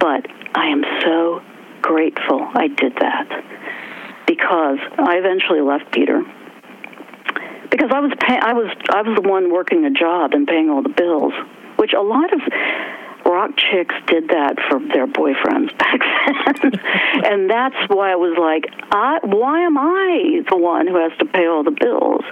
But 0.00 0.26
I 0.56 0.66
am 0.66 0.82
so 1.02 1.40
grateful 1.84 2.40
I 2.54 2.68
did 2.68 2.94
that 2.98 3.28
because 4.26 4.78
I 4.96 5.18
eventually 5.18 5.60
left 5.60 5.92
Peter 5.92 6.22
because 7.70 7.90
I 7.92 8.00
was 8.00 8.12
pay- 8.18 8.40
I 8.40 8.54
was 8.54 8.72
I 8.88 9.02
was 9.02 9.20
the 9.20 9.28
one 9.28 9.52
working 9.52 9.84
a 9.84 9.90
job 9.90 10.32
and 10.32 10.48
paying 10.48 10.70
all 10.70 10.82
the 10.82 10.88
bills, 10.88 11.34
which 11.76 11.92
a 11.92 12.00
lot 12.00 12.32
of 12.32 12.40
rock 13.26 13.50
chicks 13.56 13.94
did 14.06 14.28
that 14.28 14.56
for 14.70 14.80
their 14.80 15.06
boyfriends 15.06 15.76
back 15.84 16.00
then, 16.00 16.80
and 17.24 17.50
that's 17.50 17.76
why 17.88 18.12
I 18.12 18.16
was 18.16 18.36
like, 18.40 18.72
I, 18.90 19.18
why 19.22 19.60
am 19.60 19.76
I 19.76 20.40
the 20.48 20.56
one 20.56 20.86
who 20.86 20.96
has 20.96 21.12
to 21.18 21.26
pay 21.26 21.46
all 21.46 21.64
the 21.64 21.76
bills? 21.76 22.24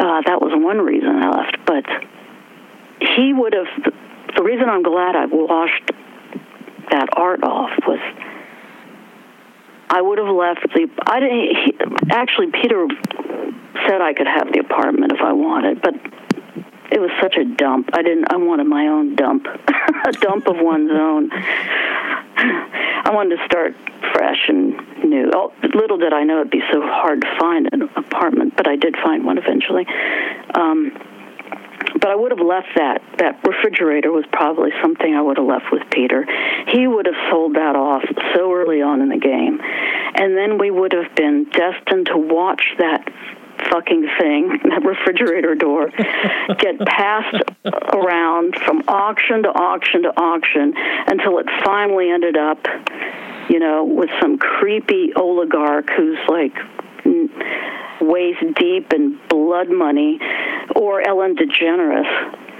Uh, 0.00 0.22
that 0.24 0.40
was 0.40 0.52
one 0.54 0.78
reason 0.78 1.10
I 1.10 1.28
left, 1.28 1.58
but 1.66 1.84
he 3.16 3.34
would 3.34 3.52
have. 3.52 3.92
The 4.34 4.42
reason 4.42 4.70
I'm 4.70 4.82
glad 4.82 5.14
I 5.14 5.26
washed 5.26 5.90
that 6.92 7.08
art 7.16 7.42
off 7.42 7.70
was 7.88 7.98
I 9.92 10.00
would 10.00 10.18
have 10.18 10.28
left 10.28 10.62
the. 10.74 10.88
I 11.06 11.20
didn't. 11.20 11.56
He, 11.56 11.74
actually, 12.10 12.50
Peter 12.50 12.86
said 13.86 14.00
I 14.00 14.14
could 14.14 14.26
have 14.26 14.52
the 14.52 14.60
apartment 14.60 15.12
if 15.12 15.20
I 15.20 15.32
wanted, 15.32 15.82
but 15.82 15.94
it 16.90 17.00
was 17.00 17.10
such 17.20 17.36
a 17.36 17.44
dump. 17.44 17.90
I 17.92 18.02
didn't. 18.02 18.32
I 18.32 18.36
wanted 18.36 18.66
my 18.68 18.86
own 18.88 19.16
dump, 19.16 19.46
a 20.06 20.12
dump 20.12 20.46
of 20.46 20.56
one's 20.58 20.90
own. 20.90 21.30
I 21.32 23.10
wanted 23.12 23.36
to 23.36 23.44
start 23.44 23.74
fresh 24.14 24.48
and 24.48 24.80
new. 25.04 25.30
Oh, 25.34 25.52
little 25.74 25.98
did 25.98 26.14
I 26.14 26.24
know 26.24 26.40
it'd 26.40 26.50
be 26.50 26.62
so 26.72 26.80
hard 26.80 27.20
to 27.20 27.36
find 27.38 27.68
an 27.72 27.82
apartment, 27.94 28.56
but 28.56 28.66
I 28.66 28.76
did 28.76 28.96
find 28.96 29.26
one 29.26 29.36
eventually. 29.36 29.86
Um, 30.54 30.92
but 32.02 32.10
I 32.10 32.16
would 32.16 32.32
have 32.32 32.44
left 32.44 32.74
that. 32.74 33.00
That 33.18 33.38
refrigerator 33.46 34.10
was 34.10 34.24
probably 34.32 34.70
something 34.82 35.14
I 35.14 35.22
would 35.22 35.38
have 35.38 35.46
left 35.46 35.66
with 35.70 35.82
Peter. 35.92 36.26
He 36.74 36.88
would 36.88 37.06
have 37.06 37.14
sold 37.30 37.54
that 37.54 37.76
off 37.76 38.02
so 38.34 38.52
early 38.52 38.82
on 38.82 39.00
in 39.00 39.08
the 39.08 39.18
game. 39.18 39.60
And 39.62 40.36
then 40.36 40.58
we 40.58 40.72
would 40.72 40.92
have 40.92 41.14
been 41.14 41.44
destined 41.44 42.06
to 42.06 42.18
watch 42.18 42.62
that 42.78 43.08
fucking 43.70 44.08
thing, 44.18 44.48
that 44.64 44.82
refrigerator 44.84 45.54
door, 45.54 45.90
get 46.58 46.80
passed 46.80 47.38
around 47.64 48.56
from 48.66 48.82
auction 48.88 49.44
to 49.44 49.48
auction 49.48 50.02
to 50.02 50.08
auction 50.08 50.74
until 51.06 51.38
it 51.38 51.46
finally 51.64 52.10
ended 52.10 52.36
up, 52.36 52.66
you 53.48 53.60
know, 53.60 53.84
with 53.84 54.10
some 54.20 54.38
creepy 54.38 55.12
oligarch 55.14 55.88
who's 55.96 56.18
like 56.28 56.56
waist 58.02 58.40
deep 58.56 58.92
in 58.92 59.18
blood 59.28 59.70
money, 59.70 60.18
or 60.76 61.06
Ellen 61.06 61.36
DeGeneres. 61.36 62.04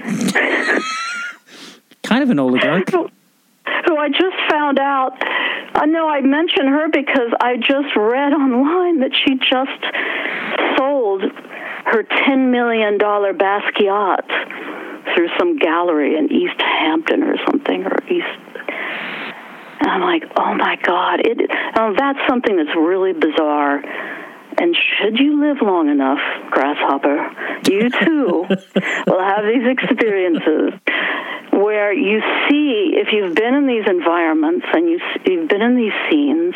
kind 2.03 2.23
of 2.23 2.29
an 2.29 2.39
oligarch. 2.39 2.89
Who 2.91 3.97
I 3.97 4.09
just 4.09 4.35
found 4.49 4.79
out. 4.79 5.17
I 5.75 5.85
know 5.85 6.07
I 6.07 6.21
mention 6.21 6.67
her 6.67 6.87
because 6.89 7.33
I 7.41 7.57
just 7.57 7.95
read 7.95 8.33
online 8.33 8.99
that 8.99 9.11
she 9.13 9.35
just 9.35 10.77
sold 10.77 11.23
her 11.85 12.03
$10 12.03 12.51
million 12.51 12.99
Basquiat 12.99 14.25
through 15.15 15.29
some 15.37 15.57
gallery 15.57 16.17
in 16.17 16.31
East 16.31 16.59
Hampton 16.59 17.23
or 17.23 17.37
something, 17.45 17.85
or 17.85 18.03
East. 18.05 18.39
And 19.79 19.89
I'm 19.89 20.01
like, 20.01 20.23
oh 20.37 20.53
my 20.55 20.77
God. 20.83 21.21
It, 21.25 21.49
oh, 21.77 21.93
that's 21.97 22.19
something 22.27 22.55
that's 22.55 22.75
really 22.75 23.13
bizarre 23.13 23.81
and 24.57 24.75
should 24.75 25.19
you 25.19 25.39
live 25.39 25.57
long 25.61 25.89
enough, 25.89 26.19
grasshopper, 26.51 27.29
you 27.69 27.89
too 27.89 28.45
will 29.07 29.23
have 29.23 29.45
these 29.45 29.67
experiences 29.67 30.73
where 31.51 31.93
you 31.93 32.21
see, 32.49 32.93
if 32.95 33.09
you've 33.11 33.35
been 33.35 33.53
in 33.53 33.67
these 33.67 33.85
environments 33.87 34.65
and 34.73 34.89
you, 34.89 34.99
you've 35.25 35.47
been 35.47 35.61
in 35.61 35.75
these 35.75 35.93
scenes, 36.09 36.55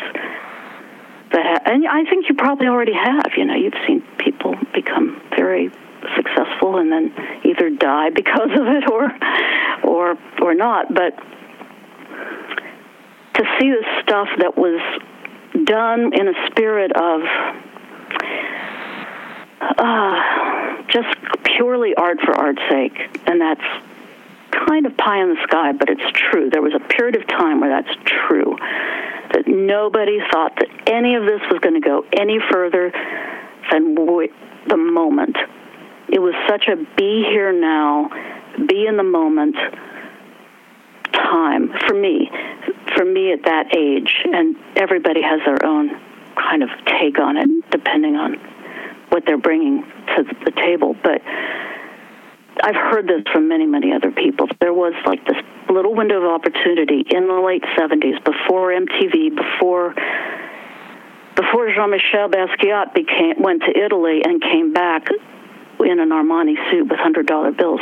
that, 1.32 1.62
and 1.66 1.86
I 1.86 2.04
think 2.04 2.28
you 2.28 2.34
probably 2.34 2.66
already 2.66 2.94
have. 2.94 3.32
You 3.36 3.44
know, 3.44 3.54
you've 3.54 3.78
seen 3.86 4.02
people 4.18 4.54
become 4.74 5.20
very 5.36 5.70
successful 6.16 6.78
and 6.78 6.90
then 6.90 7.12
either 7.44 7.70
die 7.70 8.10
because 8.10 8.50
of 8.50 8.66
it 8.66 8.90
or, 8.90 9.10
or, 9.84 10.18
or 10.42 10.54
not. 10.54 10.92
But 10.92 11.16
to 13.34 13.44
see 13.60 13.70
the 13.70 13.84
stuff 14.02 14.28
that 14.38 14.56
was 14.56 14.80
done 15.64 16.12
in 16.12 16.28
a 16.28 16.46
spirit 16.50 16.92
of 16.96 17.20
uh, 19.60 20.82
just 20.88 21.08
purely 21.44 21.94
art 21.94 22.18
for 22.24 22.34
art's 22.34 22.62
sake, 22.70 22.96
and 23.26 23.40
that's 23.40 23.64
kind 24.50 24.86
of 24.86 24.96
pie 24.96 25.22
in 25.22 25.34
the 25.34 25.42
sky, 25.44 25.72
but 25.72 25.88
it's 25.88 26.10
true. 26.12 26.50
There 26.50 26.62
was 26.62 26.74
a 26.74 26.80
period 26.80 27.16
of 27.16 27.26
time 27.28 27.60
where 27.60 27.70
that's 27.70 27.96
true, 28.04 28.56
that 29.32 29.46
nobody 29.46 30.18
thought 30.32 30.56
that 30.56 30.68
any 30.86 31.14
of 31.14 31.24
this 31.24 31.40
was 31.50 31.60
going 31.60 31.74
to 31.74 31.86
go 31.86 32.04
any 32.16 32.38
further 32.50 32.92
than 33.70 33.94
the 33.94 34.76
moment. 34.76 35.36
It 36.08 36.20
was 36.20 36.34
such 36.48 36.68
a 36.68 36.76
be 36.96 37.24
here 37.28 37.52
now, 37.52 38.10
be 38.66 38.86
in 38.86 38.96
the 38.96 39.02
moment 39.02 39.56
time 41.12 41.70
for 41.86 41.94
me, 41.94 42.30
for 42.96 43.04
me 43.04 43.32
at 43.32 43.44
that 43.44 43.76
age, 43.76 44.24
and 44.24 44.56
everybody 44.76 45.20
has 45.22 45.40
their 45.44 45.64
own 45.64 46.00
kind 46.38 46.62
of 46.62 46.70
take 47.00 47.18
on 47.18 47.36
it, 47.36 47.48
depending 47.70 48.16
on 48.16 48.34
what 49.10 49.24
they're 49.26 49.38
bringing 49.38 49.82
to 50.16 50.24
the 50.44 50.52
table. 50.52 50.94
But 51.02 51.22
I've 52.62 52.74
heard 52.74 53.06
this 53.06 53.22
from 53.32 53.48
many, 53.48 53.66
many 53.66 53.92
other 53.92 54.10
people. 54.10 54.48
There 54.60 54.74
was 54.74 54.94
like 55.06 55.24
this 55.26 55.36
little 55.70 55.94
window 55.94 56.18
of 56.18 56.24
opportunity 56.24 57.04
in 57.08 57.28
the 57.28 57.40
late 57.40 57.62
70s, 57.76 58.22
before 58.24 58.72
MTV, 58.72 59.34
before 59.36 59.94
before 61.36 61.72
Jean-Michel 61.72 62.30
Basquiat 62.30 62.94
became 62.94 63.40
went 63.40 63.62
to 63.62 63.78
Italy 63.78 64.22
and 64.24 64.42
came 64.42 64.72
back 64.72 65.06
in 65.78 66.00
an 66.00 66.08
Armani 66.08 66.56
suit 66.70 66.88
with 66.88 66.98
hundred 66.98 67.26
dollar 67.26 67.52
bills 67.52 67.80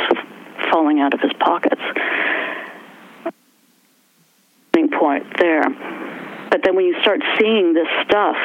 falling 0.71 0.99
out 0.99 1.13
of 1.13 1.21
his 1.21 1.33
pockets. 1.39 1.81
Point 4.99 5.25
there, 5.37 5.63
but 6.49 6.61
then 6.63 6.75
when 6.75 6.85
you 6.85 6.95
start 7.01 7.21
seeing 7.39 7.73
this 7.73 7.87
stuff 8.05 8.35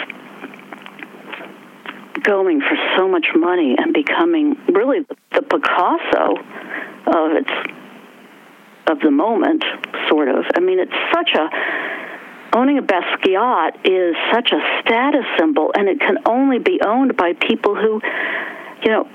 going 2.23 2.61
for 2.61 2.77
so 2.97 3.09
much 3.09 3.27
money 3.35 3.75
and 3.79 3.93
becoming 3.93 4.57
really 4.73 5.01
the 5.33 5.43
Picasso 5.43 6.37
of 7.07 7.33
its 7.33 7.51
of 8.87 8.99
the 9.01 9.11
moment, 9.11 9.65
sort 10.09 10.29
of. 10.29 10.45
I 10.57 10.61
mean, 10.61 10.79
it's 10.81 10.93
such 11.15 11.31
a 11.35 11.49
owning 12.55 12.79
a 12.79 12.83
Basquiat 12.83 13.77
is 13.85 14.15
such 14.33 14.53
a 14.53 14.61
status 14.81 15.25
symbol, 15.39 15.73
and 15.75 15.89
it 15.89 16.01
can 16.01 16.19
only 16.27 16.59
be 16.59 16.81
owned 16.85 17.17
by 17.17 17.33
people 17.33 17.75
who, 17.75 18.01
you 18.83 18.91
know, 18.91 19.09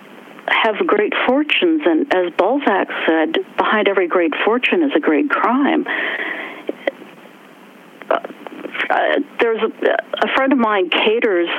have 0.48 0.76
great 0.88 1.14
fortunes. 1.28 1.82
And 1.86 2.14
as 2.14 2.34
Balzac 2.38 2.88
said, 3.06 3.38
behind 3.58 3.88
every 3.88 4.08
great 4.08 4.34
fortune 4.44 4.82
is 4.84 4.92
a 4.96 5.00
great 5.00 5.30
crime. 5.30 5.86
Uh, 8.90 9.20
there's 9.40 9.62
a, 9.62 10.26
a 10.26 10.36
friend 10.36 10.54
of 10.54 10.60
mine 10.60 10.90
caters 10.90 11.50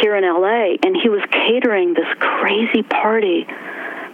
here 0.00 0.16
in 0.16 0.24
LA, 0.24 0.76
and 0.82 0.96
he 0.96 1.08
was 1.08 1.22
catering 1.30 1.94
this 1.94 2.08
crazy 2.18 2.82
party. 2.82 3.46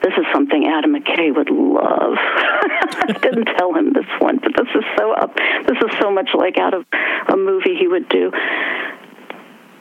This 0.02 0.12
is 0.18 0.26
something 0.32 0.66
Adam 0.66 0.94
McKay 0.94 1.34
would 1.34 1.50
love. 1.50 2.14
I 2.18 3.16
didn't 3.22 3.46
tell 3.56 3.72
him 3.74 3.92
this 3.92 4.06
one, 4.18 4.38
but 4.38 4.52
this 4.56 4.68
is 4.74 4.84
so 4.98 5.12
up. 5.12 5.34
This 5.66 5.78
is 5.78 5.98
so 5.98 6.10
much 6.10 6.30
like 6.34 6.58
out 6.58 6.74
of 6.74 6.84
a 7.28 7.36
movie 7.36 7.76
he 7.78 7.88
would 7.88 8.08
do. 8.08 8.30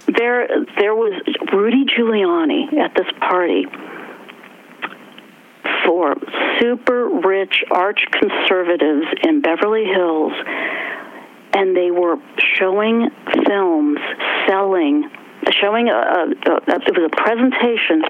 There, 0.08 0.48
there 0.78 0.96
was 0.96 1.14
Rudy 1.52 1.86
Giuliani 1.86 2.74
at 2.78 2.94
this 2.96 3.08
party 3.20 3.66
for 5.86 6.16
super 6.60 7.10
rich 7.10 7.64
arch 7.72 8.06
conservatives 8.12 9.06
in 9.24 9.42
Beverly 9.42 9.86
Hills, 9.86 10.34
and 11.54 11.76
they 11.76 11.92
were 11.92 12.18
showing 12.58 13.10
films, 13.46 14.00
selling 14.48 15.10
showing 15.52 15.90
a, 15.90 15.94
a, 15.94 16.52
a, 16.52 16.56
it 16.68 16.98
was 16.98 17.12
a 17.12 17.16
presentation 17.16 18.04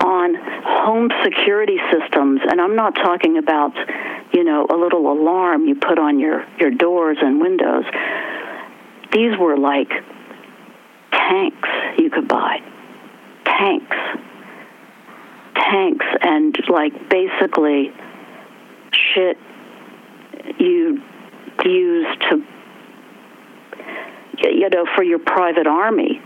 on 0.00 0.34
home 0.64 1.10
security 1.24 1.78
systems, 1.92 2.40
and 2.48 2.60
I'm 2.60 2.76
not 2.76 2.94
talking 2.94 3.36
about, 3.36 3.72
you 4.32 4.44
know, 4.44 4.66
a 4.70 4.76
little 4.76 5.12
alarm 5.12 5.66
you 5.66 5.74
put 5.74 5.98
on 5.98 6.18
your 6.18 6.46
your 6.58 6.70
doors 6.70 7.18
and 7.20 7.40
windows. 7.40 7.84
These 9.12 9.38
were 9.38 9.56
like 9.56 9.90
tanks 11.12 11.68
you 11.98 12.10
could 12.10 12.28
buy, 12.28 12.60
tanks, 13.44 13.96
tanks, 15.54 16.06
and 16.22 16.56
like 16.68 17.08
basically 17.08 17.92
shit 18.92 19.36
you 20.58 21.02
use 21.64 22.06
to 22.30 22.42
you 24.42 24.68
know, 24.70 24.86
for 24.94 25.02
your 25.02 25.18
private 25.18 25.66
army. 25.66 26.20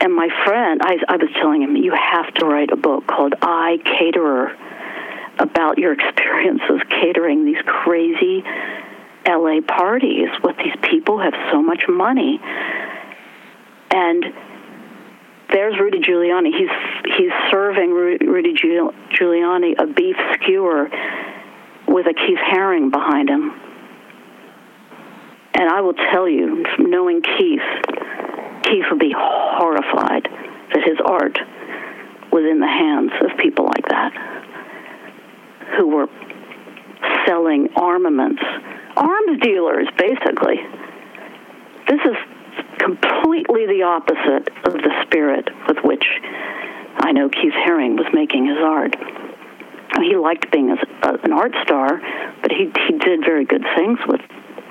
And 0.00 0.14
my 0.14 0.28
friend, 0.44 0.80
I, 0.82 0.96
I 1.08 1.16
was 1.16 1.28
telling 1.40 1.62
him, 1.62 1.76
you 1.76 1.92
have 1.92 2.32
to 2.34 2.46
write 2.46 2.72
a 2.72 2.76
book 2.76 3.06
called 3.06 3.34
I 3.40 3.78
Caterer 3.84 4.56
about 5.38 5.78
your 5.78 5.92
experiences 5.92 6.80
catering 6.88 7.44
these 7.44 7.62
crazy 7.64 8.42
LA 9.26 9.60
parties 9.60 10.28
with 10.42 10.56
these 10.56 10.74
people 10.82 11.20
have 11.20 11.34
so 11.52 11.62
much 11.62 11.84
money. 11.88 12.40
And 13.90 14.24
there's 15.52 15.78
Rudy 15.78 16.00
Giuliani. 16.00 16.50
He's 16.56 17.14
he's 17.16 17.32
serving 17.50 17.90
Rudy 17.90 18.54
Giuliani 18.54 19.74
a 19.78 19.86
beef 19.86 20.16
skewer 20.34 20.90
with 21.86 22.06
a 22.06 22.14
Keith 22.14 22.38
Haring 22.38 22.90
behind 22.90 23.28
him. 23.28 23.52
And 25.54 25.68
I 25.68 25.80
will 25.80 25.94
tell 26.12 26.28
you, 26.28 26.64
knowing 26.78 27.22
Keith, 27.22 27.60
Keith 28.64 28.84
would 28.90 28.98
be 28.98 29.14
horrified 29.16 30.28
that 30.72 30.82
his 30.84 30.98
art 31.04 31.38
was 32.32 32.44
in 32.50 32.60
the 32.60 32.66
hands 32.66 33.12
of 33.20 33.38
people 33.38 33.66
like 33.66 33.86
that 33.88 34.12
who 35.76 35.88
were 35.88 36.08
selling 37.26 37.68
armaments, 37.76 38.42
arms 38.96 39.40
dealers, 39.40 39.88
basically. 39.98 40.56
This 41.88 42.00
is 42.04 42.16
completely 42.78 43.66
the 43.66 43.82
opposite 43.82 44.48
of 44.64 44.72
the 44.72 45.04
spirit 45.06 45.48
with 45.68 45.78
which 45.84 46.04
I 46.98 47.12
know 47.12 47.28
Keith 47.28 47.54
Haring 47.66 47.96
was 47.96 48.06
making 48.12 48.46
his 48.46 48.58
art. 48.58 48.94
He 50.00 50.16
liked 50.16 50.50
being 50.50 50.70
an 50.70 51.32
art 51.32 51.52
star, 51.62 52.00
but 52.40 52.50
he 52.50 52.70
he 52.86 52.98
did 52.98 53.20
very 53.24 53.44
good 53.44 53.64
things 53.76 53.98
with 54.06 54.20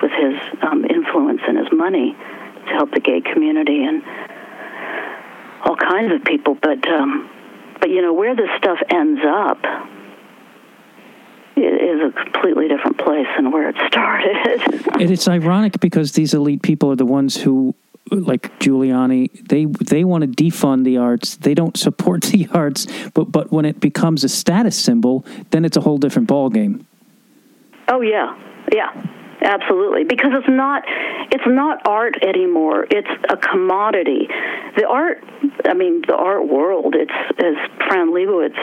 with 0.02 0.12
his 0.12 0.36
um, 0.62 0.86
influence 0.86 1.42
and 1.48 1.58
his 1.58 1.68
money 1.72 2.14
to 2.14 2.74
help 2.74 2.92
the 2.92 3.00
gay 3.00 3.22
community 3.22 3.84
and 3.84 4.04
all 5.64 5.76
kinds 5.76 6.14
of 6.14 6.24
people. 6.24 6.56
But 6.56 6.88
um, 6.88 7.30
but 7.80 7.90
you 7.90 8.02
know 8.02 8.14
where 8.14 8.36
this 8.36 8.50
stuff 8.58 8.80
ends 8.90 9.22
up 9.26 9.58
is 11.58 12.02
a 12.02 12.12
completely 12.24 12.68
different 12.68 12.98
place 12.98 13.28
than 13.36 13.52
where 13.52 13.70
it 13.70 13.76
started. 13.88 14.62
and 15.00 15.12
it's 15.12 15.28
ironic 15.28 15.80
because 15.80 16.14
these 16.14 16.34
elite 16.34 16.62
people 16.62 16.92
are 16.92 16.96
the 16.96 17.06
ones 17.06 17.38
who 17.38 17.76
like 18.10 18.60
Giuliani, 18.60 19.48
they 19.48 19.66
they 19.66 20.04
want 20.04 20.24
to 20.24 20.44
defund 20.44 20.84
the 20.84 20.98
arts. 20.98 21.38
They 21.38 21.54
don't 21.54 21.78
support 21.78 22.24
the 22.26 22.48
arts, 22.52 22.88
but 23.14 23.26
but 23.26 23.52
when 23.52 23.66
it 23.66 23.80
becomes 23.80 24.24
a 24.24 24.30
status 24.30 24.78
symbol, 24.78 25.26
then 25.52 25.66
it's 25.66 25.78
a 25.78 25.82
whole 25.82 25.98
different 25.98 26.28
ballgame. 26.28 26.84
Oh 27.88 28.02
yeah, 28.02 28.38
yeah. 28.74 29.21
Absolutely, 29.44 30.04
because 30.04 30.32
it's 30.34 30.50
not 30.50 30.84
it's 31.32 31.48
not 31.48 31.82
art 31.88 32.16
anymore. 32.24 32.86
It's 32.90 33.10
a 33.30 33.38
commodity. 33.38 34.28
The 34.78 34.86
art, 34.88 35.24
I 35.66 35.74
mean, 35.74 36.04
the 36.08 36.16
art 36.16 36.48
world. 36.48 36.96
It's 36.96 37.12
as 37.40 37.56
Fran 37.88 38.12
Lebowitz 38.14 38.60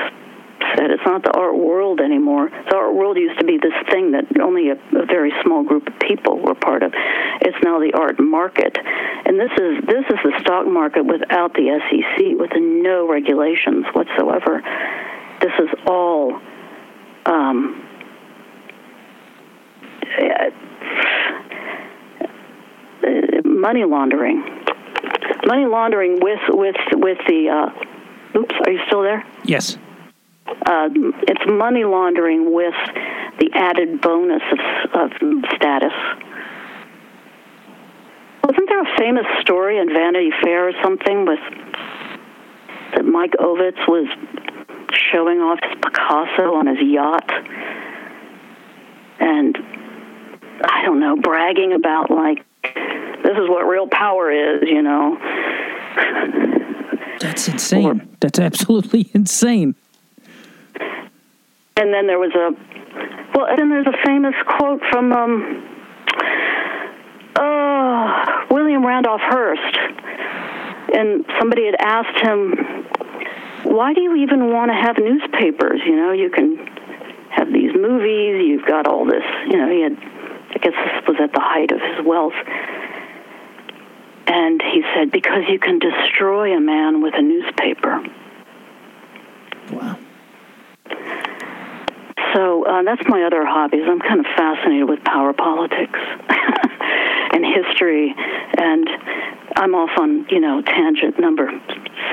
said, 0.76 0.90
it's 0.90 1.02
not 1.04 1.22
the 1.24 1.32
art 1.32 1.56
world 1.56 2.00
anymore. 2.00 2.50
The 2.50 2.76
art 2.76 2.94
world 2.94 3.16
used 3.16 3.38
to 3.40 3.44
be 3.44 3.58
this 3.58 3.74
thing 3.90 4.12
that 4.12 4.24
only 4.40 4.70
a, 4.70 4.74
a 4.74 5.06
very 5.06 5.32
small 5.42 5.64
group 5.64 5.86
of 5.88 5.98
people 5.98 6.38
were 6.38 6.54
part 6.54 6.82
of. 6.82 6.92
It's 7.40 7.56
now 7.64 7.80
the 7.80 7.92
art 7.98 8.20
market, 8.20 8.78
and 8.78 9.38
this 9.38 9.50
is 9.58 9.84
this 9.86 10.04
is 10.10 10.18
the 10.22 10.34
stock 10.40 10.66
market 10.66 11.04
without 11.04 11.54
the 11.54 11.74
SEC, 11.90 12.38
with 12.38 12.52
no 12.54 13.08
regulations 13.08 13.86
whatsoever. 13.92 14.62
This 15.40 15.52
is 15.58 15.70
all. 15.86 16.40
Um, 17.26 17.84
money 23.58 23.84
laundering. 23.84 24.42
Money 25.46 25.66
laundering 25.66 26.20
with 26.20 26.40
with 26.48 26.76
with 26.92 27.18
the. 27.26 27.48
Uh, 27.48 28.38
oops, 28.38 28.54
are 28.66 28.72
you 28.72 28.80
still 28.86 29.02
there? 29.02 29.24
Yes. 29.44 29.76
Uh, 30.46 30.88
it's 31.26 31.42
money 31.46 31.84
laundering 31.84 32.52
with 32.52 32.74
the 33.38 33.50
added 33.54 34.00
bonus 34.00 34.42
of, 34.94 35.00
of 35.02 35.10
status. 35.54 35.92
Wasn't 38.44 38.68
there 38.68 38.82
a 38.82 38.96
famous 38.98 39.26
story 39.40 39.78
in 39.78 39.88
Vanity 39.88 40.30
Fair 40.42 40.68
or 40.68 40.72
something 40.82 41.26
with 41.26 41.38
that 42.94 43.04
Mike 43.04 43.32
Ovitz 43.38 43.86
was 43.86 44.06
showing 45.12 45.40
off 45.40 45.58
his 45.62 45.78
Picasso 45.82 46.54
on 46.54 46.66
his 46.66 46.78
yacht 46.80 47.30
and 49.20 49.56
I 50.64 50.82
don't 50.84 51.00
know, 51.00 51.16
bragging 51.16 51.72
about 51.72 52.10
like 52.10 52.44
this 52.62 53.36
is 53.36 53.48
what 53.48 53.62
real 53.62 53.88
power 53.88 54.30
is, 54.30 54.62
you 54.68 54.82
know. 54.82 55.18
That's 57.20 57.48
insane. 57.48 57.86
Or, 57.86 58.00
That's 58.20 58.38
absolutely 58.38 59.10
insane. 59.14 59.74
And 61.76 61.94
then 61.94 62.06
there 62.06 62.18
was 62.18 62.32
a 62.34 62.50
well, 63.36 63.46
and 63.46 63.58
then 63.58 63.70
there's 63.70 63.86
a 63.86 64.06
famous 64.06 64.34
quote 64.46 64.80
from 64.90 65.12
um, 65.12 65.64
uh, 67.36 68.46
William 68.50 68.84
Randolph 68.84 69.20
Hearst, 69.22 69.78
and 70.92 71.24
somebody 71.38 71.66
had 71.66 71.76
asked 71.78 72.18
him, 72.24 72.54
"Why 73.62 73.94
do 73.94 74.00
you 74.00 74.16
even 74.16 74.50
want 74.50 74.70
to 74.70 74.74
have 74.74 74.98
newspapers? 74.98 75.80
You 75.86 75.96
know, 75.96 76.12
you 76.12 76.30
can 76.30 76.56
have 77.30 77.52
these 77.52 77.72
movies. 77.74 78.44
You've 78.44 78.66
got 78.66 78.88
all 78.88 79.04
this. 79.04 79.24
You 79.46 79.56
know, 79.56 79.70
he 79.70 79.82
had. 79.82 79.96
I 80.50 80.58
guess 80.58 80.72
this 80.72 81.08
was 81.08 81.16
at 81.22 81.32
the 81.32 81.40
height 81.40 81.72
of 81.72 81.80
his 81.80 82.04
wealth." 82.04 82.36
And 84.28 84.60
he 84.60 84.82
said, 84.94 85.10
because 85.10 85.44
you 85.48 85.58
can 85.58 85.78
destroy 85.78 86.54
a 86.54 86.60
man 86.60 87.00
with 87.00 87.14
a 87.16 87.22
newspaper. 87.22 88.04
Wow. 89.72 89.98
So 92.34 92.66
uh, 92.66 92.82
that's 92.82 93.02
my 93.08 93.22
other 93.24 93.44
hobbies. 93.46 93.84
I'm 93.88 94.00
kind 94.00 94.20
of 94.20 94.26
fascinated 94.36 94.86
with 94.88 95.02
power 95.02 95.32
politics 95.32 95.98
and 97.32 97.44
history, 97.44 98.14
and 98.58 98.86
I'm 99.56 99.74
off 99.74 99.98
on 99.98 100.26
you 100.30 100.40
know 100.40 100.60
tangent 100.60 101.18
number 101.18 101.50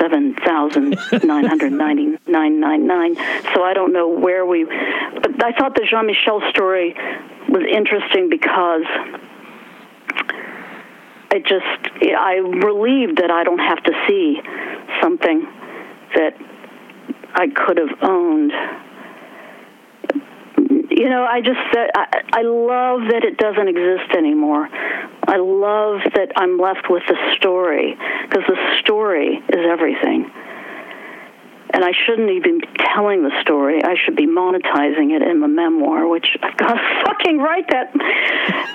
seven 0.00 0.34
thousand 0.34 0.98
nine 1.22 1.44
hundred 1.44 1.72
ninety 1.72 2.18
nine 2.26 2.60
nine 2.60 2.86
nine. 2.86 3.14
So 3.54 3.62
I 3.62 3.72
don't 3.74 3.92
know 3.92 4.08
where 4.08 4.46
we. 4.46 4.64
But 4.64 5.44
I 5.44 5.52
thought 5.52 5.74
the 5.74 5.86
Jean 5.88 6.06
Michel 6.06 6.40
story 6.50 6.96
was 7.56 7.66
interesting 7.72 8.28
because 8.28 8.84
it 11.32 11.46
just 11.46 11.64
I'm 12.02 12.60
relieved 12.60 13.18
that 13.18 13.30
I 13.30 13.44
don't 13.44 13.58
have 13.58 13.82
to 13.84 13.92
see 14.06 14.40
something 15.00 15.46
that 16.14 16.36
I 17.34 17.48
could 17.48 17.78
have 17.78 18.02
owned. 18.02 18.52
You 20.90 21.08
know, 21.10 21.24
I 21.24 21.40
just 21.40 21.60
I, 21.72 22.22
I 22.32 22.42
love 22.42 23.08
that 23.10 23.24
it 23.24 23.38
doesn't 23.38 23.68
exist 23.68 24.12
anymore. 24.16 24.68
I 25.28 25.36
love 25.36 26.00
that 26.14 26.32
I'm 26.36 26.58
left 26.58 26.88
with 26.88 27.02
the 27.08 27.16
story 27.36 27.96
because 28.28 28.44
the 28.48 28.78
story 28.80 29.36
is 29.48 29.64
everything 29.68 30.30
and 31.70 31.84
I 31.84 31.92
shouldn't 32.06 32.30
even 32.30 32.60
be 32.60 32.68
telling 32.94 33.22
the 33.22 33.32
story. 33.42 33.82
I 33.82 33.94
should 34.04 34.16
be 34.16 34.26
monetizing 34.26 35.14
it 35.14 35.22
in 35.22 35.40
the 35.40 35.48
memoir, 35.48 36.06
which 36.06 36.26
I've 36.42 36.56
got 36.56 36.74
to 36.74 37.02
fucking 37.06 37.38
write 37.38 37.68
that 37.70 37.94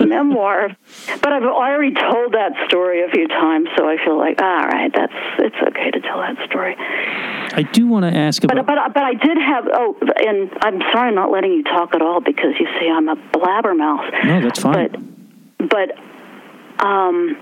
memoir. 0.00 0.76
But 1.22 1.32
I've 1.32 1.42
already 1.42 1.94
told 1.94 2.32
that 2.34 2.52
story 2.68 3.02
a 3.02 3.10
few 3.10 3.28
times, 3.28 3.68
so 3.76 3.88
I 3.88 3.96
feel 4.04 4.18
like, 4.18 4.40
all 4.40 4.66
right, 4.66 4.92
that's 4.94 5.12
it's 5.38 5.56
okay 5.68 5.90
to 5.90 6.00
tell 6.00 6.18
that 6.18 6.36
story. 6.48 6.76
I 6.78 7.62
do 7.72 7.86
want 7.86 8.04
to 8.04 8.16
ask 8.16 8.44
about. 8.44 8.56
But 8.56 8.66
but 8.66 8.94
but 8.94 9.02
I 9.02 9.14
did 9.14 9.38
have 9.38 9.68
oh, 9.72 9.96
and 10.24 10.50
I'm 10.62 10.80
sorry 10.92 11.08
I'm 11.08 11.14
not 11.14 11.30
letting 11.30 11.52
you 11.52 11.62
talk 11.64 11.94
at 11.94 12.02
all 12.02 12.20
because 12.20 12.54
you 12.58 12.66
see 12.78 12.88
I'm 12.88 13.08
a 13.08 13.16
blabbermouth. 13.16 14.24
No, 14.24 14.40
that's 14.40 14.60
fine. 14.60 15.56
But 15.58 15.68
but 15.68 16.84
um 16.84 17.36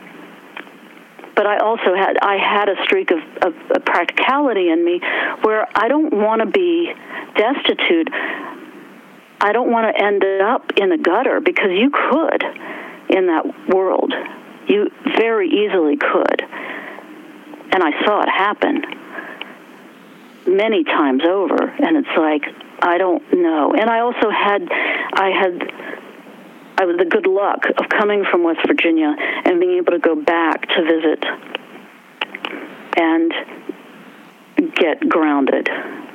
but 1.41 1.47
I 1.47 1.57
also 1.57 1.95
had 1.95 2.19
I 2.21 2.37
had 2.37 2.69
a 2.69 2.77
streak 2.85 3.11
of, 3.11 3.19
of, 3.41 3.55
of 3.71 3.83
practicality 3.87 4.69
in 4.69 4.85
me 4.85 5.01
where 5.41 5.67
I 5.75 5.89
don't 5.89 6.13
want 6.13 6.43
to 6.43 6.47
be 6.47 6.93
destitute. 7.35 8.11
I 9.41 9.51
don't 9.55 9.71
want 9.71 9.87
to 9.89 10.05
end 10.05 10.23
up 10.43 10.71
in 10.77 10.91
the 10.91 10.99
gutter 10.99 11.41
because 11.41 11.71
you 11.71 11.89
could 11.89 12.45
in 13.09 13.29
that 13.29 13.71
world. 13.73 14.13
You 14.69 14.91
very 15.17 15.49
easily 15.49 15.97
could. 15.97 16.43
And 17.73 17.83
I 17.83 18.05
saw 18.05 18.21
it 18.21 18.29
happen 18.29 18.83
many 20.47 20.85
times 20.85 21.23
over 21.25 21.57
and 21.57 21.97
it's 21.97 22.19
like 22.19 22.45
I 22.83 22.99
don't 22.99 23.23
know. 23.33 23.73
And 23.73 23.89
I 23.89 24.01
also 24.01 24.29
had 24.29 24.69
I 24.71 25.31
had 25.31 26.00
I 26.81 26.87
was 26.87 26.97
the 26.97 27.05
good 27.05 27.27
luck 27.27 27.67
of 27.77 27.91
coming 27.91 28.25
from 28.25 28.43
West 28.43 28.61
Virginia 28.67 29.15
and 29.45 29.61
being 29.61 29.77
able 29.77 29.93
to 29.93 29.99
go 29.99 30.17
back 30.17 30.67
to 30.67 30.83
visit 30.83 31.23
and 32.97 33.35
get 34.77 35.07
grounded, 35.07 35.69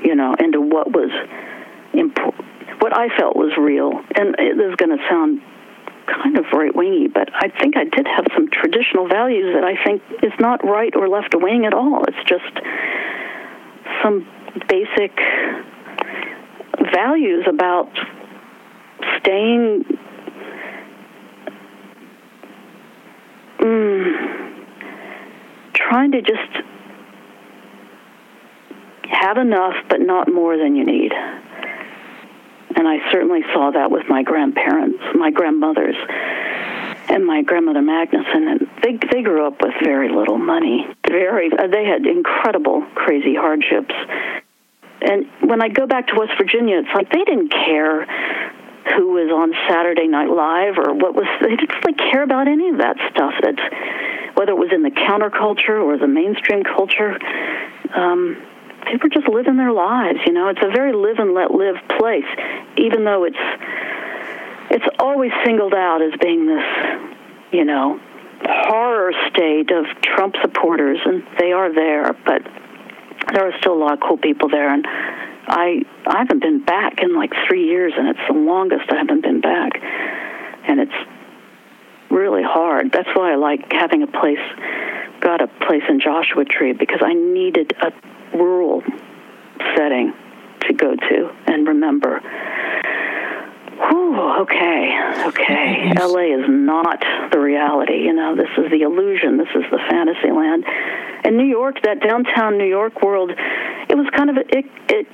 you 0.04 0.16
know, 0.16 0.34
into 0.34 0.60
what 0.60 0.92
was 0.92 1.12
important, 1.94 2.82
what 2.82 2.98
I 2.98 3.16
felt 3.16 3.36
was 3.36 3.56
real. 3.60 3.92
And 4.16 4.34
it 4.40 4.58
is 4.60 4.76
going 4.78 4.98
to 4.98 5.04
sound 5.08 5.44
kind 6.08 6.36
of 6.40 6.46
right 6.52 6.76
wingy, 6.76 7.10
but 7.10 7.30
I 7.32 7.50
think 7.50 7.78
I 7.78 7.84
did 7.84 8.08
have 8.08 8.26
some 8.34 8.50
traditional 8.50 9.08
values 9.08 9.54
that 9.54 9.64
I 9.64 9.78
think 9.84 10.02
is 10.24 10.34
not 10.40 10.66
right 10.66 10.96
or 10.96 11.08
left 11.08 11.36
wing 11.36 11.68
at 11.68 11.76
all. 11.76 12.06
It's 12.08 12.28
just 12.28 12.60
some 14.02 14.28
basic 14.68 15.16
values 16.92 17.46
about 17.48 17.92
staying 19.20 19.86
mm, 23.66 24.66
trying 25.74 26.12
to 26.12 26.22
just 26.22 26.66
have 29.10 29.38
enough, 29.38 29.76
but 29.90 30.02
not 30.02 30.32
more 30.32 30.58
than 30.58 30.76
you 30.76 30.86
need. 30.86 31.12
And 32.76 32.88
I 32.88 32.98
certainly 33.12 33.42
saw 33.54 33.72
that 33.72 33.90
with 33.90 34.04
my 34.10 34.24
grandparents, 34.24 35.02
my 35.16 35.32
grandmothers, 35.32 35.96
and 37.08 37.26
my 37.26 37.42
grandmother 37.42 37.82
Magnuson. 37.82 38.52
And 38.52 38.68
they 38.84 39.00
they 39.12 39.22
grew 39.22 39.48
up 39.48 39.62
with 39.62 39.74
very 39.84 40.10
little 40.10 40.38
money. 40.38 40.86
Very, 41.08 41.52
uh, 41.52 41.68
they 41.68 41.86
had 41.86 42.06
incredible, 42.06 42.86
crazy 42.94 43.36
hardships. 43.36 43.94
And 45.02 45.28
when 45.42 45.62
I 45.62 45.70
go 45.70 45.86
back 45.88 46.08
to 46.08 46.16
West 46.18 46.34
Virginia, 46.38 46.80
it's 46.80 46.94
like 46.94 47.12
they 47.12 47.24
didn't 47.24 47.50
care 47.50 48.02
who 48.94 49.10
was 49.10 49.32
on 49.32 49.54
Saturday 49.68 50.08
Night 50.08 50.30
Live 50.30 50.78
or 50.78 50.94
what 50.94 51.16
was 51.16 51.26
they 51.42 51.56
didn't 51.56 51.74
really 51.84 51.98
care 52.12 52.24
about 52.24 52.48
any 52.48 52.70
of 52.70 52.78
that 52.78 52.98
stuff. 53.12 53.34
That's 53.42 53.62
whether 54.36 54.52
it 54.52 54.58
was 54.58 54.72
in 54.72 54.84
the 54.84 54.92
counterculture 54.92 55.82
or 55.82 55.98
the 55.98 56.08
mainstream 56.08 56.64
culture 56.64 57.18
um 57.96 58.38
they 58.86 58.98
were 59.02 59.10
just 59.10 59.28
living 59.28 59.58
their 59.58 59.72
lives 59.72 60.20
you 60.26 60.34
know? 60.34 60.50
It's 60.50 60.62
a 60.62 60.70
very 60.70 60.94
live 60.94 61.18
and 61.20 61.34
let 61.34 61.52
live 61.52 61.76
place 61.98 62.28
even 62.78 63.04
though 63.04 63.24
it's 63.24 63.38
it's 64.70 64.86
always 65.00 65.32
singled 65.44 65.74
out 65.74 66.02
as 66.02 66.14
being 66.20 66.48
this 66.48 66.66
you 67.52 67.66
know 67.66 68.00
horror 68.44 69.14
state 69.30 69.72
of 69.72 69.86
Trump 70.02 70.36
supporters 70.42 71.00
and 71.06 71.24
they 71.40 71.52
are 71.52 71.74
there 71.74 72.14
but 72.26 72.44
there 73.34 73.48
are 73.48 73.58
still 73.60 73.74
a 73.74 73.80
lot 73.80 73.94
of 73.94 74.00
cool 74.02 74.18
people 74.18 74.50
there 74.50 74.72
and 74.72 74.86
I 75.48 75.82
I 76.06 76.20
haven't 76.20 76.42
been 76.42 76.64
back 76.64 77.02
in 77.02 77.16
like 77.16 77.32
three 77.48 77.66
years, 77.66 77.94
and 77.98 78.10
it's 78.10 78.28
the 78.28 78.34
longest 78.34 78.92
I 78.92 78.98
haven't 78.98 79.22
been 79.22 79.42
back, 79.42 79.72
and 80.68 80.80
it's 80.80 80.96
really 82.10 82.44
hard. 82.44 82.92
That's 82.92 83.10
why 83.14 83.34
I 83.34 83.36
like 83.36 83.72
having 83.72 84.04
a 84.04 84.08
place, 84.08 84.40
got 85.20 85.42
a 85.42 85.48
place 85.68 85.84
in 85.90 86.00
Joshua 86.00 86.46
Tree 86.46 86.74
because 86.74 87.02
I 87.02 87.14
needed 87.14 87.74
a 87.82 87.92
rural 88.38 88.84
setting 89.76 90.14
to 90.62 90.74
go 90.74 90.96
to 90.96 91.30
and 91.48 91.68
remember. 91.68 92.22
Whew, 93.78 94.18
okay, 94.44 94.98
okay. 95.28 95.94
LA 96.00 96.40
is 96.40 96.46
not 96.48 97.04
the 97.32 97.40
reality. 97.40 98.04
You 98.04 98.14
know, 98.14 98.36
this 98.36 98.50
is 98.58 98.72
the 98.72 98.82
illusion. 98.82 99.38
This 99.38 99.50
is 99.54 99.64
the 99.70 99.80
fantasy 99.90 100.32
land. 100.32 100.64
And 101.26 101.38
New 101.38 101.46
York, 101.46 101.82
that 101.84 102.00
downtown 102.02 102.58
New 102.58 102.68
York 102.68 103.02
world, 103.02 103.32
it 103.96 104.04
was 104.04 104.10
kind 104.14 104.30
of 104.30 104.38
it. 104.38 104.66
It 104.90 105.08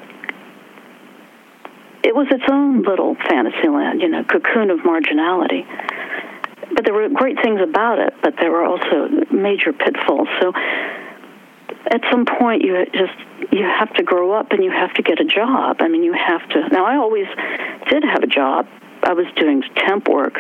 it 2.04 2.16
was 2.16 2.26
its 2.32 2.44
own 2.50 2.82
little 2.82 3.16
fantasy 3.30 3.70
land, 3.70 4.02
you 4.02 4.10
know, 4.10 4.24
cocoon 4.24 4.72
of 4.72 4.80
marginality. 4.80 5.66
But 6.74 6.86
there 6.86 6.94
were 6.94 7.08
great 7.10 7.38
things 7.44 7.62
about 7.62 8.00
it, 8.00 8.14
but 8.24 8.34
there 8.40 8.50
were 8.50 8.66
also 8.66 9.08
major 9.30 9.72
pitfalls. 9.72 10.28
So 10.42 10.52
at 11.94 12.02
some 12.10 12.26
point 12.26 12.64
you 12.64 12.86
just 12.92 13.14
you 13.54 13.64
have 13.64 13.94
to 13.94 14.04
grow 14.04 14.34
up 14.34 14.52
and 14.52 14.64
you 14.64 14.72
have 14.72 14.94
to 14.96 15.04
get 15.04 15.20
a 15.20 15.26
job. 15.26 15.78
I 15.80 15.88
mean, 15.88 16.02
you 16.02 16.14
have 16.14 16.42
to. 16.50 16.70
Now 16.70 16.86
I 16.86 16.98
always 16.98 17.28
did 17.88 18.04
have 18.04 18.24
a 18.24 18.28
job. 18.28 18.68
I 19.04 19.14
was 19.14 19.28
doing 19.36 19.62
temp 19.76 20.08
work. 20.08 20.38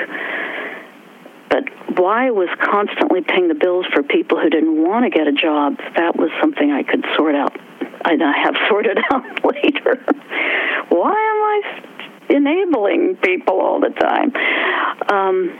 But 1.50 1.66
why 2.00 2.28
I 2.28 2.32
was 2.32 2.50
constantly 2.60 3.22
paying 3.22 3.50
the 3.50 3.56
bills 3.56 3.86
for 3.94 4.02
people 4.02 4.40
who 4.40 4.50
didn't 4.50 4.82
want 4.82 5.04
to 5.04 5.12
get 5.12 5.28
a 5.28 5.34
job, 5.34 5.78
that 5.96 6.16
was 6.16 6.32
something 6.42 6.72
I 6.72 6.82
could 6.82 7.06
sort 7.16 7.36
out 7.36 7.56
I 8.06 8.34
have 8.44 8.56
sorted 8.70 8.98
out 9.12 9.24
later. 9.46 10.04
Why 10.90 11.12
am 11.12 11.42
I 11.44 11.62
enabling 12.30 13.18
people 13.18 13.60
all 13.60 13.80
the 13.80 13.90
time? 13.90 14.34
Um, 15.10 15.60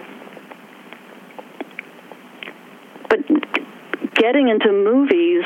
but 3.10 3.20
getting 4.16 4.50
into 4.50 4.72
movies 4.72 5.44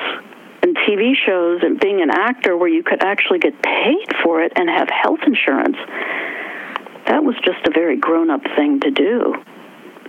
and 0.61 0.75
TV 0.77 1.13
shows 1.25 1.61
and 1.63 1.79
being 1.79 2.01
an 2.01 2.09
actor 2.09 2.57
where 2.57 2.69
you 2.69 2.83
could 2.83 3.03
actually 3.03 3.39
get 3.39 3.61
paid 3.61 4.07
for 4.23 4.41
it 4.41 4.53
and 4.55 4.69
have 4.69 4.89
health 4.89 5.19
insurance, 5.25 5.77
that 7.07 7.23
was 7.23 7.35
just 7.43 7.65
a 7.67 7.71
very 7.71 7.97
grown 7.97 8.29
up 8.29 8.41
thing 8.55 8.79
to 8.81 8.91
do. 8.91 9.35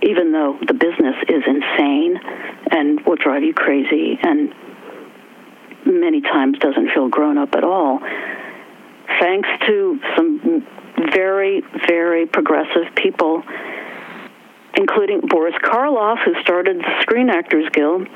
Even 0.03 0.31
though 0.31 0.57
the 0.65 0.73
business 0.73 1.15
is 1.27 1.43
insane 1.47 2.19
and 2.71 3.01
will 3.05 3.15
drive 3.15 3.43
you 3.43 3.53
crazy 3.53 4.19
and 4.21 4.53
many 5.87 6.21
times 6.21 6.57
doesn't 6.59 6.89
feel 6.93 7.09
grown 7.09 7.37
up 7.37 7.55
at 7.55 7.63
all, 7.63 7.99
thanks 9.19 9.49
to 9.65 9.99
some 10.15 10.65
very, 11.13 11.61
very 11.87 12.25
progressive 12.25 12.93
people, 12.95 13.43
including 14.75 15.21
Boris 15.21 15.55
Karloff, 15.63 16.17
who 16.23 16.33
started 16.41 16.77
the 16.79 17.01
Screen 17.01 17.29
Actors 17.29 17.67
Guild 17.71 18.07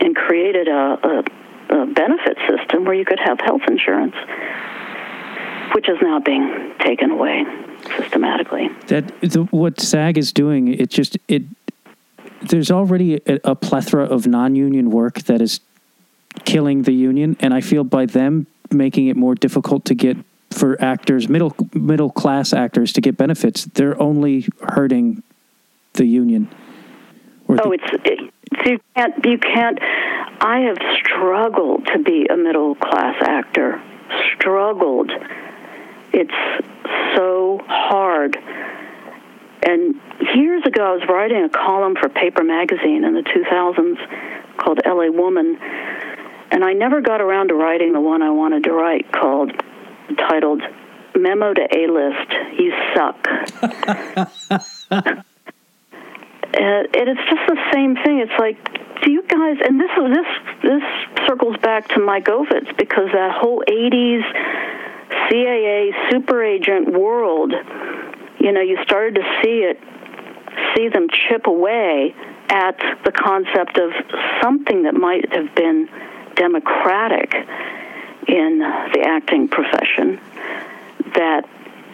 and 0.00 0.14
created 0.14 0.68
a, 0.68 0.98
a, 1.70 1.74
a 1.74 1.86
benefit 1.86 2.36
system 2.48 2.84
where 2.84 2.94
you 2.94 3.04
could 3.04 3.20
have 3.24 3.38
health 3.40 3.62
insurance, 3.68 4.14
which 5.74 5.88
is 5.88 5.96
now 6.02 6.20
being 6.20 6.72
taken 6.80 7.10
away 7.10 7.44
systematically. 7.96 8.68
That 8.88 9.20
the, 9.20 9.44
what 9.50 9.80
SAG 9.80 10.18
is 10.18 10.32
doing, 10.32 10.68
it 10.68 10.90
just 10.90 11.16
it. 11.28 11.42
There's 12.42 12.70
already 12.70 13.20
a, 13.26 13.40
a 13.44 13.54
plethora 13.54 14.04
of 14.04 14.26
non-union 14.26 14.90
work 14.90 15.22
that 15.22 15.40
is 15.40 15.60
killing 16.44 16.82
the 16.82 16.92
union, 16.92 17.36
and 17.40 17.54
I 17.54 17.60
feel 17.60 17.84
by 17.84 18.06
them 18.06 18.46
making 18.70 19.06
it 19.06 19.16
more 19.16 19.34
difficult 19.34 19.84
to 19.86 19.94
get 19.94 20.16
for 20.50 20.80
actors, 20.80 21.28
middle 21.28 21.54
middle 21.72 22.10
class 22.10 22.52
actors, 22.52 22.92
to 22.92 23.00
get 23.00 23.16
benefits, 23.16 23.64
they're 23.64 24.00
only 24.00 24.46
hurting 24.62 25.22
the 25.94 26.06
union. 26.06 26.48
oh, 27.48 27.56
the, 27.56 27.70
it's 27.72 28.04
it, 28.04 28.32
you 28.66 28.80
can't 28.94 29.24
you 29.24 29.38
can't. 29.38 29.78
I 30.40 30.60
have 30.60 30.78
struggled 30.96 31.86
to 31.86 31.98
be 31.98 32.26
a 32.26 32.36
middle 32.36 32.74
class 32.74 33.16
actor. 33.22 33.82
Struggled. 34.36 35.10
It's 36.12 36.68
so 37.16 37.60
hard. 37.66 38.36
And 39.66 39.98
years 40.34 40.62
ago, 40.66 40.92
I 40.92 40.92
was 40.92 41.08
writing 41.08 41.42
a 41.42 41.48
column 41.48 41.96
for 41.98 42.08
Paper 42.08 42.44
Magazine 42.44 43.02
in 43.04 43.14
the 43.14 43.22
2000s 43.22 44.58
called 44.58 44.80
LA 44.84 45.10
Woman. 45.10 45.58
And 46.50 46.64
I 46.64 46.72
never 46.72 47.00
got 47.00 47.20
around 47.20 47.48
to 47.48 47.54
writing 47.54 47.92
the 47.92 48.00
one 48.00 48.22
I 48.22 48.30
wanted 48.30 48.64
to 48.64 48.72
write 48.72 49.10
called, 49.12 49.52
titled 50.16 50.62
Memo 51.16 51.54
to 51.54 51.62
A 51.62 51.86
List 51.86 52.32
You 52.58 52.72
Suck. 52.94 53.26
and 56.58 57.08
it's 57.08 57.20
just 57.30 57.46
the 57.48 57.58
same 57.72 57.96
thing. 57.96 58.20
It's 58.20 58.38
like, 58.38 58.56
do 59.02 59.10
you 59.10 59.22
guys? 59.22 59.56
And 59.64 59.80
this 59.80 59.90
this 59.96 60.26
this 60.62 60.82
circles 61.26 61.56
back 61.58 61.88
to 61.88 62.00
Mike 62.00 62.26
Ovitz 62.26 62.76
because 62.76 63.08
that 63.12 63.36
whole 63.36 63.62
'80s 63.68 64.22
CAA 65.30 65.90
super 66.10 66.42
agent 66.42 66.92
world, 66.92 67.52
you 68.38 68.52
know, 68.52 68.60
you 68.60 68.78
started 68.82 69.16
to 69.16 69.22
see 69.42 69.64
it, 69.64 69.78
see 70.76 70.88
them 70.88 71.08
chip 71.10 71.46
away 71.46 72.14
at 72.48 72.78
the 73.04 73.12
concept 73.12 73.78
of 73.78 73.90
something 74.42 74.84
that 74.84 74.94
might 74.94 75.32
have 75.32 75.54
been 75.54 75.88
democratic 76.34 77.34
in 78.28 78.58
the 78.58 79.04
acting 79.06 79.48
profession 79.48 80.20
that 81.14 81.44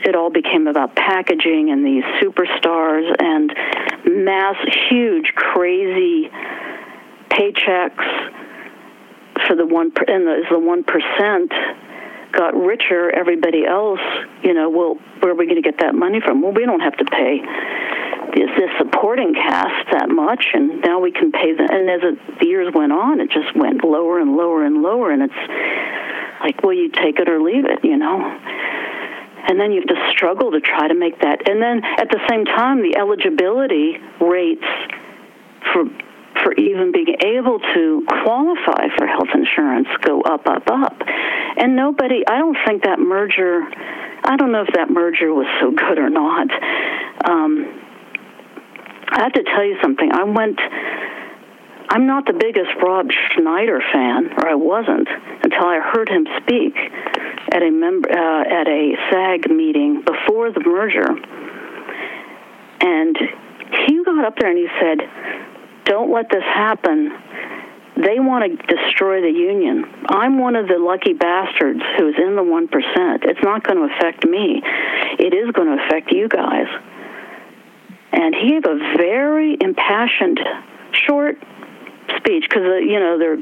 it 0.04 0.14
all 0.14 0.30
became 0.30 0.66
about 0.66 0.94
packaging 0.94 1.70
and 1.70 1.84
these 1.84 2.04
superstars 2.22 3.14
and 3.18 3.52
mass, 4.24 4.56
huge, 4.88 5.32
crazy 5.34 6.30
paychecks 7.28 8.30
for 9.46 9.56
the 9.56 9.66
one 9.66 9.92
and 10.08 10.26
the, 10.26 10.44
the 10.50 10.58
one 10.58 10.84
percent 10.84 11.52
got 12.32 12.54
richer. 12.54 13.10
Everybody 13.10 13.66
else, 13.66 14.00
you 14.42 14.54
know, 14.54 14.70
well, 14.70 14.94
where 15.20 15.32
are 15.32 15.34
we 15.34 15.46
going 15.46 15.62
to 15.62 15.68
get 15.68 15.80
that 15.80 15.94
money 15.94 16.20
from? 16.20 16.40
Well, 16.40 16.52
we 16.52 16.64
don't 16.64 16.80
have 16.80 16.96
to 16.96 17.04
pay 17.04 17.40
this, 18.34 18.50
this 18.56 18.70
supporting 18.78 19.34
cast 19.34 19.90
that 19.92 20.08
much, 20.08 20.44
and 20.54 20.80
now 20.82 21.00
we 21.00 21.12
can 21.12 21.32
pay 21.32 21.54
them. 21.54 21.68
And 21.70 21.90
as 21.90 22.00
it, 22.02 22.40
the 22.40 22.46
years 22.46 22.72
went 22.74 22.92
on, 22.92 23.20
it 23.20 23.30
just 23.30 23.54
went 23.56 23.84
lower 23.84 24.20
and 24.20 24.36
lower 24.36 24.64
and 24.64 24.82
lower, 24.82 25.10
and 25.10 25.22
it's 25.22 25.42
like, 26.40 26.62
well, 26.62 26.72
you 26.72 26.90
take 26.90 27.18
it 27.18 27.28
or 27.28 27.40
leave 27.42 27.64
it, 27.64 27.84
you 27.84 27.96
know 27.96 28.38
and 29.48 29.58
then 29.58 29.72
you 29.72 29.80
have 29.80 29.88
to 29.88 30.12
struggle 30.12 30.52
to 30.52 30.60
try 30.60 30.86
to 30.86 30.94
make 30.94 31.18
that. 31.22 31.48
And 31.48 31.62
then 31.62 31.82
at 31.82 32.10
the 32.10 32.20
same 32.28 32.44
time, 32.44 32.82
the 32.82 32.96
eligibility 32.98 33.96
rates 34.20 34.66
for 35.72 35.84
for 36.42 36.54
even 36.54 36.92
being 36.92 37.16
able 37.26 37.58
to 37.58 38.06
qualify 38.22 38.88
for 38.96 39.06
health 39.06 39.28
insurance 39.34 39.88
go 40.00 40.22
up, 40.22 40.46
up, 40.46 40.62
up. 40.70 40.96
And 41.56 41.76
nobody, 41.76 42.22
I 42.26 42.38
don't 42.38 42.56
think 42.66 42.84
that 42.84 42.98
merger, 42.98 43.62
I 44.24 44.36
don't 44.36 44.52
know 44.52 44.62
if 44.62 44.72
that 44.74 44.90
merger 44.90 45.34
was 45.34 45.46
so 45.60 45.70
good 45.70 45.98
or 45.98 46.08
not. 46.08 46.48
Um, 47.28 47.89
I 49.10 49.22
have 49.22 49.32
to 49.32 49.42
tell 49.42 49.64
you 49.64 49.76
something. 49.82 50.10
I 50.12 50.24
went 50.24 50.58
I'm 51.90 52.06
not 52.06 52.24
the 52.24 52.32
biggest 52.32 52.70
Rob 52.80 53.10
Schneider 53.34 53.80
fan, 53.92 54.30
or 54.38 54.46
I 54.46 54.54
wasn't 54.54 55.08
until 55.42 55.66
I 55.66 55.80
heard 55.92 56.08
him 56.08 56.24
speak 56.38 56.76
at 57.50 57.62
a 57.64 57.70
member 57.70 58.08
uh, 58.08 58.42
at 58.46 58.68
a 58.68 58.94
SAG 59.10 59.50
meeting 59.50 60.02
before 60.06 60.52
the 60.52 60.62
merger, 60.64 61.10
and 62.80 63.18
he 63.88 64.04
got 64.04 64.24
up 64.24 64.36
there 64.38 64.50
and 64.50 64.58
he 64.58 64.68
said, 64.80 64.98
"Don't 65.84 66.12
let 66.12 66.30
this 66.30 66.44
happen." 66.44 67.10
They 67.96 68.20
want 68.20 68.46
to 68.46 68.76
destroy 68.76 69.20
the 69.20 69.34
union. 69.36 69.84
I'm 70.08 70.38
one 70.38 70.54
of 70.54 70.68
the 70.68 70.78
lucky 70.78 71.12
bastards 71.12 71.82
who's 71.98 72.14
in 72.16 72.34
the 72.34 72.42
1%. 72.42 73.28
It's 73.28 73.42
not 73.42 73.62
going 73.62 73.76
to 73.76 73.94
affect 73.94 74.24
me. 74.24 74.62
It 75.18 75.34
is 75.34 75.50
going 75.50 75.76
to 75.76 75.84
affect 75.84 76.10
you 76.10 76.26
guys. 76.26 76.68
And 78.12 78.34
he 78.34 78.50
gave 78.50 78.64
a 78.64 78.76
very 78.96 79.56
impassioned, 79.60 80.40
short, 80.92 81.36
speech 82.16 82.44
because 82.48 82.64
uh, 82.64 82.76
you 82.76 82.98
know 82.98 83.18
they're 83.18 83.38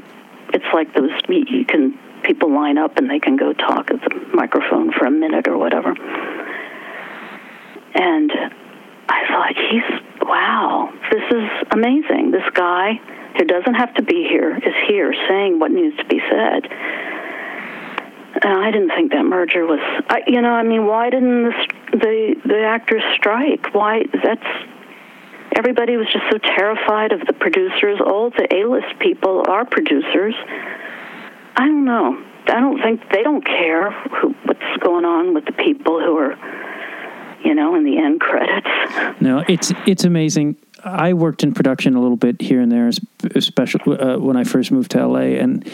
it's 0.53 0.65
like 0.73 0.93
those 0.93 1.11
you 1.27 1.65
can 1.65 1.97
people 2.23 2.53
line 2.53 2.77
up 2.77 2.97
and 2.97 3.09
they 3.09 3.19
can 3.19 3.35
go 3.35 3.53
talk 3.53 3.89
at 3.91 4.01
the 4.01 4.27
microphone 4.33 4.91
for 4.91 5.05
a 5.05 5.11
minute 5.11 5.47
or 5.47 5.57
whatever. 5.57 5.95
And 7.95 8.31
I 9.07 9.27
thought, 9.27 9.55
he's 9.71 10.27
wow, 10.27 10.93
this 11.11 11.23
is 11.31 11.49
amazing. 11.71 12.31
This 12.31 12.47
guy 12.53 12.99
who 13.37 13.45
doesn't 13.45 13.75
have 13.75 13.93
to 13.95 14.03
be 14.03 14.27
here 14.29 14.57
is 14.57 14.73
here 14.87 15.13
saying 15.27 15.59
what 15.59 15.71
needs 15.71 15.95
to 15.97 16.05
be 16.05 16.19
said. 16.29 16.67
And 18.41 18.53
I 18.63 18.71
didn't 18.71 18.89
think 18.89 19.11
that 19.11 19.23
merger 19.23 19.65
was, 19.65 19.79
I, 20.07 20.21
you 20.27 20.41
know, 20.41 20.51
I 20.51 20.63
mean, 20.63 20.85
why 20.85 21.09
didn't 21.09 21.43
the 21.43 21.53
the, 21.91 22.35
the 22.45 22.63
actors 22.63 23.03
strike? 23.15 23.73
Why 23.73 24.03
that's 24.23 24.45
everybody 25.55 25.97
was 25.97 26.07
just 26.11 26.25
so 26.31 26.37
terrified 26.37 27.11
of 27.11 27.25
the 27.25 27.33
producers. 27.33 27.99
All 27.99 28.29
the 28.29 28.47
A-list 28.53 28.99
people 28.99 29.43
are 29.47 29.65
producers. 29.65 30.35
I 31.55 31.65
don't 31.67 31.85
know. 31.85 32.23
I 32.47 32.59
don't 32.59 32.81
think 32.81 33.01
they 33.11 33.21
don't 33.23 33.45
care 33.45 33.91
who, 33.91 34.29
what's 34.45 34.77
going 34.81 35.05
on 35.05 35.33
with 35.33 35.45
the 35.45 35.51
people 35.51 35.99
who 35.99 36.17
are, 36.17 36.35
you 37.43 37.53
know, 37.53 37.75
in 37.75 37.83
the 37.83 37.97
end 37.97 38.21
credits. 38.21 39.21
No, 39.21 39.43
it's 39.47 39.71
it's 39.85 40.03
amazing. 40.03 40.55
I 40.83 41.13
worked 41.13 41.43
in 41.43 41.53
production 41.53 41.95
a 41.95 42.01
little 42.01 42.17
bit 42.17 42.41
here 42.41 42.61
and 42.61 42.71
there, 42.71 42.89
especially 43.35 43.97
uh, 43.97 44.17
when 44.17 44.37
I 44.37 44.45
first 44.45 44.71
moved 44.71 44.91
to 44.91 45.05
LA, 45.05 45.37
and 45.41 45.69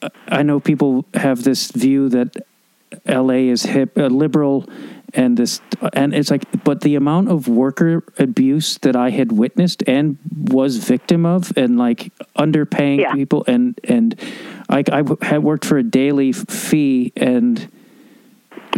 uh, 0.00 0.08
I 0.28 0.42
know 0.42 0.60
people 0.60 1.04
have 1.14 1.42
this 1.42 1.72
view 1.72 2.08
that 2.10 2.36
LA 3.06 3.50
is 3.50 3.64
hip, 3.64 3.98
uh, 3.98 4.06
liberal 4.06 4.68
and 5.14 5.36
this 5.36 5.60
and 5.92 6.14
it's 6.14 6.30
like 6.30 6.44
but 6.64 6.80
the 6.80 6.94
amount 6.94 7.28
of 7.28 7.48
worker 7.48 8.02
abuse 8.18 8.78
that 8.78 8.96
i 8.96 9.10
had 9.10 9.32
witnessed 9.32 9.82
and 9.86 10.18
was 10.50 10.76
victim 10.76 11.24
of 11.24 11.52
and 11.56 11.78
like 11.78 12.12
underpaying 12.36 13.00
yeah. 13.00 13.12
people 13.12 13.44
and 13.46 13.78
and 13.84 14.20
I, 14.68 14.82
I 14.90 15.02
had 15.22 15.42
worked 15.42 15.64
for 15.64 15.78
a 15.78 15.82
daily 15.82 16.32
fee 16.32 17.12
and 17.16 17.70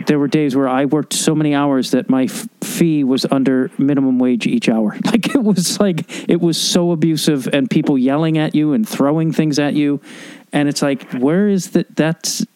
there 0.07 0.19
were 0.19 0.29
days 0.29 0.55
where 0.55 0.69
I 0.69 0.85
worked 0.85 1.13
so 1.13 1.35
many 1.35 1.55
hours 1.55 1.91
that 1.91 2.09
my 2.09 2.25
f- 2.25 2.49
fee 2.63 3.03
was 3.03 3.27
under 3.31 3.71
minimum 3.79 4.19
wage 4.19 4.47
each 4.47 4.69
hour. 4.69 4.97
Like 5.09 5.35
it 5.35 5.43
was 5.43 5.81
like 5.81 6.29
it 6.29 6.41
was 6.41 6.61
so 6.61 6.93
abusive, 6.93 7.49
and 7.53 7.69
people 7.69 7.99
yelling 7.99 8.39
at 8.39 8.55
you 8.55 8.73
and 8.73 8.87
throwing 8.89 9.33
things 9.33 9.59
at 9.59 9.75
you, 9.75 10.01
and 10.53 10.69
it's 10.69 10.83
like, 10.83 11.11
where 11.13 11.49
is 11.49 11.71
that? 11.71 11.97
That's 11.97 12.47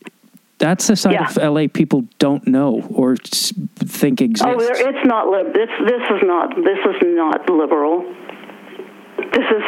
that's 0.63 0.87
the 0.87 0.95
side 0.95 1.15
yeah. 1.15 1.29
of 1.29 1.37
LA 1.37 1.67
people 1.67 2.03
don't 2.21 2.47
know 2.47 2.87
or 2.95 3.17
think 3.17 4.23
oh, 4.23 4.25
exists. 4.25 4.47
Oh, 4.47 4.59
it's 4.61 5.05
not. 5.05 5.27
Li- 5.27 5.51
this 5.53 5.69
this 5.89 6.03
is 6.09 6.23
not. 6.23 6.55
This 6.55 6.79
is 6.87 7.03
not 7.03 7.51
liberal. 7.51 8.03
This 9.19 9.49
is 9.51 9.65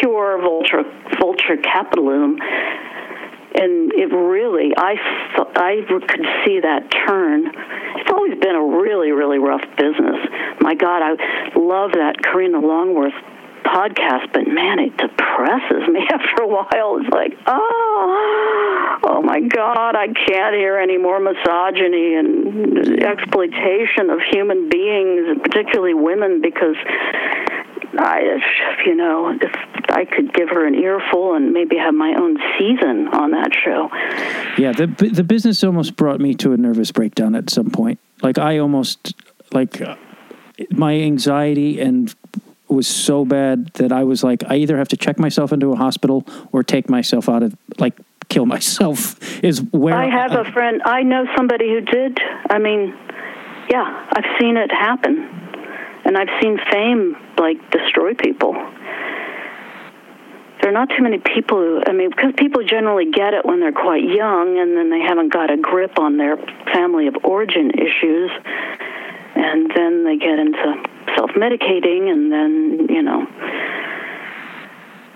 pure 0.00 0.40
vulture 0.40 0.84
vulture 1.20 1.58
capitalism, 1.62 2.40
and 3.60 3.92
it 3.92 4.10
really. 4.10 4.72
I 4.74 4.96
I 5.54 5.84
could 5.86 6.26
see 6.46 6.60
that 6.60 6.90
turn. 7.06 7.52
It's 8.00 8.10
always 8.10 8.40
been 8.40 8.56
a 8.56 8.64
really 8.64 9.12
really 9.12 9.38
rough 9.38 9.64
business. 9.76 10.16
My 10.60 10.74
God, 10.74 11.02
I 11.02 11.58
love 11.58 11.92
that 11.92 12.22
Karina 12.22 12.58
Longworth 12.58 13.12
podcast, 13.64 14.32
but 14.32 14.46
man, 14.46 14.78
it 14.78 14.96
depresses 14.96 15.88
me 15.92 16.06
after 16.12 16.42
a 16.42 16.48
while. 16.48 16.98
It's 17.00 17.10
like, 17.10 17.32
oh, 17.46 18.98
oh 19.04 19.22
my 19.22 19.40
God, 19.40 19.96
I 19.96 20.06
can't 20.06 20.54
hear 20.54 20.78
any 20.78 20.98
more 20.98 21.20
misogyny 21.20 22.14
and 22.14 23.02
exploitation 23.02 24.10
of 24.10 24.20
human 24.30 24.68
beings, 24.68 25.38
particularly 25.42 25.94
women, 25.94 26.40
because 26.40 26.76
I, 27.98 28.38
you 28.86 28.94
know, 28.94 29.36
if 29.40 29.52
I 29.88 30.04
could 30.04 30.32
give 30.32 30.48
her 30.48 30.66
an 30.66 30.74
earful 30.74 31.34
and 31.34 31.52
maybe 31.52 31.76
have 31.76 31.94
my 31.94 32.14
own 32.16 32.36
season 32.58 33.08
on 33.08 33.30
that 33.32 33.50
show. 33.64 33.88
Yeah, 34.58 34.72
the 34.72 34.86
the 34.86 35.24
business 35.24 35.62
almost 35.62 35.96
brought 35.96 36.20
me 36.20 36.34
to 36.34 36.52
a 36.52 36.56
nervous 36.56 36.90
breakdown 36.90 37.34
at 37.34 37.50
some 37.50 37.70
point. 37.70 38.00
Like 38.22 38.38
I 38.38 38.58
almost 38.58 39.14
like 39.52 39.80
my 40.70 40.94
anxiety 40.94 41.80
and 41.80 42.14
was 42.74 42.86
so 42.86 43.24
bad 43.24 43.68
that 43.74 43.92
I 43.92 44.04
was 44.04 44.22
like, 44.22 44.42
I 44.48 44.56
either 44.56 44.76
have 44.76 44.88
to 44.88 44.96
check 44.96 45.18
myself 45.18 45.52
into 45.52 45.72
a 45.72 45.76
hospital 45.76 46.26
or 46.52 46.62
take 46.62 46.90
myself 46.90 47.28
out 47.28 47.42
of 47.42 47.56
like 47.78 47.94
kill 48.28 48.46
myself. 48.46 49.18
Is 49.44 49.62
where 49.72 49.94
I 49.94 50.08
have 50.08 50.32
I, 50.32 50.48
a 50.48 50.52
friend. 50.52 50.82
I 50.84 51.02
know 51.02 51.26
somebody 51.36 51.68
who 51.68 51.80
did. 51.80 52.18
I 52.50 52.58
mean, 52.58 52.94
yeah, 53.70 54.06
I've 54.12 54.40
seen 54.40 54.56
it 54.56 54.70
happen, 54.70 55.16
and 56.04 56.16
I've 56.16 56.28
seen 56.42 56.58
fame 56.70 57.16
like 57.38 57.58
destroy 57.70 58.14
people. 58.14 58.54
There 60.60 60.70
are 60.70 60.72
not 60.72 60.88
too 60.96 61.02
many 61.02 61.18
people 61.18 61.58
who, 61.58 61.82
I 61.86 61.92
mean, 61.92 62.08
because 62.08 62.32
people 62.38 62.64
generally 62.64 63.10
get 63.10 63.34
it 63.34 63.44
when 63.44 63.60
they're 63.60 63.70
quite 63.70 64.02
young 64.02 64.58
and 64.58 64.74
then 64.74 64.88
they 64.88 65.00
haven't 65.00 65.30
got 65.30 65.50
a 65.50 65.58
grip 65.58 65.98
on 65.98 66.16
their 66.16 66.38
family 66.72 67.06
of 67.06 67.16
origin 67.22 67.70
issues 67.72 68.30
and 69.44 69.70
then 69.74 70.04
they 70.04 70.16
get 70.16 70.38
into 70.38 70.82
self-medicating, 71.16 72.10
and 72.10 72.32
then 72.32 72.86
you 72.88 73.02
know, 73.02 73.26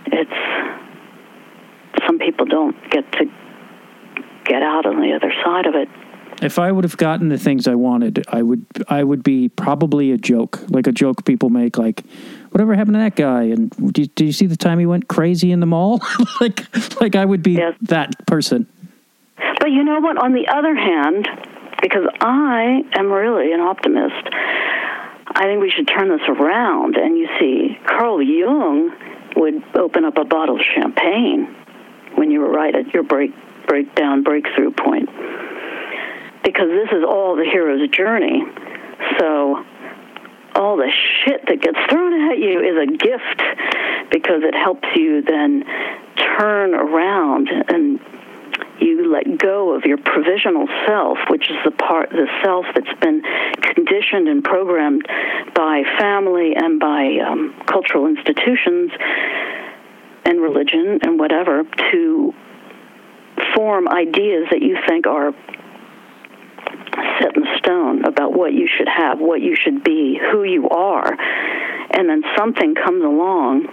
it's 0.06 2.04
some 2.06 2.18
people 2.18 2.46
don't 2.46 2.76
get 2.90 3.10
to 3.12 3.24
get 4.44 4.62
out 4.62 4.86
on 4.86 5.00
the 5.00 5.12
other 5.14 5.32
side 5.44 5.66
of 5.66 5.74
it. 5.74 5.88
If 6.40 6.58
I 6.58 6.70
would 6.70 6.84
have 6.84 6.96
gotten 6.96 7.30
the 7.30 7.38
things 7.38 7.66
I 7.66 7.74
wanted, 7.74 8.24
I 8.28 8.42
would 8.42 8.64
I 8.88 9.02
would 9.02 9.22
be 9.22 9.48
probably 9.48 10.12
a 10.12 10.18
joke, 10.18 10.60
like 10.68 10.86
a 10.86 10.92
joke 10.92 11.24
people 11.24 11.50
make, 11.50 11.78
like 11.78 12.04
whatever 12.50 12.74
happened 12.74 12.94
to 12.94 13.00
that 13.00 13.16
guy? 13.16 13.44
And 13.44 13.70
did, 13.92 14.14
did 14.14 14.24
you 14.24 14.32
see 14.32 14.46
the 14.46 14.56
time 14.56 14.78
he 14.78 14.86
went 14.86 15.08
crazy 15.08 15.50
in 15.50 15.60
the 15.60 15.66
mall? 15.66 16.00
like 16.40 16.64
like 17.00 17.16
I 17.16 17.24
would 17.24 17.42
be 17.42 17.52
Yes. 17.52 17.74
that 17.82 18.26
person. 18.26 18.66
But 19.58 19.70
you 19.70 19.82
know 19.82 19.98
what? 20.00 20.16
On 20.22 20.32
the 20.32 20.46
other 20.48 20.74
hand, 20.74 21.28
because 21.80 22.04
I 22.20 22.82
am 22.94 23.10
really 23.10 23.52
an 23.52 23.60
optimist, 23.60 24.28
I 25.28 25.44
think 25.44 25.60
we 25.60 25.70
should 25.70 25.88
turn 25.88 26.08
this 26.08 26.26
around. 26.28 26.96
And 26.96 27.16
you 27.18 27.28
see, 27.38 27.78
Carl 27.86 28.22
Jung 28.22 28.92
would 29.36 29.62
open 29.74 30.04
up 30.04 30.16
a 30.18 30.24
bottle 30.24 30.56
of 30.56 30.62
champagne 30.74 31.54
when 32.14 32.30
you 32.30 32.40
were 32.40 32.50
right 32.50 32.74
at 32.74 32.92
your 32.92 33.02
break 33.02 33.32
breakdown 33.66 34.22
breakthrough 34.22 34.70
point, 34.70 35.10
because 36.42 36.68
this 36.68 36.88
is 36.90 37.04
all 37.06 37.36
the 37.36 37.44
hero's 37.44 37.86
journey. 37.90 38.42
So 39.18 39.62
all 40.54 40.76
the 40.76 40.90
shit 41.24 41.46
that 41.46 41.60
gets 41.60 41.78
thrown 41.90 42.30
at 42.32 42.38
you 42.38 42.60
is 42.60 42.88
a 42.88 42.96
gift 42.96 43.42
because 44.10 44.42
it 44.42 44.54
helps 44.54 44.88
you 44.96 45.22
then 45.22 45.64
turn 46.16 46.74
around 46.74 47.48
and 47.68 48.00
you 48.80 49.10
let 49.10 49.38
go 49.38 49.74
of 49.74 49.84
your 49.84 49.98
provisional 49.98 50.66
self, 50.86 51.18
which 51.28 51.50
is 51.50 51.56
the 51.64 51.70
part, 51.70 52.10
the 52.10 52.26
self 52.44 52.66
that's 52.74 53.00
been 53.00 53.22
conditioned 53.62 54.28
and 54.28 54.42
programmed 54.44 55.06
by 55.54 55.82
family 55.98 56.54
and 56.56 56.80
by 56.80 57.18
um, 57.26 57.54
cultural 57.66 58.06
institutions 58.06 58.92
and 60.24 60.40
religion 60.40 60.98
and 61.02 61.18
whatever 61.18 61.64
to 61.90 62.34
form 63.54 63.88
ideas 63.88 64.46
that 64.50 64.62
you 64.62 64.76
think 64.86 65.06
are 65.06 65.32
set 67.20 67.36
in 67.36 67.44
stone 67.58 68.04
about 68.04 68.32
what 68.32 68.52
you 68.52 68.68
should 68.68 68.88
have, 68.88 69.18
what 69.18 69.40
you 69.40 69.56
should 69.56 69.82
be, 69.82 70.20
who 70.30 70.44
you 70.44 70.68
are. 70.68 71.16
And 71.90 72.08
then 72.08 72.22
something 72.36 72.74
comes 72.74 73.02
along, 73.02 73.66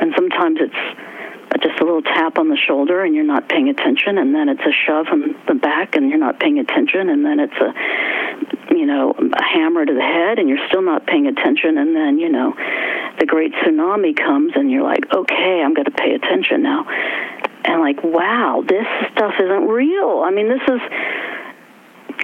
and 0.00 0.12
sometimes 0.16 0.58
it's 0.60 1.09
just 1.58 1.80
a 1.80 1.84
little 1.84 2.02
tap 2.02 2.38
on 2.38 2.48
the 2.48 2.56
shoulder 2.56 3.02
and 3.04 3.14
you're 3.14 3.24
not 3.24 3.48
paying 3.48 3.68
attention 3.68 4.18
and 4.18 4.34
then 4.34 4.48
it's 4.48 4.62
a 4.62 4.72
shove 4.86 5.06
on 5.10 5.34
the 5.48 5.54
back 5.54 5.96
and 5.96 6.08
you're 6.08 6.18
not 6.18 6.38
paying 6.38 6.58
attention 6.58 7.08
and 7.08 7.24
then 7.24 7.40
it's 7.40 7.58
a 7.60 8.74
you 8.74 8.86
know 8.86 9.12
a 9.12 9.42
hammer 9.42 9.84
to 9.84 9.92
the 9.92 10.00
head 10.00 10.38
and 10.38 10.48
you're 10.48 10.64
still 10.68 10.82
not 10.82 11.06
paying 11.06 11.26
attention 11.26 11.76
and 11.78 11.94
then 11.94 12.18
you 12.18 12.28
know 12.28 12.54
the 13.18 13.26
great 13.26 13.52
tsunami 13.54 14.16
comes 14.16 14.52
and 14.54 14.70
you're 14.70 14.82
like 14.82 15.04
okay 15.12 15.62
I'm 15.64 15.74
going 15.74 15.86
to 15.86 15.90
pay 15.90 16.14
attention 16.14 16.62
now. 16.62 16.86
And 17.64 17.80
like 17.80 18.02
wow 18.02 18.62
this 18.66 18.86
stuff 19.12 19.34
isn't 19.38 19.68
real. 19.68 20.22
I 20.24 20.30
mean 20.30 20.48
this 20.48 20.62
is 20.68 20.80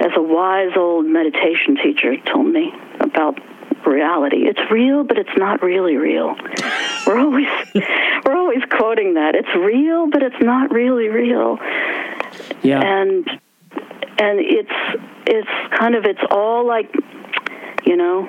as 0.01 0.13
a 0.17 0.23
wise 0.23 0.73
old 0.77 1.07
meditation 1.07 1.77
teacher 1.83 2.17
told 2.33 2.47
me 2.47 2.73
about 3.01 3.39
reality. 3.87 4.47
It's 4.47 4.61
real, 4.71 5.05
but 5.05 5.19
it's 5.19 5.37
not 5.37 5.63
really 5.63 5.97
real. 5.97 6.35
We're 7.07 7.19
always 7.19 7.49
we're 8.25 8.37
always 8.37 8.63
quoting 8.69 9.15
that. 9.15 9.37
It's 9.37 9.55
real, 9.55 10.09
but 10.11 10.23
it's 10.23 10.41
not 10.41 10.73
really 10.73 11.09
real. 11.09 11.59
Yeah. 12.63 12.81
And 12.81 13.29
and 14.19 14.41
it's 14.41 15.03
it's 15.27 15.79
kind 15.79 15.95
of 15.95 16.05
it's 16.05 16.21
all 16.31 16.67
like 16.67 16.93
you 17.85 17.97
know, 17.97 18.29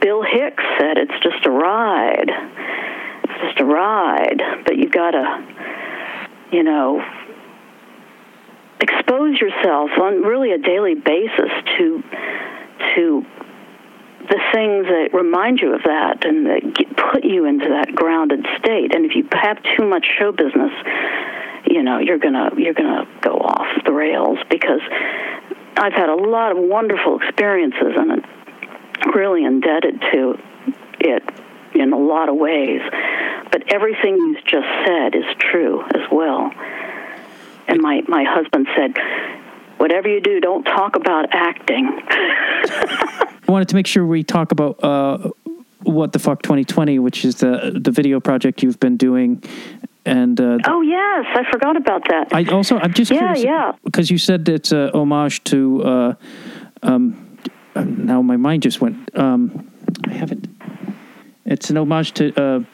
Bill 0.00 0.22
Hicks 0.22 0.64
said 0.78 0.98
it's 0.98 1.14
just 1.22 1.46
a 1.46 1.50
ride. 1.50 2.30
It's 3.24 3.42
just 3.46 3.60
a 3.60 3.64
ride, 3.64 4.42
but 4.66 4.76
you've 4.76 4.90
got 4.90 5.12
to 5.12 5.52
you 6.52 6.62
know, 6.62 7.02
expose 8.80 9.40
yourself 9.40 9.90
on 10.00 10.22
really 10.22 10.52
a 10.52 10.58
daily 10.58 10.94
basis 10.94 11.50
to 11.78 12.02
to 12.94 13.24
the 14.28 14.40
things 14.52 14.86
that 14.86 15.10
remind 15.12 15.58
you 15.60 15.74
of 15.74 15.82
that 15.84 16.24
and 16.24 16.46
that 16.46 16.74
get, 16.74 16.96
put 16.96 17.24
you 17.24 17.44
into 17.44 17.68
that 17.68 17.94
grounded 17.94 18.46
state. 18.58 18.94
And 18.94 19.04
if 19.04 19.16
you 19.16 19.26
have 19.32 19.58
too 19.76 19.86
much 19.86 20.06
show 20.18 20.32
business, 20.32 20.72
you 21.66 21.82
know 21.82 21.98
you're 21.98 22.18
gonna 22.18 22.50
you're 22.56 22.74
gonna 22.74 23.06
go 23.20 23.38
off 23.38 23.84
the 23.84 23.92
rails 23.92 24.38
because 24.50 24.80
I've 25.76 25.92
had 25.92 26.08
a 26.08 26.14
lot 26.14 26.52
of 26.52 26.58
wonderful 26.58 27.18
experiences 27.20 27.94
and 27.96 28.12
I'm 28.12 29.12
really 29.14 29.44
indebted 29.44 30.00
to 30.12 30.38
it 31.00 31.22
in 31.74 31.92
a 31.92 31.98
lot 31.98 32.28
of 32.28 32.36
ways. 32.36 32.80
But 33.50 33.72
everything 33.72 34.16
you've 34.16 34.44
just 34.44 34.68
said 34.86 35.14
is 35.14 35.24
true 35.38 35.82
as 35.82 36.10
well. 36.10 36.52
And 37.68 37.80
my, 37.80 38.02
my 38.08 38.24
husband 38.24 38.66
said, 38.76 38.96
whatever 39.78 40.08
you 40.08 40.20
do, 40.20 40.40
don't 40.40 40.64
talk 40.64 40.96
about 40.96 41.26
acting. 41.32 42.00
I 43.48 43.52
wanted 43.52 43.68
to 43.68 43.74
make 43.74 43.86
sure 43.86 44.06
we 44.06 44.22
talk 44.22 44.52
about 44.52 44.82
uh, 44.84 45.30
what 45.82 46.12
the 46.12 46.18
fuck 46.18 46.42
2020, 46.42 46.98
which 46.98 47.24
is 47.24 47.36
the 47.36 47.78
the 47.80 47.90
video 47.90 48.20
project 48.20 48.62
you've 48.62 48.78
been 48.80 48.96
doing, 48.96 49.42
and 50.04 50.40
uh, 50.40 50.58
oh, 50.66 50.80
yes, 50.82 51.26
I 51.34 51.42
forgot 51.50 51.76
about 51.76 52.02
that. 52.08 52.28
I 52.32 52.44
also 52.44 52.78
I'm 52.78 52.92
just 52.92 53.10
Yeah, 53.10 53.18
curious 53.18 53.44
yeah. 53.44 53.72
because 53.84 54.10
you 54.10 54.18
said 54.18 54.48
it's 54.48 54.72
a 54.72 54.90
homage 54.94 55.42
to. 55.44 55.82
Uh, 55.82 56.14
um, 56.82 57.38
uh, 57.74 57.84
now 57.84 58.20
my 58.22 58.36
mind 58.36 58.62
just 58.62 58.80
went. 58.80 58.96
Um, 59.18 59.70
I 60.06 60.12
have 60.12 60.30
it. 60.32 60.46
It's 61.46 61.70
an 61.70 61.76
homage 61.78 62.12
to. 62.14 62.64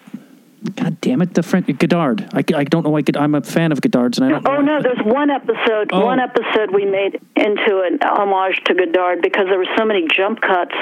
God 0.77 1.01
damn 1.01 1.23
it, 1.23 1.35
the 1.35 1.43
French 1.43 1.67
Godard. 1.79 2.29
I, 2.33 2.45
I 2.55 2.65
don't 2.65 2.85
know 2.85 2.91
why 2.91 3.03
I'm 3.17 3.35
a 3.35 3.43
fan 3.43 3.73
of 3.73 3.81
Godard's, 3.81 4.19
and 4.19 4.27
I 4.27 4.41
don't. 4.41 4.49
Oh 4.49 4.61
no, 4.61 4.83
there's 4.83 5.05
one 5.05 5.31
episode. 5.31 5.91
Oh. 5.93 6.05
One 6.05 6.21
episode 6.21 6.75
we 6.75 6.85
made 6.85 7.21
into 7.37 7.83
an 7.85 7.99
homage 8.03 8.63
to 8.67 8.75
Godard 8.75 9.23
because 9.23 9.47
there 9.47 9.59
were 9.59 9.73
so 9.77 9.85
many 9.85 10.07
jump 10.09 10.41
cuts 10.41 10.75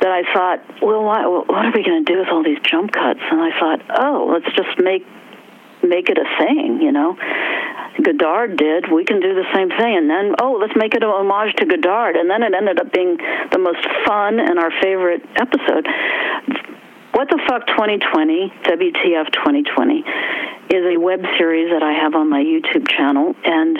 that 0.00 0.10
I 0.10 0.22
thought, 0.32 0.82
well, 0.82 1.04
why, 1.04 1.26
what 1.26 1.66
are 1.66 1.72
we 1.74 1.84
going 1.84 2.04
to 2.04 2.12
do 2.12 2.18
with 2.20 2.28
all 2.28 2.42
these 2.42 2.60
jump 2.62 2.92
cuts? 2.92 3.20
And 3.30 3.40
I 3.40 3.50
thought, 3.58 3.80
oh, 4.00 4.32
let's 4.32 4.56
just 4.56 4.78
make 4.78 5.04
make 5.82 6.08
it 6.08 6.18
a 6.18 6.28
thing, 6.38 6.80
you 6.82 6.92
know. 6.92 7.16
Godard 8.02 8.56
did. 8.56 8.90
We 8.90 9.04
can 9.04 9.20
do 9.20 9.34
the 9.34 9.44
same 9.54 9.68
thing, 9.68 9.96
and 9.96 10.08
then 10.08 10.34
oh, 10.40 10.58
let's 10.60 10.74
make 10.76 10.94
it 10.94 11.02
a 11.02 11.06
homage 11.06 11.54
to 11.56 11.66
Godard, 11.66 12.16
and 12.16 12.30
then 12.30 12.42
it 12.42 12.54
ended 12.54 12.80
up 12.80 12.92
being 12.92 13.18
the 13.50 13.58
most 13.58 13.84
fun 14.06 14.40
and 14.40 14.58
our 14.58 14.70
favorite 14.80 15.22
episode. 15.36 15.86
What 17.20 17.28
the 17.28 17.42
Fuck 17.46 17.66
2020, 17.66 18.50
WTF 18.64 19.30
2020, 19.30 20.04
is 20.72 20.96
a 20.96 20.96
web 20.96 21.20
series 21.36 21.70
that 21.70 21.82
I 21.82 21.92
have 21.92 22.14
on 22.14 22.30
my 22.30 22.42
YouTube 22.42 22.88
channel, 22.88 23.36
and 23.44 23.76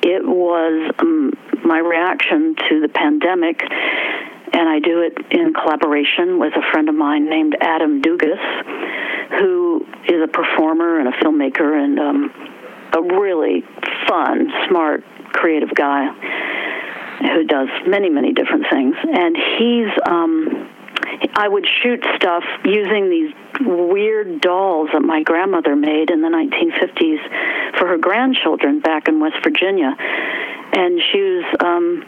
it 0.00 0.22
was 0.24 0.94
um, 1.00 1.32
my 1.64 1.80
reaction 1.80 2.54
to 2.54 2.80
the 2.80 2.88
pandemic, 2.88 3.60
and 3.60 4.68
I 4.68 4.78
do 4.78 5.00
it 5.02 5.18
in 5.32 5.52
collaboration 5.52 6.38
with 6.38 6.52
a 6.54 6.62
friend 6.70 6.88
of 6.88 6.94
mine 6.94 7.28
named 7.28 7.56
Adam 7.60 8.02
Dugas, 8.02 8.38
who 9.40 9.84
is 10.06 10.22
a 10.22 10.28
performer 10.28 11.00
and 11.00 11.08
a 11.08 11.12
filmmaker 11.18 11.74
and 11.74 11.98
um, 11.98 12.30
a 12.92 13.02
really 13.18 13.64
fun, 14.06 14.52
smart, 14.68 15.02
creative 15.32 15.74
guy 15.74 16.06
who 17.34 17.42
does 17.42 17.66
many, 17.84 18.10
many 18.10 18.32
different 18.32 18.66
things. 18.70 18.94
And 19.02 19.36
he's, 19.58 19.90
um, 20.06 20.68
I 21.34 21.48
would 21.48 21.66
shoot 21.82 22.04
stuff 22.16 22.44
using 22.64 23.10
these 23.10 23.34
weird 23.60 24.40
dolls 24.40 24.90
that 24.92 25.02
my 25.02 25.22
grandmother 25.22 25.76
made 25.76 26.10
in 26.10 26.22
the 26.22 26.28
1950s 26.28 27.78
for 27.78 27.86
her 27.86 27.98
grandchildren 27.98 28.80
back 28.80 29.08
in 29.08 29.20
West 29.20 29.36
Virginia. 29.42 29.94
And 30.72 31.00
she 31.12 31.20
was, 31.20 31.44
um, 31.60 32.04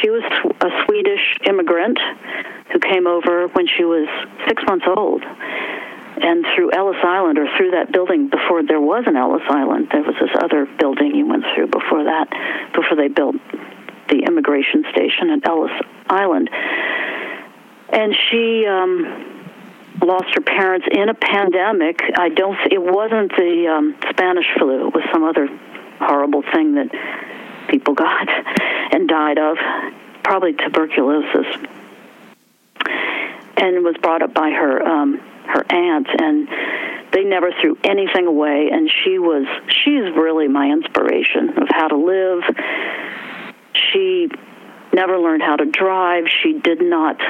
she 0.00 0.10
was 0.10 0.22
a 0.60 0.84
Swedish 0.84 1.36
immigrant 1.46 1.98
who 2.72 2.78
came 2.78 3.06
over 3.06 3.48
when 3.48 3.66
she 3.66 3.84
was 3.84 4.08
six 4.48 4.62
months 4.66 4.86
old. 4.88 5.22
And 5.22 6.46
through 6.54 6.72
Ellis 6.72 6.98
Island, 7.02 7.38
or 7.38 7.46
through 7.56 7.72
that 7.72 7.90
building 7.90 8.28
before 8.28 8.62
there 8.62 8.80
was 8.80 9.04
an 9.06 9.16
Ellis 9.16 9.42
Island, 9.48 9.88
there 9.92 10.02
was 10.02 10.14
this 10.20 10.30
other 10.42 10.66
building 10.78 11.14
you 11.14 11.26
went 11.26 11.44
through 11.54 11.68
before 11.68 12.04
that, 12.04 12.28
before 12.74 12.96
they 12.96 13.08
built 13.08 13.36
the 14.08 14.24
immigration 14.26 14.84
station 14.92 15.30
at 15.30 15.46
Ellis 15.48 15.72
Island. 16.08 16.50
And 17.92 18.14
she 18.30 18.66
um, 18.66 19.42
lost 20.00 20.34
her 20.34 20.40
parents 20.40 20.86
in 20.90 21.08
a 21.08 21.14
pandemic. 21.14 22.00
I 22.16 22.30
don't. 22.30 22.58
It 22.70 22.82
wasn't 22.82 23.36
the 23.36 23.68
um, 23.68 23.96
Spanish 24.10 24.46
flu. 24.58 24.88
It 24.88 24.94
was 24.94 25.04
some 25.12 25.22
other 25.24 25.48
horrible 26.00 26.42
thing 26.52 26.74
that 26.74 26.88
people 27.68 27.94
got 27.94 28.28
and 28.92 29.08
died 29.08 29.38
of, 29.38 29.58
probably 30.24 30.54
tuberculosis, 30.54 31.46
and 33.56 33.84
was 33.84 33.96
brought 34.00 34.22
up 34.22 34.32
by 34.32 34.50
her 34.50 34.82
um, 34.82 35.18
her 35.46 35.64
aunt, 35.70 36.08
and 36.18 36.48
they 37.12 37.24
never 37.24 37.52
threw 37.60 37.76
anything 37.84 38.26
away. 38.26 38.70
And 38.72 38.90
she 38.90 39.18
was 39.18 39.46
she's 39.68 40.16
really 40.16 40.48
my 40.48 40.70
inspiration 40.70 41.50
of 41.58 41.68
how 41.68 41.88
to 41.88 41.96
live. 41.96 42.42
She 43.74 44.28
never 44.94 45.18
learned 45.18 45.42
how 45.42 45.56
to 45.56 45.66
drive. 45.66 46.24
She 46.42 46.54
did 46.54 46.80
not 46.80 47.20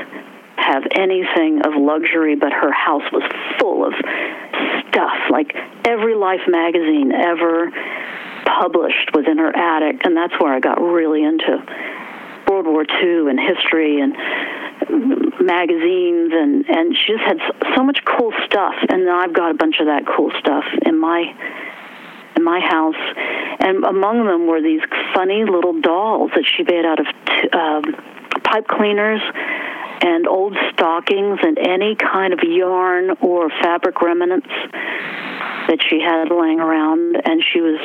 have 0.62 0.84
anything 0.94 1.62
of 1.64 1.74
luxury, 1.76 2.36
but 2.36 2.52
her 2.52 2.72
house 2.72 3.04
was 3.12 3.22
full 3.58 3.84
of 3.84 3.92
stuff. 4.88 5.18
Like 5.30 5.54
every 5.84 6.14
Life 6.14 6.42
magazine 6.48 7.12
ever 7.12 7.70
published 8.44 9.10
was 9.14 9.24
in 9.26 9.38
her 9.38 9.54
attic, 9.54 10.04
and 10.04 10.16
that's 10.16 10.34
where 10.40 10.54
I 10.54 10.60
got 10.60 10.80
really 10.80 11.22
into 11.22 11.58
World 12.48 12.66
War 12.66 12.84
II 12.84 13.30
and 13.30 13.38
history 13.38 14.00
and 14.00 14.14
magazines 15.40 16.32
and 16.34 16.68
and 16.68 16.96
she 16.96 17.14
just 17.14 17.24
had 17.24 17.38
so 17.74 17.82
much 17.82 17.98
cool 18.04 18.32
stuff 18.44 18.74
and 18.88 19.08
I've 19.08 19.32
got 19.32 19.50
a 19.52 19.54
bunch 19.54 19.76
of 19.80 19.86
that 19.86 20.04
cool 20.06 20.30
stuff 20.38 20.64
in 20.84 20.98
my 20.98 21.32
in 22.36 22.44
my 22.44 22.60
house. 22.60 23.00
And 23.60 23.84
among 23.84 24.26
them 24.26 24.46
were 24.46 24.60
these 24.60 24.80
funny 25.14 25.44
little 25.44 25.80
dolls 25.80 26.30
that 26.34 26.44
she 26.44 26.62
made 26.64 26.84
out 26.84 27.00
of 27.00 27.06
t- 27.06 27.48
um, 27.50 27.84
pipe 28.44 28.66
cleaners 28.66 29.20
and 30.02 30.26
old 30.26 30.56
stockings 30.72 31.38
and 31.42 31.58
any 31.58 31.94
kind 31.94 32.32
of 32.32 32.40
yarn 32.42 33.10
or 33.20 33.50
fabric 33.62 34.00
remnants 34.00 34.48
that 35.68 35.78
she 35.88 36.00
had 36.00 36.28
laying 36.30 36.60
around 36.60 37.16
and 37.24 37.42
she 37.52 37.60
was 37.60 37.80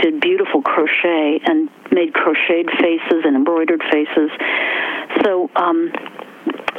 did 0.00 0.20
beautiful 0.20 0.62
crochet 0.62 1.40
and 1.44 1.68
made 1.92 2.14
crocheted 2.14 2.70
faces 2.80 3.24
and 3.24 3.36
embroidered 3.36 3.82
faces 3.90 4.30
so 5.22 5.50
um 5.56 5.92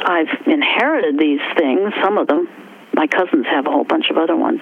I've 0.04 0.46
inherited 0.46 1.18
these 1.18 1.40
things, 1.56 1.92
some 2.02 2.18
of 2.18 2.26
them. 2.26 2.48
My 2.94 3.06
cousins 3.06 3.46
have 3.46 3.66
a 3.66 3.70
whole 3.70 3.84
bunch 3.84 4.10
of 4.10 4.18
other 4.18 4.36
ones. 4.36 4.60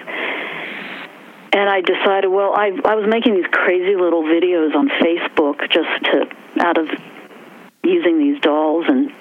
And 1.53 1.69
I 1.69 1.81
decided, 1.81 2.29
well, 2.29 2.53
I 2.53 2.71
I 2.85 2.95
was 2.95 3.09
making 3.09 3.35
these 3.35 3.49
crazy 3.51 3.95
little 3.95 4.23
videos 4.23 4.73
on 4.73 4.87
Facebook 4.87 5.69
just 5.69 5.89
to 6.05 6.29
out 6.65 6.77
of 6.77 6.87
using 7.83 8.19
these 8.19 8.39
dolls 8.41 8.85
and 8.87 9.11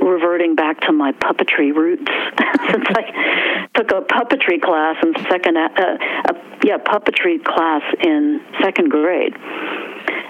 reverting 0.00 0.54
back 0.54 0.80
to 0.80 0.92
my 0.92 1.12
puppetry 1.12 1.74
roots. 1.74 2.10
Since 2.70 2.86
I 2.90 3.68
took 3.74 3.90
a 3.90 4.02
puppetry 4.02 4.60
class 4.60 4.96
in 5.02 5.14
second 5.28 5.56
uh, 5.56 5.68
uh, 5.76 6.32
yeah 6.62 6.78
puppetry 6.78 7.42
class 7.44 7.82
in 8.02 8.40
second 8.60 8.90
grade 8.90 9.34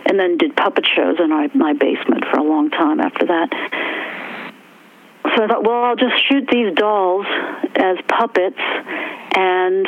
and 0.07 0.19
then 0.19 0.37
did 0.39 0.55
puppet 0.57 0.87
shows 0.87 1.17
in 1.19 1.31
my, 1.31 1.51
my 1.55 1.73
basement 1.73 2.25
for 2.31 2.39
a 2.39 2.43
long 2.43 2.71
time 2.71 3.01
after 3.01 3.27
that. 3.27 3.49
So 5.35 5.45
I 5.45 5.47
thought, 5.49 5.65
well, 5.65 5.83
I'll 5.83 5.97
just 5.97 6.15
shoot 6.29 6.47
these 6.51 6.73
dolls 6.75 7.27
as 7.75 7.99
puppets 8.09 8.61
and 9.37 9.87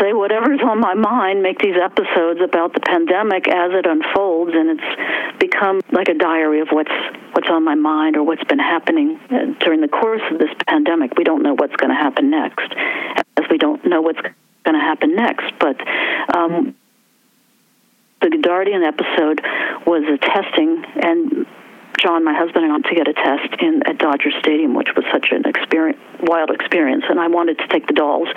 say 0.00 0.12
whatever's 0.12 0.60
on 0.62 0.80
my 0.80 0.94
mind, 0.94 1.42
make 1.42 1.58
these 1.58 1.76
episodes 1.76 2.40
about 2.42 2.74
the 2.74 2.80
pandemic 2.80 3.48
as 3.48 3.72
it 3.72 3.86
unfolds, 3.86 4.52
and 4.54 4.78
it's 4.78 5.38
become 5.38 5.80
like 5.92 6.08
a 6.08 6.14
diary 6.14 6.60
of 6.60 6.68
what's 6.70 6.92
what's 7.32 7.48
on 7.48 7.64
my 7.64 7.74
mind 7.74 8.16
or 8.16 8.22
what's 8.22 8.44
been 8.44 8.58
happening 8.58 9.18
uh, 9.30 9.54
during 9.60 9.80
the 9.80 9.88
course 9.88 10.22
of 10.30 10.38
this 10.38 10.50
pandemic. 10.66 11.16
We 11.16 11.24
don't 11.24 11.42
know 11.42 11.54
what's 11.54 11.76
going 11.76 11.90
to 11.90 11.96
happen 11.96 12.30
next, 12.30 12.72
as 13.36 13.44
we 13.50 13.58
don't 13.58 13.84
know 13.84 14.00
what's 14.00 14.20
going 14.64 14.74
to 14.74 14.80
happen 14.80 15.14
next. 15.14 15.52
But 15.58 15.76
um, 16.36 16.74
the 18.20 18.38
Guardian 18.42 18.82
episode 18.82 19.40
was 19.86 20.04
a 20.08 20.18
testing 20.18 20.84
and 21.02 21.46
John, 21.98 22.24
my 22.24 22.34
husband, 22.34 22.64
and 22.64 22.72
I 22.72 22.88
to 22.88 22.94
get 22.94 23.08
a 23.08 23.12
test 23.12 23.60
in 23.60 23.82
at 23.86 23.98
Dodger 23.98 24.30
Stadium, 24.40 24.74
which 24.74 24.88
was 24.94 25.04
such 25.12 25.28
an 25.32 25.42
experience, 25.44 25.98
wild 26.22 26.50
experience, 26.50 27.04
and 27.08 27.18
I 27.18 27.26
wanted 27.26 27.58
to 27.58 27.66
take 27.68 27.86
the 27.86 27.92
dolls 27.92 28.28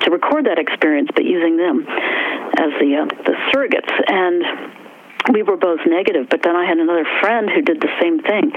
to 0.00 0.10
record 0.10 0.46
that 0.46 0.58
experience, 0.58 1.08
but 1.14 1.24
using 1.24 1.56
them 1.56 1.86
as 1.88 2.70
the 2.78 3.02
uh, 3.02 3.06
the 3.24 3.34
surrogates 3.52 3.92
and. 4.06 4.82
We 5.32 5.42
were 5.42 5.56
both 5.56 5.80
negative, 5.84 6.28
but 6.30 6.44
then 6.44 6.54
I 6.54 6.66
had 6.66 6.78
another 6.78 7.04
friend 7.20 7.50
who 7.50 7.60
did 7.60 7.80
the 7.80 7.90
same 8.00 8.20
thing, 8.20 8.52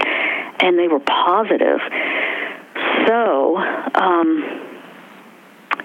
and 0.60 0.78
they 0.78 0.86
were 0.86 1.00
positive. 1.00 1.80
So, 3.08 3.56
um, 3.56 4.60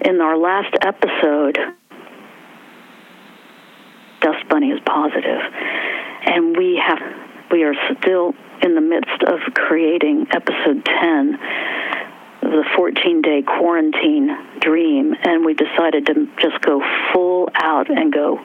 in 0.02 0.22
our 0.22 0.38
last 0.38 0.76
episode, 0.82 1.58
Dust 4.22 4.48
Bunny 4.48 4.70
is 4.70 4.80
positive, 4.86 5.42
and 6.28 6.56
we 6.56 6.80
have 6.86 7.00
we 7.52 7.64
are 7.64 7.74
still 8.00 8.36
in 8.66 8.74
the 8.74 8.82
midst 8.82 9.22
of 9.28 9.54
creating 9.54 10.26
episode 10.32 10.84
10 10.84 11.40
the 12.42 12.64
14 12.76 13.22
day 13.22 13.44
quarantine 13.44 14.30
dream, 14.60 15.14
and 15.24 15.46
we 15.46 15.54
decided 15.54 16.08
to 16.08 16.28
just 16.42 16.60
go 16.62 16.82
full 17.14 17.50
out 17.54 17.90
and 17.90 18.12
go 18.12 18.40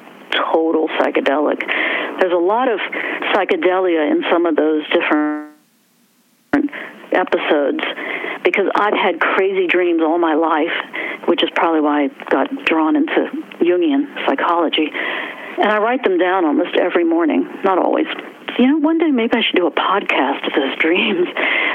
total 0.53 0.89
psychedelic. 1.01 1.61
There's 2.21 2.33
a 2.33 2.37
lot 2.37 2.69
of 2.69 2.81
psychedelia 3.33 4.11
in 4.11 4.23
some 4.31 4.45
of 4.45 4.57
those 4.57 4.85
different 4.93 5.51
episodes 7.13 7.81
because 8.45 8.67
I've 8.75 8.95
had 8.95 9.21
crazy 9.21 9.67
dreams 9.67 10.03
all 10.03 10.19
my 10.19 10.35
life, 10.35 11.29
which 11.29 11.43
is 11.43 11.49
probably 11.55 11.81
why 11.81 12.05
I 12.05 12.09
got 12.31 12.49
drawn 12.67 12.97
into 12.97 13.31
Jungian 13.61 14.05
psychology. 14.27 14.89
And 14.93 15.69
I 15.69 15.79
write 15.79 16.05
them 16.05 16.19
down 16.19 16.45
almost 16.45 16.77
every 16.77 17.05
morning, 17.05 17.49
not 17.65 17.79
always, 17.79 18.07
you 18.59 18.67
know, 18.67 18.79
one 18.79 18.99
day 18.99 19.11
maybe 19.11 19.35
I 19.35 19.43
should 19.43 19.57
do 19.57 19.67
a 19.67 19.71
podcast 19.71 20.47
of 20.47 20.53
those 20.55 20.79
dreams. 20.79 21.29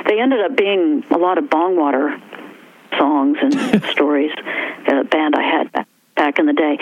They 0.07 0.19
ended 0.19 0.41
up 0.41 0.55
being 0.55 1.03
a 1.11 1.17
lot 1.17 1.37
of 1.37 1.45
Bongwater 1.45 2.19
songs 2.97 3.37
and 3.41 3.83
stories. 3.91 4.31
A 4.87 5.03
band 5.03 5.35
I 5.35 5.41
had 5.41 5.71
back, 5.71 5.87
back 6.15 6.39
in 6.39 6.45
the 6.45 6.53
day, 6.53 6.77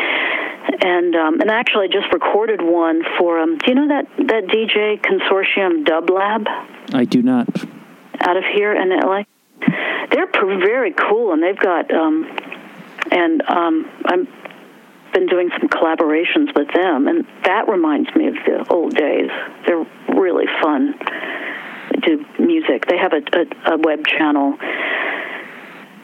and 0.82 1.16
um, 1.16 1.42
and 1.42 1.50
actually 1.50 1.88
just 1.88 2.12
recorded 2.12 2.62
one 2.62 3.02
for 3.18 3.40
um. 3.40 3.58
Do 3.58 3.66
you 3.68 3.76
know 3.76 3.88
that 3.88 4.08
that 4.28 4.46
DJ 4.48 5.00
consortium 5.00 5.86
Dub 5.86 6.10
Lab? 6.10 6.48
I 6.94 7.06
do 7.06 7.22
not. 7.22 7.48
Out 8.20 8.38
of 8.38 8.44
here 8.44 8.74
in 8.74 8.90
LA, 8.90 9.24
they're 10.12 10.28
very 10.28 10.92
cool, 10.92 11.32
and 11.32 11.42
they've 11.42 11.58
got 11.58 11.94
um, 11.94 12.26
and 13.12 13.42
um, 13.44 13.90
I'm 14.06 14.28
been 15.14 15.28
doing 15.28 15.50
some 15.60 15.70
collaborations 15.70 16.56
with 16.56 16.68
them, 16.74 17.08
and 17.08 17.26
that 17.44 17.68
reminds 17.68 18.14
me 18.16 18.28
of 18.28 18.36
the 18.46 18.66
old 18.70 18.96
days. 18.96 19.30
They're 19.66 19.86
really 20.10 20.46
fun. 20.62 20.96
They 21.92 22.00
do 22.00 22.26
music. 22.40 22.86
They 22.88 22.98
have 22.98 23.14
a, 23.14 23.22
a, 23.38 23.76
a 23.76 23.78
web 23.78 24.06
channel, 24.06 24.58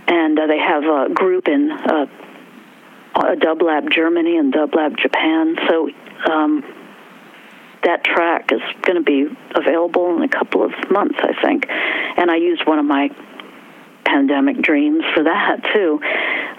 and 0.08 0.40
uh, 0.40 0.48
they 0.48 0.60
have 0.60 0.84
a 0.84 1.14
group 1.14 1.48
in 1.48 1.72
uh, 1.72 2.06
a 3.16 3.36
Dub 3.36 3.62
Lab 3.62 3.90
Germany 3.92 4.38
and 4.38 4.54
Dub 4.54 4.74
Lab 4.76 4.98
Japan. 4.98 5.56
So 5.68 5.90
um, 6.32 6.64
that 7.84 8.04
track 8.04 8.52
is 8.52 8.62
going 8.82 8.98
to 8.98 9.04
be 9.04 9.26
available 9.56 10.16
in 10.16 10.24
a 10.24 10.30
couple 10.30 10.64
of 10.64 10.72
months, 10.92 11.18
I 11.22 11.34
think. 11.44 11.66
And 11.70 12.30
I 12.30 12.38
used 12.38 12.66
one 12.68 12.80
of 12.80 12.86
my 12.86 13.10
pandemic 14.06 14.62
dreams 14.62 15.04
for 15.14 15.24
that 15.24 15.64
too. 15.74 16.02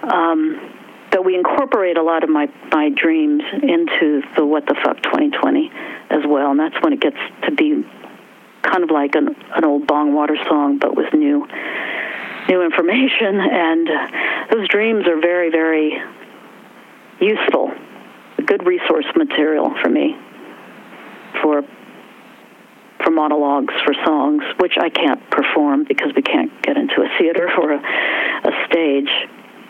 Um, 0.03 0.80
but 1.11 1.25
we 1.25 1.35
incorporate 1.35 1.97
a 1.97 2.03
lot 2.03 2.23
of 2.25 2.31
my 2.31 2.49
my 2.73 2.91
dreams 2.91 3.43
into 3.53 4.23
the 4.37 4.45
what 4.45 4.67
the 4.67 4.75
fuck 4.85 5.03
2020 5.03 5.71
as 6.11 6.21
well, 6.27 6.51
and 6.51 6.61
that's 6.61 6.77
when 6.83 6.93
it 6.93 7.01
gets 7.01 7.19
to 7.45 7.53
be 7.53 7.85
kind 8.63 8.85
of 8.85 8.91
like 8.91 9.15
an 9.15 9.35
an 9.55 9.65
old 9.65 9.87
Bongwater 9.87 10.37
song, 10.49 10.79
but 10.79 10.97
with 10.97 11.13
new 11.13 11.47
new 12.49 12.63
information. 12.63 13.41
And 13.51 13.89
those 14.51 14.69
dreams 14.69 15.07
are 15.07 15.21
very 15.21 15.51
very 15.51 15.99
useful, 17.21 17.73
good 18.47 18.67
resource 18.67 19.07
material 19.17 19.75
for 19.83 19.89
me 19.89 20.17
for 21.43 21.63
for 23.03 23.11
monologues 23.11 23.75
for 23.85 23.95
songs, 24.05 24.43
which 24.59 24.75
I 24.79 24.91
can't 24.91 25.31
perform 25.31 25.85
because 25.85 26.13
we 26.15 26.23
can't 26.23 26.51
get 26.63 26.77
into 26.77 27.03
a 27.03 27.09
theater 27.19 27.49
or 27.59 27.73
a, 27.73 27.79
a 27.79 28.67
stage. 28.69 29.11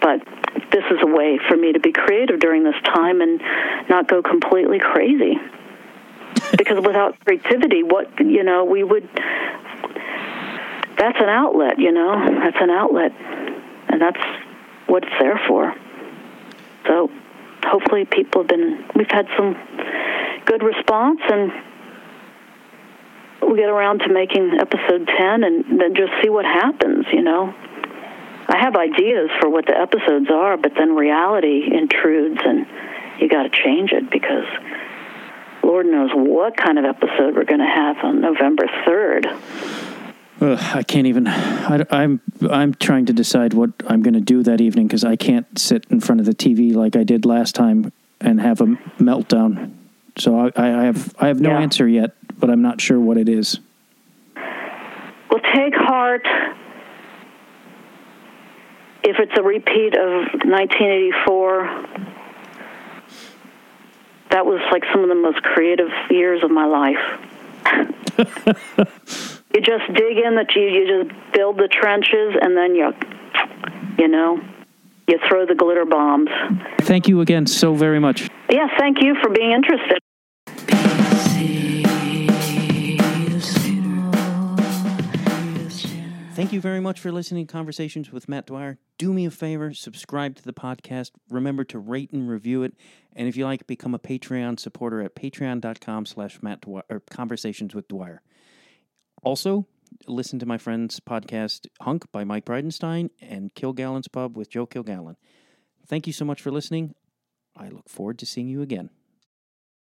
But 0.01 0.23
this 0.73 0.85
is 0.91 0.99
a 1.03 1.07
way 1.07 1.39
for 1.49 1.57
me 1.57 1.73
to 1.73 1.81
be 1.81 1.93
creative 1.93 2.41
during 2.41 2.65
this 2.65 2.81
time 2.85 3.21
and 3.21 3.41
not 3.89 4.09
go 4.09 4.23
completely 4.23 4.79
crazy. 4.79 5.37
because 6.57 6.85
without 6.85 7.19
creativity, 7.25 7.83
what, 7.83 8.09
you 8.19 8.45
know, 8.45 8.65
we 8.65 8.85
would, 8.85 9.09
that's 10.97 11.19
an 11.19 11.29
outlet, 11.29 11.79
you 11.79 11.93
know, 11.93 12.15
that's 12.41 12.57
an 12.61 12.71
outlet. 12.71 13.13
And 13.89 14.01
that's 14.01 14.21
what 14.87 15.05
it's 15.05 15.13
there 15.21 15.41
for. 15.49 15.75
So 16.87 17.11
hopefully 17.65 18.05
people 18.05 18.43
have 18.43 18.49
been, 18.49 18.85
we've 18.95 19.11
had 19.11 19.27
some 19.37 19.57
good 20.45 20.63
response 20.63 21.21
and 21.29 21.53
we 23.49 23.59
get 23.59 23.69
around 23.69 24.01
to 24.01 24.13
making 24.13 24.59
episode 24.59 25.09
10 25.19 25.45
and 25.45 25.81
then 25.81 25.95
just 25.95 26.13
see 26.23 26.29
what 26.29 26.45
happens, 26.45 27.07
you 27.13 27.23
know. 27.23 27.55
I 28.51 28.59
have 28.59 28.75
ideas 28.77 29.31
for 29.41 29.49
what 29.49 29.67
the 29.67 29.77
episodes 29.79 30.29
are, 30.31 30.57
but 30.57 30.73
then 30.77 30.95
reality 30.97 31.63
intrudes 31.73 32.41
and 32.45 32.67
you 33.21 33.29
got 33.29 33.45
to 33.45 33.51
change 33.51 33.93
it 33.93 34.11
because 34.11 34.45
Lord 35.63 35.87
knows 35.87 36.11
what 36.15 36.57
kind 36.57 36.79
of 36.79 36.85
episode 36.85 37.37
we're 37.37 37.45
going 37.45 37.61
to 37.61 37.73
have 37.73 37.99
on 38.03 38.21
November 38.21 38.65
3rd. 38.87 39.27
Ugh, 40.43 40.59
I 40.75 40.83
can't 40.83 41.07
even. 41.07 41.29
I, 41.29 41.85
I'm 41.91 42.21
I'm 42.51 42.73
trying 42.75 43.05
to 43.07 43.13
decide 43.13 43.53
what 43.53 43.71
I'm 43.87 44.03
going 44.03 44.15
to 44.15 44.21
do 44.23 44.43
that 44.45 44.61
evening 44.63 44.87
because 44.87 45.05
I 45.05 45.15
can't 45.15 45.47
sit 45.59 45.85
in 45.91 46.01
front 46.01 46.21
of 46.21 46.27
the 46.27 46.35
TV 46.35 46.75
like 46.75 46.97
I 46.97 47.05
did 47.05 47.27
last 47.27 47.55
time 47.55 47.93
and 48.23 48.41
have 48.41 48.63
a 48.63 48.67
meltdown. 48.99 49.73
So 50.17 50.39
I, 50.39 50.51
I 50.57 50.85
have 50.85 51.15
I 51.21 51.27
have 51.29 51.41
no 51.41 51.51
Yeah. 51.51 51.61
answer 51.61 51.87
yet, 51.87 52.13
but 52.39 52.49
I'm 52.49 52.63
not 52.63 52.81
sure 52.81 52.99
what 52.99 53.19
it 53.19 53.29
is. 53.29 53.61
Well, 54.35 55.41
take 55.55 55.75
heart 55.75 56.27
if 59.03 59.17
it's 59.19 59.33
a 59.37 59.43
repeat 59.43 59.95
of 59.95 60.41
1984, 60.45 62.11
that 64.31 64.47
was 64.47 64.61
like 64.71 64.85
some 64.93 65.03
of 65.03 65.09
the 65.09 65.15
most 65.15 65.43
creative 65.43 65.91
years 66.11 66.43
of 66.45 66.51
my 66.51 66.67
life. 66.67 66.99
you 69.55 69.61
just 69.61 69.87
dig 69.93 70.19
in 70.19 70.37
that 70.37 70.55
you 70.55 70.63
you 70.63 71.05
just 71.05 71.33
build 71.33 71.57
the 71.57 71.69
trenches 71.69 72.37
and 72.41 72.57
then 72.57 72.75
you 72.75 72.93
you 73.99 74.09
know 74.09 74.41
you 75.07 75.19
throw 75.29 75.47
the 75.47 75.55
glitter 75.55 75.85
bombs. 75.85 76.31
Thank 76.83 77.09
you 77.09 77.21
again 77.21 77.47
so 77.47 77.75
very 77.75 77.99
much. 77.99 78.29
Yeah, 78.49 78.69
thank 78.79 79.03
you 79.03 79.17
for 79.21 79.31
being 79.31 79.53
interested. 79.53 79.99
Thank 86.41 86.55
you 86.55 86.61
very 86.63 86.81
much 86.81 86.99
for 86.99 87.13
listening 87.13 87.47
to 87.47 87.53
Conversations 87.53 88.13
with 88.13 88.27
Matt 88.27 88.47
Dwyer. 88.47 88.79
Do 88.97 89.13
me 89.13 89.27
a 89.27 89.31
favor, 89.31 89.75
subscribe 89.75 90.37
to 90.37 90.43
the 90.43 90.55
podcast. 90.55 91.11
Remember 91.29 91.65
to 91.65 91.79
rate 91.79 92.13
and 92.13 92.31
review 92.31 92.63
it. 92.63 92.73
And 93.15 93.29
if 93.29 93.37
you 93.37 93.45
like, 93.45 93.67
become 93.67 93.95
a 93.95 93.99
Patreon 93.99 94.59
supporter 94.59 95.03
at 95.03 95.15
patreon.com 95.15 96.07
slash 96.07 96.43
Matt 96.43 96.63
Dwyer, 96.63 97.03
Conversations 97.11 97.75
with 97.75 97.89
Dwyer. 97.89 98.23
Also, 99.23 99.67
listen 100.07 100.39
to 100.39 100.47
my 100.47 100.57
friend's 100.57 100.99
podcast, 100.99 101.67
Hunk 101.83 102.11
by 102.11 102.25
Mike 102.25 102.47
Bridenstine 102.47 103.11
and 103.21 103.55
Kilgallen's 103.55 104.09
Pub 104.09 104.35
with 104.35 104.49
Joe 104.49 104.67
Kilgallen. 104.67 105.17
Thank 105.87 106.07
you 106.07 106.15
so 106.15 106.25
much 106.25 106.41
for 106.41 106.51
listening. 106.51 106.95
I 107.55 107.69
look 107.69 107.91
forward 107.91 108.19
to 108.19 108.25
seeing 108.25 108.49
you 108.49 108.63
again. 108.63 108.89